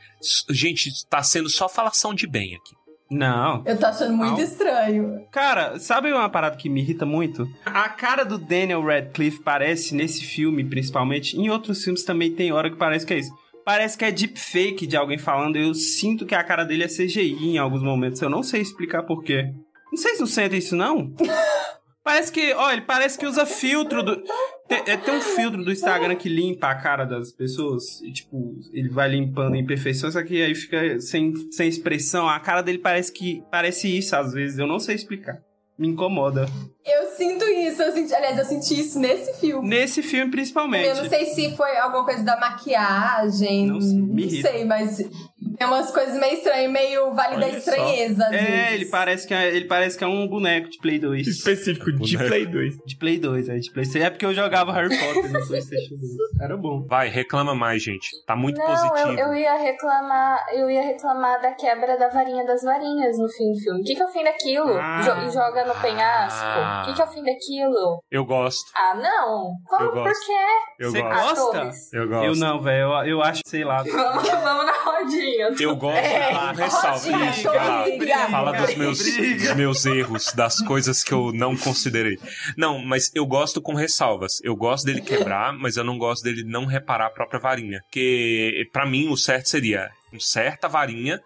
[0.49, 2.75] Gente, tá sendo só falação de bem aqui.
[3.11, 3.63] Não.
[3.65, 4.41] Eu tô achando muito Não.
[4.41, 5.27] estranho.
[5.31, 7.49] Cara, sabe uma parada que me irrita muito?
[7.65, 12.69] A cara do Daniel Radcliffe parece, nesse filme principalmente, em outros filmes também tem hora
[12.71, 13.33] que parece que é isso.
[13.65, 15.57] Parece que é deepfake de alguém falando.
[15.57, 18.21] Eu sinto que a cara dele é CGI em alguns momentos.
[18.23, 19.53] Eu não sei explicar porquê.
[19.91, 21.13] Não sei se não sentem isso, não.
[22.03, 24.23] Parece que, ó, ele parece que usa filtro do.
[24.69, 28.01] Tem, é, tem um filtro do Instagram que limpa a cara das pessoas.
[28.03, 32.29] E, tipo, ele vai limpando imperfeições, só que aí fica sem, sem expressão.
[32.29, 33.43] A cara dele parece que.
[33.51, 34.59] Parece isso às vezes.
[34.59, 35.39] Eu não sei explicar.
[35.79, 36.49] Me incomoda.
[36.87, 39.69] Eu sinto isso, eu senti, aliás, eu senti isso nesse filme.
[39.69, 40.87] Nesse filme, principalmente.
[40.89, 44.51] Eu não sei se foi alguma coisa da maquiagem, Não não, sei, me irrita.
[44.51, 45.03] sei, mas
[45.59, 48.73] tem umas coisas meio estranhas, meio vale da estranheza, às É, vezes.
[48.75, 51.27] ele parece, que é, ele parece que é um boneco de Play 2.
[51.27, 52.29] Específico de Boneco.
[52.29, 52.77] Play 2.
[52.87, 54.07] De Play 2, é de PlayStation.
[54.07, 56.43] É porque eu jogava Harry Potter no PlayStation 2.
[56.43, 56.83] Era bom.
[56.87, 58.09] Vai, reclama mais, gente.
[58.27, 59.19] Tá muito não, positivo.
[59.19, 63.53] eu, eu ia reclamar, eu ia reclamar da quebra da varinha das varinhas no fim
[63.53, 63.81] do filme.
[63.81, 64.77] O que, que é o fim daquilo?
[64.79, 65.01] Ah.
[65.03, 66.41] Jo- joga no penhasco?
[66.43, 66.83] Ah.
[66.83, 68.03] O que, que é o fim daquilo?
[68.11, 68.71] Eu gosto.
[68.75, 69.53] Ah, não!
[69.67, 69.85] Como?
[69.85, 70.27] Eu Por gosto.
[70.27, 70.33] quê?
[70.81, 71.21] Eu Você gosto.
[71.37, 71.59] gosta?
[71.59, 71.93] Atores.
[71.93, 72.25] Eu gosto.
[72.27, 72.77] Eu não, velho.
[72.77, 73.83] Eu, eu acho, sei lá.
[73.97, 75.36] Vamos, vamos na rodinha.
[75.61, 77.11] Eu gosto É, com ressalva.
[77.11, 77.83] rodinha, Isso, vai lá.
[77.85, 78.29] briga.
[78.29, 82.19] Fala dos meus, dos meus erros, das coisas que eu não considerei.
[82.57, 84.41] Não, mas eu gosto com ressalvas.
[84.43, 87.81] Eu gosto dele quebrar, mas eu não gosto dele não reparar a própria varinha.
[87.83, 91.21] Porque, pra mim, o certo seria conserta a varinha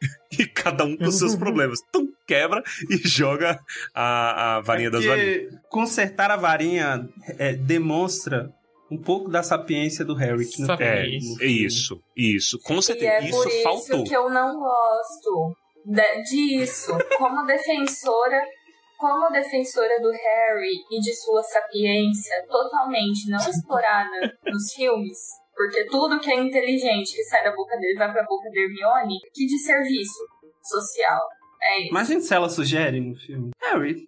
[0.38, 1.80] e cada um com seus problemas.
[1.92, 3.58] Tum, quebra e joga
[3.94, 5.42] a, a varinha das varinhas.
[5.50, 8.50] Porque consertar a varinha é, demonstra
[8.90, 10.46] um pouco da sapiência do Harry.
[10.46, 10.74] Que não.
[10.74, 12.58] É, tem é isso, isso.
[12.62, 13.10] Com E certeza.
[13.12, 14.04] é isso por isso faltou.
[14.04, 15.56] que eu não gosto
[15.86, 16.92] da- disso.
[17.18, 18.40] Como defensora,
[18.98, 25.18] como defensora do Harry e de sua sapiência totalmente não explorada nos filmes,
[25.54, 29.18] porque tudo que é inteligente que sai da boca dele vai pra boca da Hermione,
[29.34, 30.24] que de serviço
[30.62, 31.20] social.
[31.62, 31.90] É isso.
[31.90, 33.50] Imagina se ela sugere no filme.
[33.62, 34.06] Harry,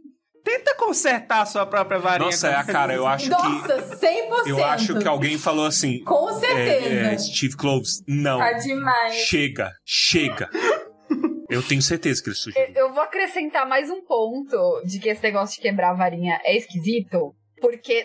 [0.49, 2.31] tenta consertar a sua própria varinha.
[2.31, 3.31] Nossa, é a cara, eu acho que.
[3.31, 4.47] Nossa, 100%.
[4.47, 6.03] Eu acho que alguém falou assim.
[6.05, 6.89] Com É, certeza.
[7.13, 8.39] é, Steve Cloves, não.
[8.39, 9.15] Tá demais.
[9.15, 10.49] Chega, chega.
[11.51, 12.75] Eu tenho certeza que ele Eu, sugeriu.
[12.77, 16.55] eu vou acrescentar mais um ponto de que esse negócio de quebrar a varinha é
[16.55, 18.05] esquisito, porque,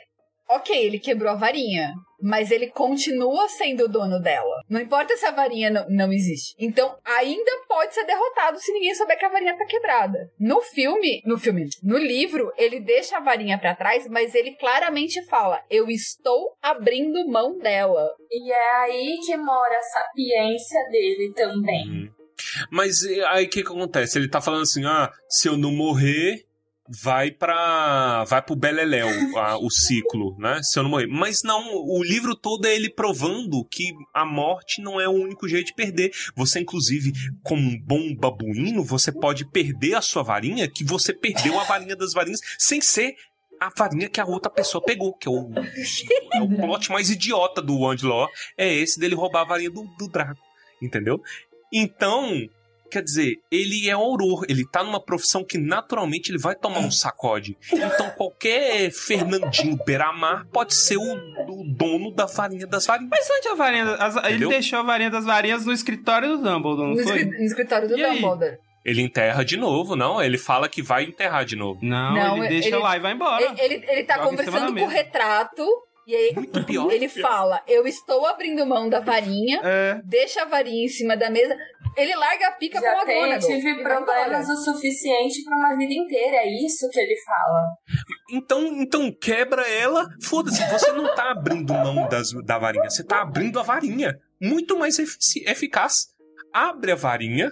[0.49, 1.91] ok, ele quebrou a varinha,
[2.23, 4.61] mas ele continua sendo o dono dela.
[4.69, 6.55] Não importa se a varinha não, não existe.
[6.57, 10.31] Então, ainda pode ser derrotado se ninguém souber que a varinha tá quebrada.
[10.39, 15.21] No filme, no filme, no livro, ele deixa a varinha pra trás, mas ele claramente
[15.25, 18.09] fala: Eu estou abrindo mão dela.
[18.31, 21.89] E é aí que mora a sapiência dele também.
[21.89, 22.23] Uhum.
[22.71, 24.17] Mas aí o que, que acontece?
[24.17, 26.45] Ele tá falando assim: ah, se eu não morrer,
[26.87, 28.23] vai pra.
[28.25, 29.07] vai pro Beleléu
[29.37, 30.61] a- o ciclo, né?
[30.63, 31.07] Se eu não morrer.
[31.07, 35.47] Mas não, o livro todo é ele provando que a morte não é o único
[35.47, 36.11] jeito de perder.
[36.35, 37.11] Você, inclusive,
[37.41, 41.95] como um bom babuíno, você pode perder a sua varinha, que você perdeu a varinha
[41.95, 43.15] das varinhas, sem ser
[43.61, 45.49] a varinha que a outra pessoa pegou, que é o,
[46.33, 48.27] é o plot mais idiota do Angelo,
[48.57, 50.41] é esse dele roubar a varinha do, do Draco,
[50.81, 51.21] entendeu?
[51.71, 52.29] Então,
[52.93, 56.91] quer dizer, ele é auror, ele tá numa profissão que naturalmente ele vai tomar um
[56.91, 57.57] sacode.
[57.71, 63.09] Então qualquer Fernandinho Beiramar pode ser o, o dono da varinha das varinhas.
[63.11, 63.85] Mas onde a varinha.
[63.85, 67.17] das- as- ele deixou a varinha das varinhas no escritório do Dumbledore, No, não foi?
[67.17, 68.21] escri- no escritório do E aí?
[68.21, 68.57] Dumbledore.
[68.85, 70.21] Ele enterra de novo, não?
[70.21, 71.79] Ele fala que vai enterrar de novo.
[71.81, 73.41] Não, Não, ele deixa ele- lá e vai embora.
[73.41, 75.65] Ele, ele, ele tá Joga conversando com o retrato.
[76.05, 76.91] E aí Muito pior.
[76.91, 80.01] ele fala: Eu estou abrindo mão da varinha, É.
[80.03, 81.55] deixa a varinha em cima da mesa.
[81.95, 83.47] Ele larga a pica Já pra tem, McGonagall.
[83.47, 86.37] tive e vai problemas o suficiente pra uma vida inteira.
[86.37, 87.61] É isso que ele fala.
[88.31, 90.07] Então, então quebra ela.
[90.23, 94.15] Foda-se, você não tá abrindo mão das, da varinha, você tá abrindo a varinha.
[94.41, 96.07] Muito mais efici- eficaz.
[96.51, 97.51] Abre a varinha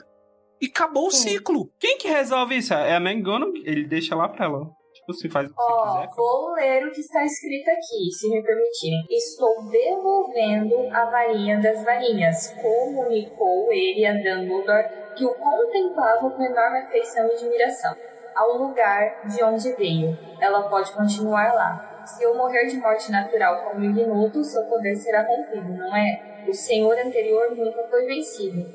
[0.60, 1.72] e acabou o ciclo.
[1.80, 2.74] Quem que resolve isso?
[2.74, 3.54] É a McGonagall.
[3.64, 4.66] Ele deixa lá pra ela.
[5.12, 6.16] Tipo, se faz o que você quiser.
[6.16, 9.06] vou ler o que está escrito aqui, se me permitirem.
[9.10, 16.80] Estou devolvendo a varinha das varinhas, comunicou ele a Dumbledore, que o contemplava com enorme
[16.80, 17.96] afeição e admiração.
[18.36, 20.18] Ao lugar de onde veio.
[20.40, 22.04] Ela pode continuar lá.
[22.06, 26.46] Se eu morrer de morte natural como ignoto, seu poder será rompido, não é?
[26.48, 28.66] O senhor anterior nunca foi vencido.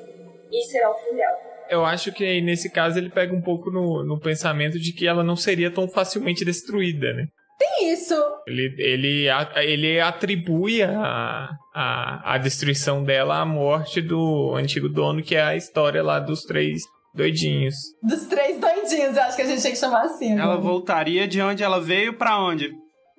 [0.50, 1.55] E será o fim dela.
[1.68, 5.06] Eu acho que aí, nesse caso ele pega um pouco no, no pensamento de que
[5.06, 7.26] ela não seria tão facilmente destruída, né?
[7.58, 8.14] Tem isso.
[8.46, 9.26] Ele, ele,
[9.56, 15.56] ele atribui a, a, a destruição dela à morte do antigo dono, que é a
[15.56, 16.82] história lá dos três
[17.14, 17.74] doidinhos.
[18.02, 20.38] Dos três doidinhos, eu acho que a gente tinha que chamar assim.
[20.38, 20.60] Ela né?
[20.60, 22.70] voltaria de onde ela veio pra onde?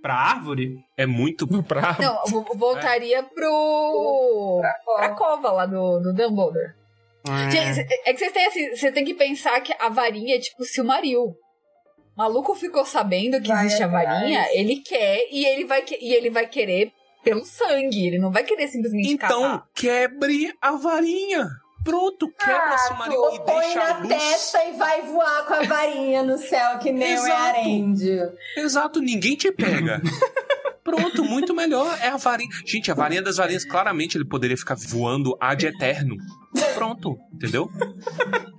[0.01, 0.75] Pra árvore?
[0.95, 1.47] É muito.
[1.63, 1.97] Pra...
[1.99, 4.61] Não, vo- voltaria pro.
[4.95, 6.73] pra cova lá do, do Dumbledore.
[7.51, 10.63] Gente, é que vocês têm assim, você tem que pensar que a varinha é tipo
[10.63, 11.23] Silmaril.
[11.23, 11.35] O
[12.17, 14.07] maluco ficou sabendo que Vai existe a atrás.
[14.09, 16.91] varinha, ele quer e ele vai, e ele vai querer
[17.23, 18.07] pelo sangue.
[18.07, 19.65] Ele não vai querer simplesmente Então, catar.
[19.75, 21.47] quebre a varinha.
[21.83, 24.07] Pronto, quebra a Silmaril e Põe deixa na a luz.
[24.09, 27.31] testa e vai voar com a varinha no céu, que nem o Exato.
[27.59, 28.31] Arendio.
[28.57, 30.01] Exato, ninguém te pega.
[30.87, 31.99] Pronto, muito melhor.
[32.01, 32.49] É a varinha.
[32.65, 36.15] Gente, a varinha das varinhas, claramente ele poderia ficar voando ad eterno.
[36.73, 37.69] Pronto, entendeu?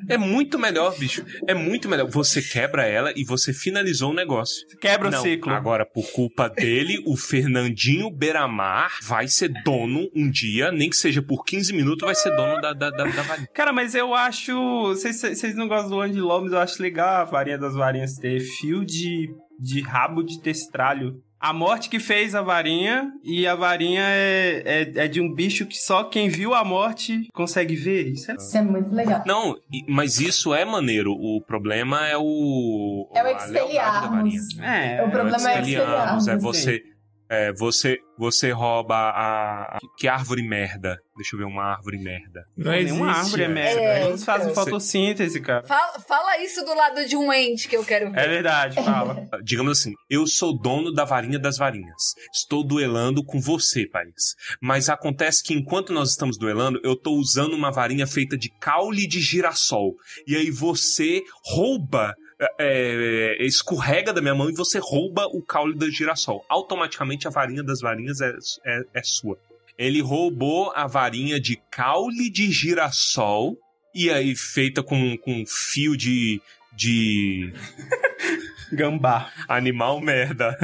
[0.07, 1.25] É muito melhor, bicho.
[1.47, 2.07] É muito melhor.
[2.11, 4.67] Você quebra ela e você finalizou o negócio.
[4.79, 5.53] Quebra Não, o ciclo.
[5.53, 11.23] Agora, por culpa dele, o Fernandinho Beiramar vai ser dono um dia, nem que seja
[11.23, 13.49] por 15 minutos, vai ser dono da, da, da, da varinha.
[13.55, 14.55] Cara, mas eu acho.
[14.89, 18.41] Vocês não gostam do Andy Lau, mas eu acho legal a varinha das varinhas ter
[18.41, 19.29] fio de,
[19.59, 21.23] de rabo de testralho.
[21.41, 25.67] A morte que fez a varinha, e a varinha é, é, é de um bicho
[25.67, 28.09] que só quem viu a morte consegue ver.
[28.09, 29.23] Isso é Isso é muito legal.
[29.25, 29.57] Não,
[29.89, 31.13] mas isso é maneiro.
[31.13, 33.09] O problema é o.
[33.15, 34.59] É o expeliarmos.
[34.61, 36.29] É, O problema é Expelliarmus, expeliarmos.
[36.29, 36.83] é você,
[37.31, 40.99] é você, você rouba a, a- que árvore merda.
[41.17, 42.45] Deixa eu ver uma árvore merda.
[42.57, 42.93] Não existe.
[42.93, 43.81] Nenhuma árvore é merda.
[43.81, 44.65] É, Eles fazem então.
[44.65, 45.67] fotossíntese, cara.
[45.67, 48.19] Fala, fala isso do lado de um ente que eu quero ver.
[48.21, 49.27] É verdade, fala.
[49.43, 52.15] Digamos assim, eu sou dono da varinha das varinhas.
[52.33, 54.37] Estou duelando com você, país.
[54.63, 59.07] Mas acontece que enquanto nós estamos duelando, eu estou usando uma varinha feita de caule
[59.09, 59.95] de girassol.
[60.27, 62.15] E aí você rouba.
[62.41, 66.45] É, é, escorrega da minha mão e você rouba o caule do girassol.
[66.49, 68.33] Automaticamente a varinha das varinhas é,
[68.65, 69.39] é, é sua.
[69.77, 73.57] Ele roubou a varinha de caule de girassol
[73.95, 76.41] e aí feita com, com fio de,
[76.73, 77.53] de
[78.73, 79.33] Gambá.
[79.49, 80.57] Animal merda.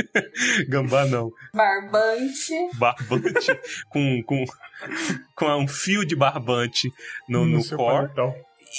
[0.68, 1.30] Gambá não.
[1.52, 2.52] Barbante.
[2.74, 3.58] Barbante
[3.90, 4.44] com, com,
[5.34, 6.90] com um fio de barbante
[7.28, 8.08] no, no core.
[8.08, 8.34] paletó.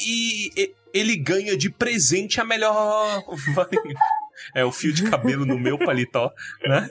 [0.07, 3.23] E e- ele ganha de presente a melhor
[3.53, 3.95] varinha.
[4.55, 6.33] É o fio de cabelo no meu paletó,
[6.65, 6.89] né?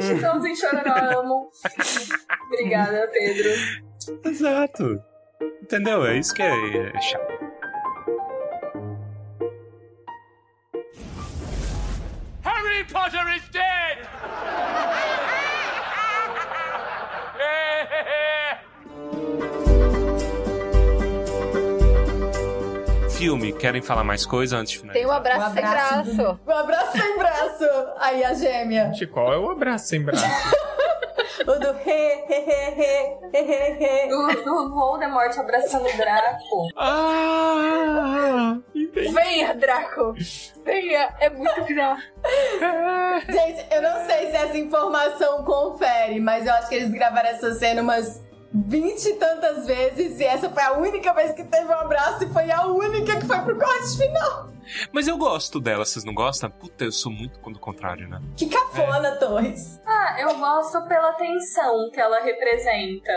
[0.00, 1.50] Chitãozinho chororamo.
[2.46, 3.50] Obrigada, Pedro.
[4.24, 5.02] Exato.
[5.60, 6.06] Entendeu?
[6.06, 7.32] É isso que é, é chato.
[12.42, 13.98] Harry Potter is dead!
[23.22, 25.00] Filme, querem falar mais coisa antes de finalizar?
[25.00, 26.40] Tem um abraço, Um abraço sem braço.
[26.44, 27.64] Um abraço sem braço.
[28.00, 28.86] Aí a gêmea.
[28.86, 30.24] Gente, qual é o abraço sem braço?
[31.42, 32.70] O do re, re, re,
[33.32, 34.08] re, re, re.
[34.08, 36.68] Do, do Voldemort abraçando o Draco.
[36.76, 38.58] ah!
[39.12, 40.14] Venha, Draco.
[40.64, 41.14] Venha.
[41.18, 42.02] É muito grave.
[43.28, 47.52] Gente, eu não sei se essa informação confere, mas eu acho que eles gravaram essa
[47.54, 48.22] cena umas
[48.54, 52.28] 20 e tantas vezes e essa foi a única vez que teve um abraço e
[52.32, 54.50] foi a única que foi pro corte final.
[54.92, 56.50] Mas eu gosto dela, vocês não gostam?
[56.50, 58.20] Puta, eu sou muito do contrário, né?
[58.36, 59.80] Que cafona, Torres.
[59.86, 63.12] Ah, eu gosto pela tensão que ela representa.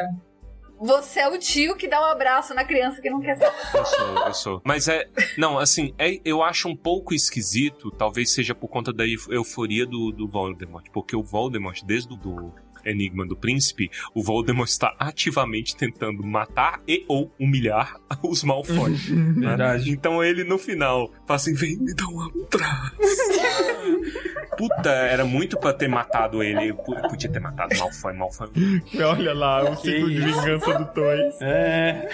[0.77, 3.49] Você é o tio que dá um abraço na criança que não quer ser.
[3.73, 4.61] Eu sou, eu sou.
[4.65, 5.05] Mas é.
[5.37, 9.85] Não, assim, é, eu acho um pouco esquisito, talvez seja por conta da euf- euforia
[9.85, 10.85] do, do Voldemort.
[10.91, 12.53] Porque o Voldemort, desde o do
[12.85, 18.91] Enigma do Príncipe, o Voldemort está ativamente tentando matar e ou humilhar os Malfoy.
[19.09, 19.47] né?
[19.47, 19.91] Verdade.
[19.91, 22.95] Então ele no final fala assim: vem me dar um abraço.
[24.57, 26.69] Puta, era muito pra ter matado ele.
[26.69, 28.49] Eu podia ter matado o Malfoy, Malfoy.
[29.03, 31.41] Olha lá, o ciclo de vingança do Toys.
[31.41, 32.07] É.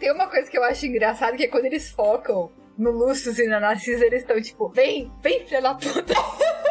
[0.00, 3.46] Tem uma coisa que eu acho engraçada que é quando eles focam no Lucius e
[3.46, 6.14] na Narcisa, eles estão tipo, vem, vem, filha da puta.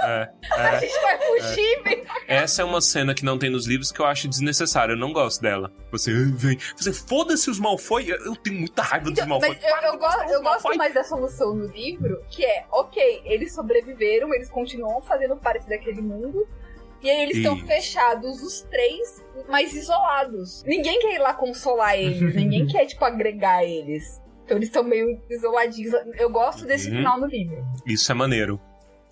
[0.03, 0.79] É, A é.
[0.79, 2.03] gente vai fugir, vem.
[2.27, 4.93] Essa é uma cena que não tem nos livros que eu acho desnecessária.
[4.93, 5.71] Eu não gosto dela.
[5.91, 6.57] Você "Ai, vem.
[6.75, 8.09] Você foda-se os Malfoy.
[8.09, 9.49] Eu tenho muita raiva dos Então, Malfoy.
[9.49, 13.53] mas eu, eu, go- eu gosto mais da solução no livro, que é, ok, eles
[13.53, 16.47] sobreviveram, eles continuam fazendo parte daquele mundo,
[17.01, 20.63] e aí eles estão fechados, os três, mas isolados.
[20.65, 24.19] Ninguém quer ir lá consolar eles, ninguém quer, tipo, agregar eles.
[24.51, 25.93] Então eles estão meio isoladinhos.
[26.19, 26.97] Eu gosto desse Uhum.
[26.97, 27.63] final no livro.
[27.87, 28.59] Isso é maneiro.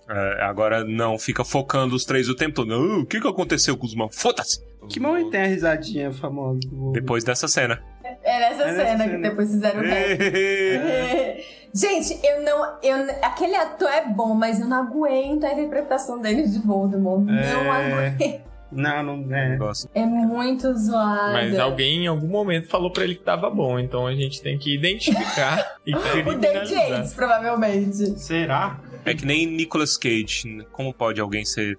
[0.06, 2.74] É, agora não fica focando os três o tempo todo.
[2.74, 4.18] "Ah, o que, que aconteceu com os Malfoy?
[4.20, 4.62] Foda-se!
[4.88, 6.58] Que momento tem a risadinha famosa?
[6.68, 7.82] do- Depois dessa cena.
[8.04, 9.84] É nessa É nessa cena que depois fizeram o.
[11.72, 16.42] Gente, eu não, eu, aquele ator é bom, mas eu não aguento a interpretação dele
[16.48, 17.20] de Voldemort.
[17.24, 17.32] Não
[17.74, 18.08] É.
[18.08, 18.40] aguento.
[18.72, 19.58] Não, não é.
[19.94, 21.32] É muito zoado.
[21.32, 24.56] Mas alguém em algum momento falou pra ele que tava bom, então a gente tem
[24.58, 28.18] que identificar e O David Yates, provavelmente.
[28.18, 28.78] Será?
[29.04, 30.66] É que nem Nicolas Cage.
[30.72, 31.78] Como pode alguém ser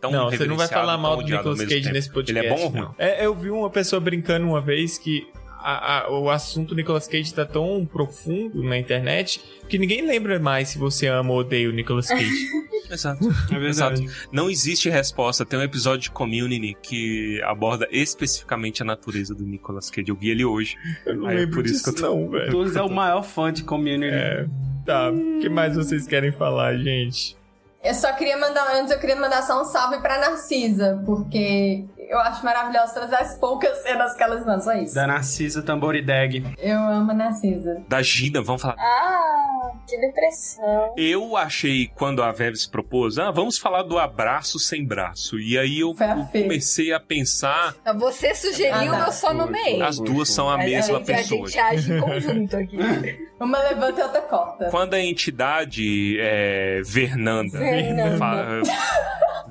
[0.00, 1.92] tão não, você não vai falar mal do Nicolas Cage tempo?
[1.92, 2.38] nesse podcast.
[2.38, 2.80] Ele é bom ou ruim?
[2.80, 2.94] não.
[2.98, 5.26] É, eu vi uma pessoa brincando uma vez que
[5.62, 10.68] a- a- o assunto Nicolas Cage tá tão profundo na internet que ninguém lembra mais
[10.70, 12.28] se você ama ou odeia o Nicolas Cage.
[12.90, 13.24] Exato.
[13.52, 14.02] É verdade.
[14.04, 14.28] Exato.
[14.32, 15.44] Não existe resposta.
[15.46, 20.08] Tem um episódio de Community que aborda especificamente a natureza do Nicolas Cage.
[20.08, 20.76] Eu vi ele hoje.
[21.06, 22.50] Eu não Aí é lembro por isso disso que eu tô- não, velho.
[22.50, 24.12] Douglas é o maior fã de community.
[24.12, 24.46] É,
[24.84, 25.10] tá.
[25.10, 27.36] O que mais vocês querem falar, gente?
[27.82, 32.18] Eu só queria mandar, antes eu queria mandar só um salve pra Narcisa, porque eu
[32.18, 34.94] acho maravilhoso todas as poucas cenas que elas lançam, só isso.
[34.94, 36.44] Da Narcisa Tamborideg.
[36.58, 37.82] Eu amo a Narcisa.
[37.88, 38.76] Da Gina, vamos falar.
[38.78, 40.94] Ah, que depressão.
[40.96, 45.38] Eu achei, quando a Veves propôs, ah, vamos falar do abraço sem braço.
[45.38, 49.06] E aí eu, a comecei a pensar, Então, Você sugeriu, Ah, tá.
[49.06, 49.80] eu só nomeei.
[49.82, 51.44] as duas são a mesma a, pessoa.
[51.44, 52.76] A gente age em conjunto aqui.
[53.40, 54.68] Uma levanta e outra corta.
[54.70, 58.18] Quando a entidade é, Vernanda, Fernanda.
[58.18, 58.60] fa-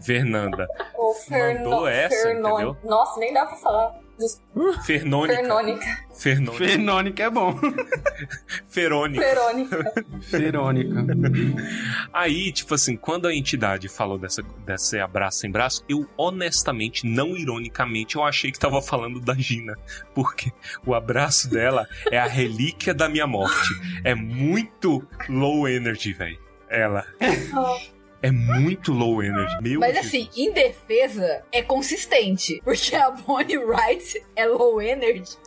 [0.01, 0.67] Vernanda,
[0.97, 1.69] O Ferno...
[1.69, 2.77] Mandou essa, Ferno- entendeu?
[2.84, 3.93] Nossa, nem dá pra falar.
[4.19, 4.41] Des-
[4.85, 5.85] Fernônica, Fernônica.
[6.13, 7.57] Fernônica, Fenônica é bom.
[8.67, 9.21] Ferônica.
[9.23, 9.81] Ferônica.
[10.30, 11.63] Verônica.
[12.11, 17.38] Aí, tipo assim, quando a entidade falou dessa, desse abraço sem braço, eu honestamente, não
[17.38, 19.77] ironicamente, eu achei que tava falando da Gina.
[20.13, 20.51] Porque
[20.85, 23.69] o abraço dela é a relíquia da minha morte.
[24.03, 26.38] É muito low energy, velho.
[26.69, 27.05] Ela.
[28.22, 29.56] É muito low energy.
[29.62, 30.06] Meu Mas Deus.
[30.08, 32.62] assim, em defesa, é consistente.
[32.64, 35.38] Porque a Bonnie Wright é low energy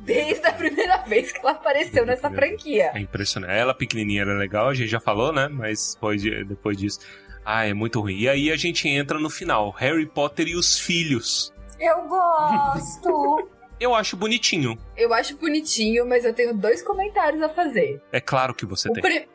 [0.00, 2.92] desde a primeira vez que ela apareceu nessa franquia.
[2.94, 3.52] É impressionante.
[3.52, 5.48] Ela pequenininha era legal, a gente já falou, né?
[5.48, 7.00] Mas depois, de- depois disso.
[7.44, 8.16] Ah, é muito ruim.
[8.18, 11.52] E aí a gente entra no final: Harry Potter e os filhos.
[11.80, 13.48] Eu gosto.
[13.80, 14.78] Eu acho bonitinho.
[14.96, 18.00] Eu acho bonitinho, mas eu tenho dois comentários a fazer.
[18.12, 19.02] É claro que você O tem.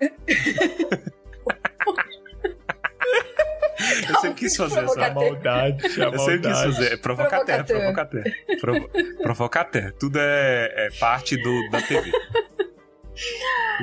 [4.09, 5.13] Eu sempre quis fazer essa.
[5.13, 6.93] Maldade, a Eu sempre quis fazer.
[6.93, 8.23] É provocateur, Provocateur.
[8.23, 8.59] provocateur.
[8.59, 8.89] Provo
[9.23, 9.93] provocateur.
[9.93, 12.11] Tudo é, é parte do, da TV.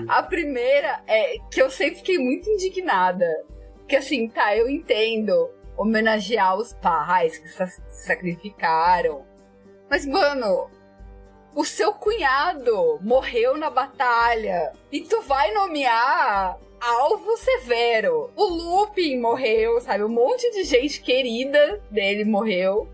[0.08, 3.26] A primeira é que eu sempre fiquei muito indignada.
[3.88, 9.24] Que assim, tá, eu entendo homenagear os pais que se sacrificaram.
[9.88, 10.68] Mas, mano,
[11.56, 14.74] o seu cunhado morreu na batalha.
[14.92, 18.30] E tu vai nomear alvo severo.
[18.36, 20.04] O Lupin morreu, sabe?
[20.04, 22.86] Um monte de gente querida dele morreu.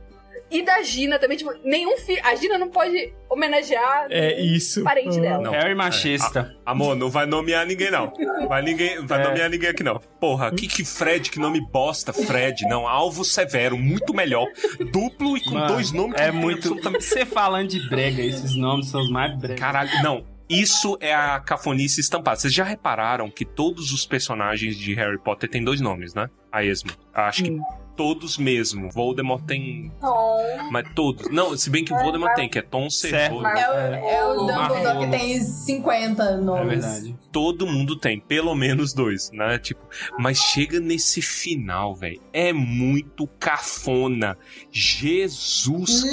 [0.52, 2.20] E da Gina também, tipo, nenhum filho.
[2.24, 4.82] A Gina não pode homenagear É isso.
[4.84, 5.42] parente dela.
[5.42, 5.50] Não.
[5.52, 6.54] Harry machista.
[6.66, 8.12] Amor, não vai nomear ninguém, não.
[8.48, 9.24] Vai, ninguém, vai É.
[9.24, 9.98] nomear ninguém aqui, não.
[10.20, 12.64] Porra, que, que Fred, que nome bosta, Fred.
[12.68, 14.46] Não, Alvo Severo, muito melhor.
[14.92, 16.74] Duplo e com Mano, dois nomes que É não tem muito.
[17.00, 19.58] Você falando de brega, esses nomes são os mais brega.
[19.58, 20.30] Caralho, não.
[20.50, 22.36] Isso é a cafonice estampada.
[22.38, 26.28] Vocês já repararam que todos os personagens de Harry Potter têm dois nomes, né?
[26.50, 26.90] A esmo.
[27.14, 27.58] Acho que
[27.96, 28.90] todos mesmo.
[28.90, 29.92] Voldemort tem.
[30.00, 30.38] Tom.
[30.70, 31.28] Mas todos.
[31.30, 32.88] Não, se bem que o Voldemort tem, que é Tom.
[32.90, 33.46] Cervo.
[33.46, 36.84] É o, é o Dumbledore que tem 50 É nomes.
[36.84, 37.16] verdade.
[37.30, 39.58] Todo mundo tem, pelo menos dois, né?
[39.58, 39.82] Tipo,
[40.18, 42.20] mas chega nesse final, velho.
[42.32, 44.36] É muito cafona.
[44.70, 46.12] Jesus Lily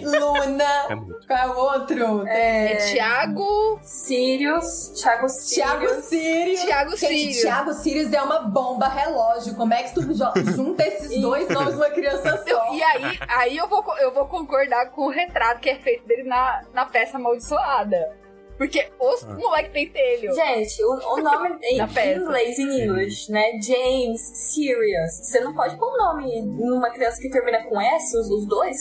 [0.00, 0.14] Cristo.
[0.14, 0.96] É Luna.
[0.96, 1.26] muito.
[1.26, 2.26] Qual é o outro?
[2.28, 3.80] É Thiago.
[3.82, 4.92] Sirius.
[5.00, 5.54] Thiago Sirius.
[5.54, 6.60] Thiago Sirius.
[6.62, 7.40] Thiago Gente, Sirius.
[7.42, 9.54] Thiago Sirius é uma bomba relógio.
[9.54, 10.02] Como é que tu
[10.54, 12.74] junta esses dois nomes numa criança só?
[12.74, 16.24] E aí, aí eu, vou, eu vou concordar com o retrato que é feito dele
[16.24, 18.16] na, na peça amaldiçoada.
[18.58, 19.34] Porque os Ah.
[19.34, 20.32] moleque tem telho.
[20.34, 23.58] Gente, o, o nome em inglês, em English, né?
[23.60, 25.10] James Sirius.
[25.22, 28.78] Você não pode pôr o nome numa criança que termina com S, os, os dois.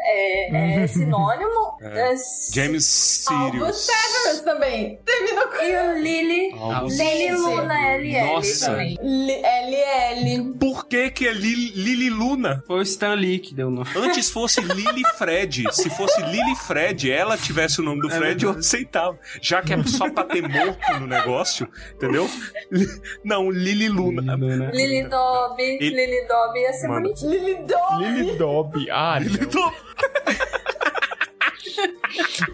[0.00, 1.76] É, é- sinônimo.
[1.80, 2.12] É.
[2.12, 2.14] É,
[2.54, 3.76] James Sirius.
[3.86, 4.98] Severus também.
[5.04, 6.50] Terminou com E o Lily.
[6.96, 7.30] Lily.
[7.32, 8.66] Luna LL Nossa.
[8.70, 8.98] também.
[9.00, 10.54] L- LL.
[10.58, 12.62] Por que que é Lili, Lili Luna?
[12.66, 13.88] Foi o Stan Lee que deu o nome.
[13.96, 15.64] Antes fosse Lily Fred.
[15.72, 19.18] Se fosse Lily Fred, ela tivesse o nome do É Fred, eu aceitava.
[19.40, 22.28] Já que é só pra ter morto no negócio, entendeu?
[23.24, 24.34] Não, Lily Luna.
[24.72, 25.78] Lily Dobby.
[25.80, 27.30] Lily Dobby ia ser bonitinho.
[27.30, 28.04] Lily Dog.
[28.04, 28.90] Lily Dobby.
[28.90, 29.72] Ah, não.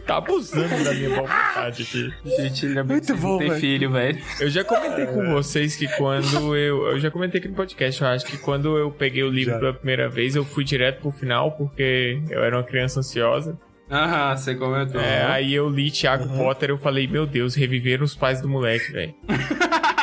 [0.06, 2.12] Tá abusando da minha boa vontade aqui.
[2.36, 3.60] Gente, ainda bem que Muito bom, tem velho.
[3.60, 4.22] filho, velho.
[4.40, 6.86] Eu já comentei com vocês que quando eu.
[6.88, 9.58] Eu já comentei aqui no podcast, eu acho que quando eu peguei o livro Já.
[9.60, 13.58] pela primeira vez, eu fui direto pro final, porque eu era uma criança ansiosa.
[13.90, 15.00] Aham, você comentou.
[15.00, 18.92] É, aí eu li Thiago Potter eu falei, meu Deus, reviveram os pais do moleque,
[18.92, 19.14] velho.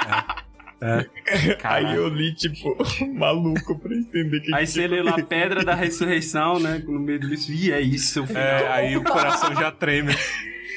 [1.64, 2.76] Aí eu li, tipo,
[3.14, 6.82] maluco pra entender que Aí você lê lá a Pedra da Ressurreição, né?
[6.86, 7.52] No meio do isso.
[7.52, 8.24] Ih, é isso.
[8.24, 8.42] o final.
[8.42, 10.14] É, aí o coração já treme.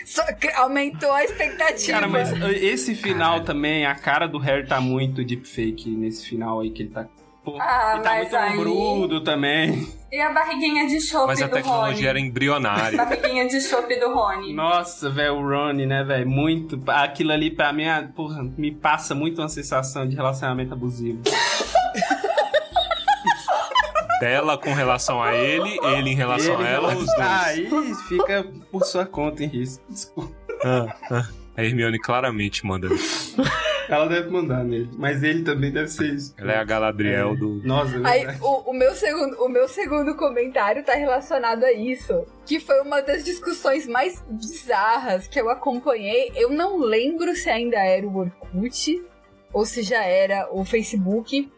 [0.04, 1.92] Só que aumentou a expectativa.
[1.92, 2.30] Cara, mas
[2.62, 6.90] esse final também, a cara do Harry tá muito deepfake nesse final aí que ele
[6.90, 7.08] tá.
[7.44, 9.86] Pô, Ah, ele tá mas muito aí- também.
[10.10, 12.06] E a barriguinha de chope Mas a do tecnologia Rony.
[12.06, 12.96] era embrionária.
[12.96, 14.54] Barriguinha de chope do Rony.
[14.54, 16.26] Nossa, velho, o Ronnie, né, velho?
[16.28, 16.80] Muito.
[16.86, 21.20] Aquilo ali pra mim, ah, porra, me passa muito uma sensação de relacionamento abusivo.
[24.20, 27.20] Dela com relação a ele, ele em relação Ele- a ela, os dois.
[27.20, 27.68] Aí
[28.08, 29.84] fica por sua conta em risco.
[29.90, 30.32] Desculpa.
[30.64, 31.28] Ah, ah.
[31.56, 32.88] A Hermione claramente manda.
[33.88, 34.90] Ela deve mandar nele.
[34.96, 36.34] Mas ele também deve ser isso.
[36.38, 37.60] Ela é a Galadriel do.
[37.64, 42.26] Nossa, é Aí, o, o meu segundo, o meu segundo comentário tá relacionado a isso.
[42.46, 46.32] Que foi uma das discussões mais bizarras que eu acompanhei.
[46.34, 49.04] Eu não lembro se ainda era o Orkut
[49.52, 51.50] ou se já era o Facebook.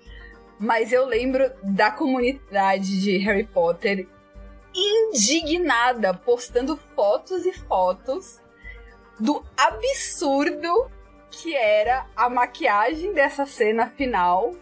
[0.58, 4.08] Mas eu lembro da comunidade de Harry Potter
[4.74, 8.40] indignada, postando fotos e fotos
[9.18, 10.90] do absurdo
[11.42, 14.52] que era a maquiagem dessa cena final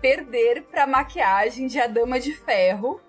[0.00, 3.00] perder pra maquiagem de A Dama de Ferro,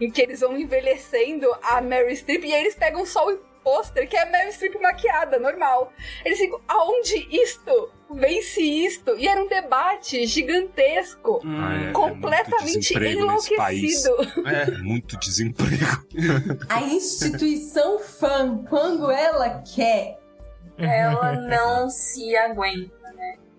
[0.00, 4.06] em que eles vão envelhecendo a Mary Streep e aí eles pegam só o pôster
[4.06, 5.90] que é a Mary Streep maquiada, normal.
[6.24, 9.16] Eles ficam, aonde isto vence isto?
[9.16, 13.16] E era um debate gigantesco, Ah, é, é completamente país.
[13.16, 14.16] enlouquecido.
[14.46, 14.70] É.
[14.82, 15.84] Muito desemprego.
[16.68, 20.18] A instituição fã, quando ela quer.
[20.78, 22.94] Ela não se aguenta.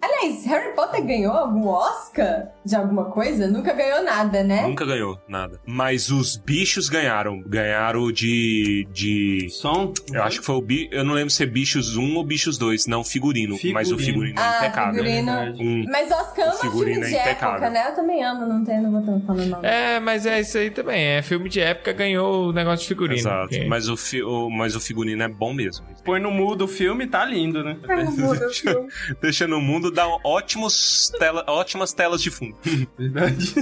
[0.06, 3.48] Aliás, Harry Potter ganhou algum Oscar de alguma coisa?
[3.48, 4.62] Nunca ganhou nada, né?
[4.68, 5.60] Nunca ganhou nada.
[5.66, 7.42] Mas os bichos ganharam.
[7.42, 8.88] Ganharam de.
[8.92, 9.48] de.
[9.50, 9.94] Som?
[10.14, 10.88] Eu acho que foi o bi...
[10.92, 12.86] Eu não lembro se é bichos 1 ou bichos 2.
[12.88, 13.58] Não, figurino.
[13.74, 15.04] Mas o figurino é Ah, impecável.
[15.04, 15.32] figurino.
[15.60, 17.56] Um- Mas Oscar ama O figurino filme de é impecável.
[17.56, 17.88] época, né?
[17.90, 19.60] Eu também amo, não tenho, não vou tanto falando não.
[19.64, 21.02] É, mas é isso aí também.
[21.04, 23.20] É filme de época ganhou o negócio de figurino.
[23.20, 23.50] Exato.
[23.50, 24.22] porque- Mas, o fi...
[24.22, 25.86] o- Mas o figurino é bom mesmo.
[26.04, 27.78] Põe no mudo o filme, tá lindo, né?
[29.22, 31.44] Deixa no mundo, dá ótimos tela...
[31.48, 32.56] ótimas telas de fundo.
[32.98, 33.56] Verdade.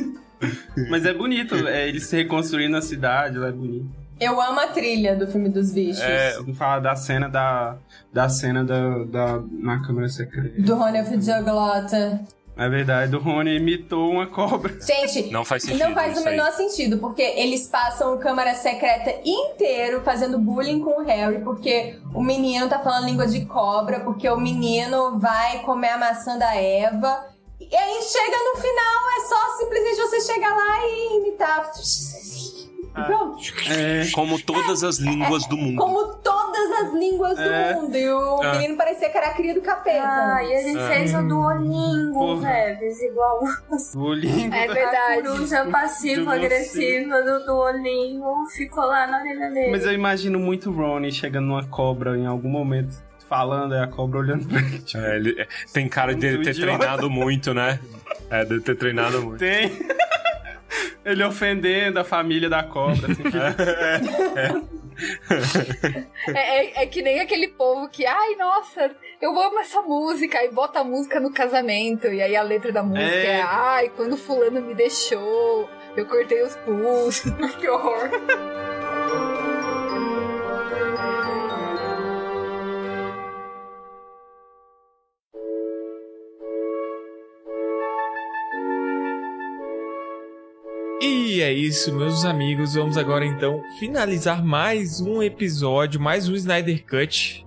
[0.90, 4.04] Mas é bonito, é, eles se reconstruindo a cidade, lá é bonito.
[4.20, 6.02] Eu amo a trilha do filme dos bichos.
[6.02, 7.78] É, fala da cena da.
[8.12, 9.04] Da cena da.
[9.06, 10.62] da na câmera secreta.
[10.62, 12.22] Do Rony Diaglota.
[12.56, 14.78] É verdade, o Rony imitou uma cobra.
[14.80, 15.80] Gente, Não faz sentido.
[15.88, 16.36] não faz o isso aí.
[16.38, 21.98] menor sentido, porque eles passam o Câmara Secreta inteiro fazendo bullying com o Harry, porque
[22.14, 26.56] o menino tá falando língua de cobra, porque o menino vai comer a maçã da
[26.56, 27.26] Eva.
[27.60, 31.72] E aí chega no final, é só simplesmente você chegar lá e imitar.
[32.94, 33.42] Pronto.
[33.70, 34.10] É.
[34.14, 35.78] Como todas as línguas do mundo.
[35.78, 37.74] Como todas as línguas É.
[37.74, 37.98] do mundo.
[37.98, 38.52] E o É.
[38.54, 40.04] menino parecia que era a cria do capeta.
[40.06, 40.88] Ah, e a gente É.
[40.88, 42.50] fez o Duolingo, Porra.
[42.52, 43.40] Veves, igual
[43.94, 44.54] Duolingo.
[44.54, 45.22] É a verdade.
[45.24, 49.72] coruja passiva-agressiva do Duolingo ficou lá na orelha dele.
[49.72, 52.96] Mas eu imagino muito o Rony chegando numa cobra em algum momento,
[53.28, 54.80] falando, é a cobra olhando pra ele.
[54.80, 56.78] tipo, É, ele- tem cara dele Muito ter idiota.
[56.78, 57.80] treinado muito, né?
[58.30, 59.40] É, dele ter treinado muito.
[59.40, 59.72] Tem.
[61.06, 63.12] Ele ofendendo a família da cobra.
[63.12, 63.24] Assim,
[66.28, 68.92] É, é- é que nem aquele povo que, ai, nossa,
[69.22, 72.84] eu amo essa música, e bota a música no casamento, e aí a letra da
[72.84, 73.42] música é, É.
[73.42, 75.68] ai, quando fulano me deixou,
[75.98, 77.32] eu cortei os pulsos.
[77.60, 78.10] que horror.
[91.44, 92.76] É isso, meus amigos.
[92.76, 97.46] Vamos agora então finalizar mais um episódio, mais um Snyder Cut.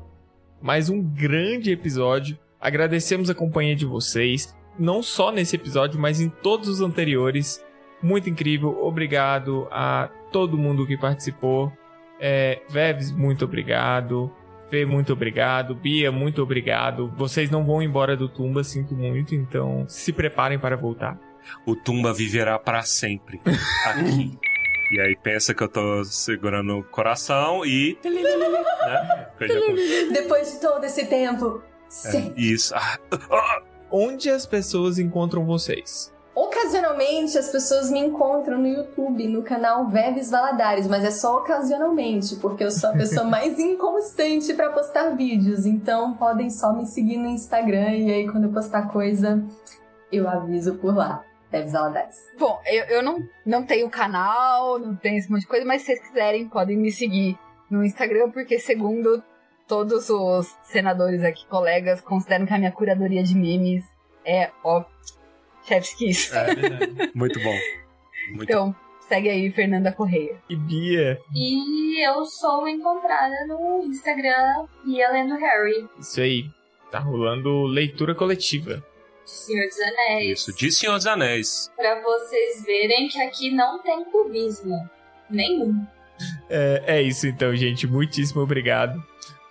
[0.61, 2.39] Mais um grande episódio.
[2.61, 7.65] Agradecemos a companhia de vocês, não só nesse episódio, mas em todos os anteriores.
[8.03, 8.85] Muito incrível.
[8.85, 11.73] Obrigado a todo mundo que participou.
[12.21, 14.31] É, Veves, muito obrigado.
[14.69, 15.75] Fê, muito obrigado.
[15.75, 17.11] Bia, muito obrigado.
[17.17, 21.19] Vocês não vão embora do Tumba, sinto muito, então se preparem para voltar.
[21.65, 23.41] O Tumba viverá pra sempre
[23.85, 24.39] aqui.
[24.89, 27.99] E aí pensa que eu tô segurando o coração e.
[28.05, 29.27] Né?
[30.13, 31.61] Depois de todo esse tempo.
[32.05, 32.73] É, isso.
[32.73, 32.97] Ah,
[33.91, 36.13] Onde as pessoas encontram vocês?
[36.35, 42.37] Ocasionalmente as pessoas me encontram no YouTube, no canal Veves Valadares, mas é só ocasionalmente,
[42.37, 45.65] porque eu sou a pessoa mais inconstante pra postar vídeos.
[45.65, 49.43] Então podem só me seguir no Instagram e aí quando eu postar coisa,
[50.13, 51.25] eu aviso por lá.
[52.39, 55.87] Bom, eu, eu não, não tenho canal, não tenho esse monte de coisa, mas se
[55.87, 57.39] vocês quiserem, podem me seguir
[57.71, 59.23] no Instagram, porque segundo
[59.67, 63.85] todos os senadores aqui, colegas, consideram que a minha curadoria de memes
[64.25, 64.85] é, ó,
[65.67, 66.35] chef's kiss.
[66.35, 66.47] É,
[67.15, 67.55] muito bom.
[68.31, 68.75] Muito então,
[69.09, 70.37] segue aí, Fernanda Correia.
[70.51, 71.21] E Bia.
[71.35, 75.89] E eu sou encontrada no Instagram Bia Lendo Harry.
[75.99, 76.45] Isso aí.
[76.91, 78.83] Tá rolando leitura coletiva.
[79.27, 80.39] De Senhor dos Anéis.
[80.39, 81.73] Isso, de Senhor dos Anéis.
[81.77, 84.89] Pra vocês verem que aqui não tem clubismo.
[85.29, 85.85] Nenhum.
[86.49, 87.89] É, é isso então, gente.
[87.89, 89.03] Muitíssimo obrigado.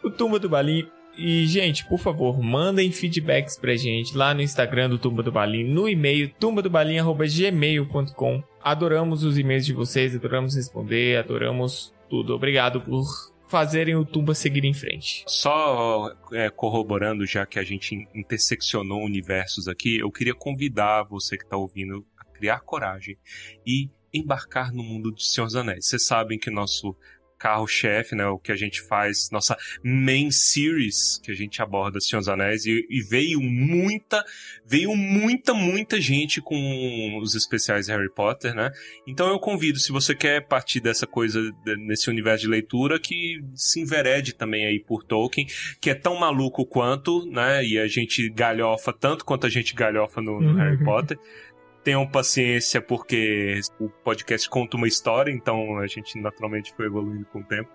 [0.01, 0.89] O Tumba do Balim.
[1.17, 5.63] E, gente, por favor, mandem feedbacks pra gente lá no Instagram do Tumba do Balim,
[5.63, 8.43] no e-mail tumbadobalim.gmail.com.
[8.61, 12.33] Adoramos os e-mails de vocês, adoramos responder, adoramos tudo.
[12.33, 13.05] Obrigado por
[13.47, 15.23] fazerem o Tumba seguir em frente.
[15.27, 21.43] Só é, corroborando, já que a gente interseccionou universos aqui, eu queria convidar você que
[21.43, 23.17] está ouvindo a criar coragem
[23.65, 25.87] e embarcar no mundo de Senhor dos Anéis.
[25.87, 26.95] Vocês sabem que nosso
[27.45, 28.25] carro-chefe, né?
[28.25, 32.65] O que a gente faz, nossa main series que a gente aborda Senhor dos Anéis
[32.65, 34.25] e, e, veio muita,
[34.65, 38.71] veio muita, muita gente com os especiais Harry Potter, né?
[39.05, 41.39] Então eu convido, se você quer partir dessa coisa,
[41.77, 45.45] nesse universo de leitura, que se enverede também aí por Tolkien,
[45.79, 47.63] que é tão maluco quanto, né?
[47.63, 51.19] E a gente galhofa tanto quanto a gente galhofa no, no Harry Potter
[51.85, 57.39] tenham paciência porque o podcast conta uma história, então a gente naturalmente foi evoluindo com
[57.39, 57.69] o tempo.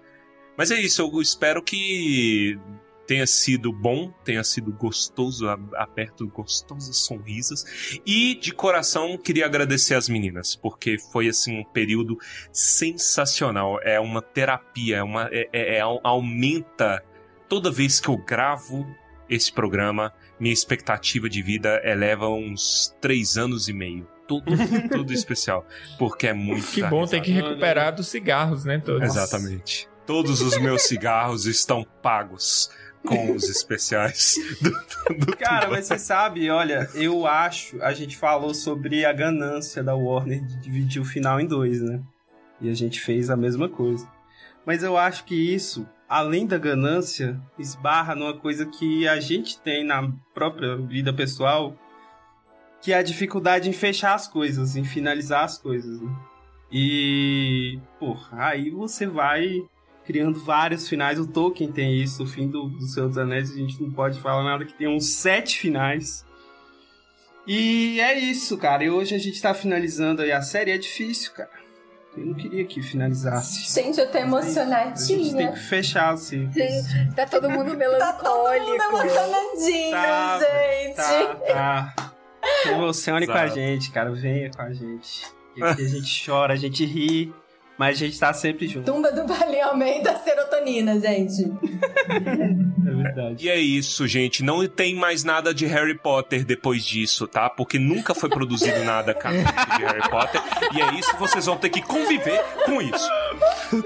[0.58, 2.58] Mas é isso, eu espero que
[3.06, 8.00] tenha sido bom, tenha sido gostoso, aberto gostosas sonrisas.
[8.04, 12.18] E de coração queria agradecer as meninas, porque foi assim um período
[12.52, 13.80] sensacional.
[13.82, 17.02] É uma terapia, é uma, é, é, é aumenta
[17.48, 18.84] toda vez que eu gravo
[19.28, 24.08] esse programa, minha expectativa de vida eleva uns três anos e meio.
[24.26, 24.46] Tudo,
[24.90, 25.66] tudo especial.
[25.98, 26.66] Porque é muito.
[26.68, 28.78] Que bom ter que recuperar dos cigarros, né?
[28.78, 29.02] Todos.
[29.02, 29.88] Exatamente.
[30.06, 32.70] Todos os meus cigarros estão pagos
[33.06, 34.70] com os especiais do,
[35.24, 39.94] do Cara, mas você sabe, olha, eu acho, a gente falou sobre a ganância da
[39.94, 42.00] Warner de dividir o final em dois, né?
[42.60, 44.06] E a gente fez a mesma coisa.
[44.66, 49.84] Mas eu acho que isso além da ganância, esbarra numa coisa que a gente tem
[49.84, 51.76] na própria vida pessoal,
[52.82, 56.00] que é a dificuldade em fechar as coisas, em finalizar as coisas.
[56.00, 56.10] Né?
[56.72, 59.62] E, porra, aí você vai
[60.04, 61.20] criando vários finais.
[61.20, 64.18] O Tolkien tem isso, o fim do, do Senhor dos Anéis, a gente não pode
[64.18, 66.26] falar nada que tem uns sete finais.
[67.46, 68.82] E é isso, cara.
[68.82, 70.72] E hoje a gente tá finalizando aí a série.
[70.72, 71.59] É difícil, cara.
[72.16, 73.72] Eu não queria que finalizasse.
[73.72, 75.18] Gente, eu tô emocionadinha.
[75.18, 76.50] A gente tem que fechar, assim.
[76.52, 78.76] Gente, tá todo mundo melancólico.
[78.76, 80.96] tá todo mundo emocionadinho, tá, gente.
[80.96, 81.34] Tá,
[81.94, 82.12] tá.
[82.62, 83.38] Se emocione Exato.
[83.38, 84.10] com a gente, cara.
[84.10, 85.24] Venha com a gente.
[85.56, 87.32] E aqui a gente chora, a gente ri.
[87.80, 88.92] Mas a gente tá sempre junto.
[88.92, 91.44] Tumba do Balim aumenta a serotonina, gente.
[92.12, 93.46] é verdade.
[93.46, 94.44] E é isso, gente.
[94.44, 97.48] Não tem mais nada de Harry Potter depois disso, tá?
[97.48, 100.42] Porque nunca foi produzido nada canônico de Harry Potter.
[100.74, 103.08] E é isso, vocês vão ter que conviver com isso.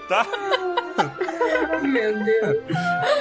[0.09, 0.27] Tá?
[1.81, 2.57] Meu Deus.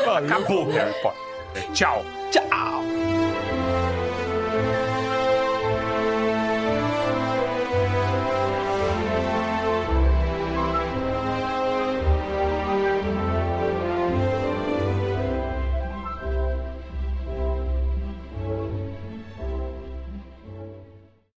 [0.08, 1.72] Acabou Harry Potter.
[1.72, 2.04] Tchau.
[2.32, 3.03] Tchau.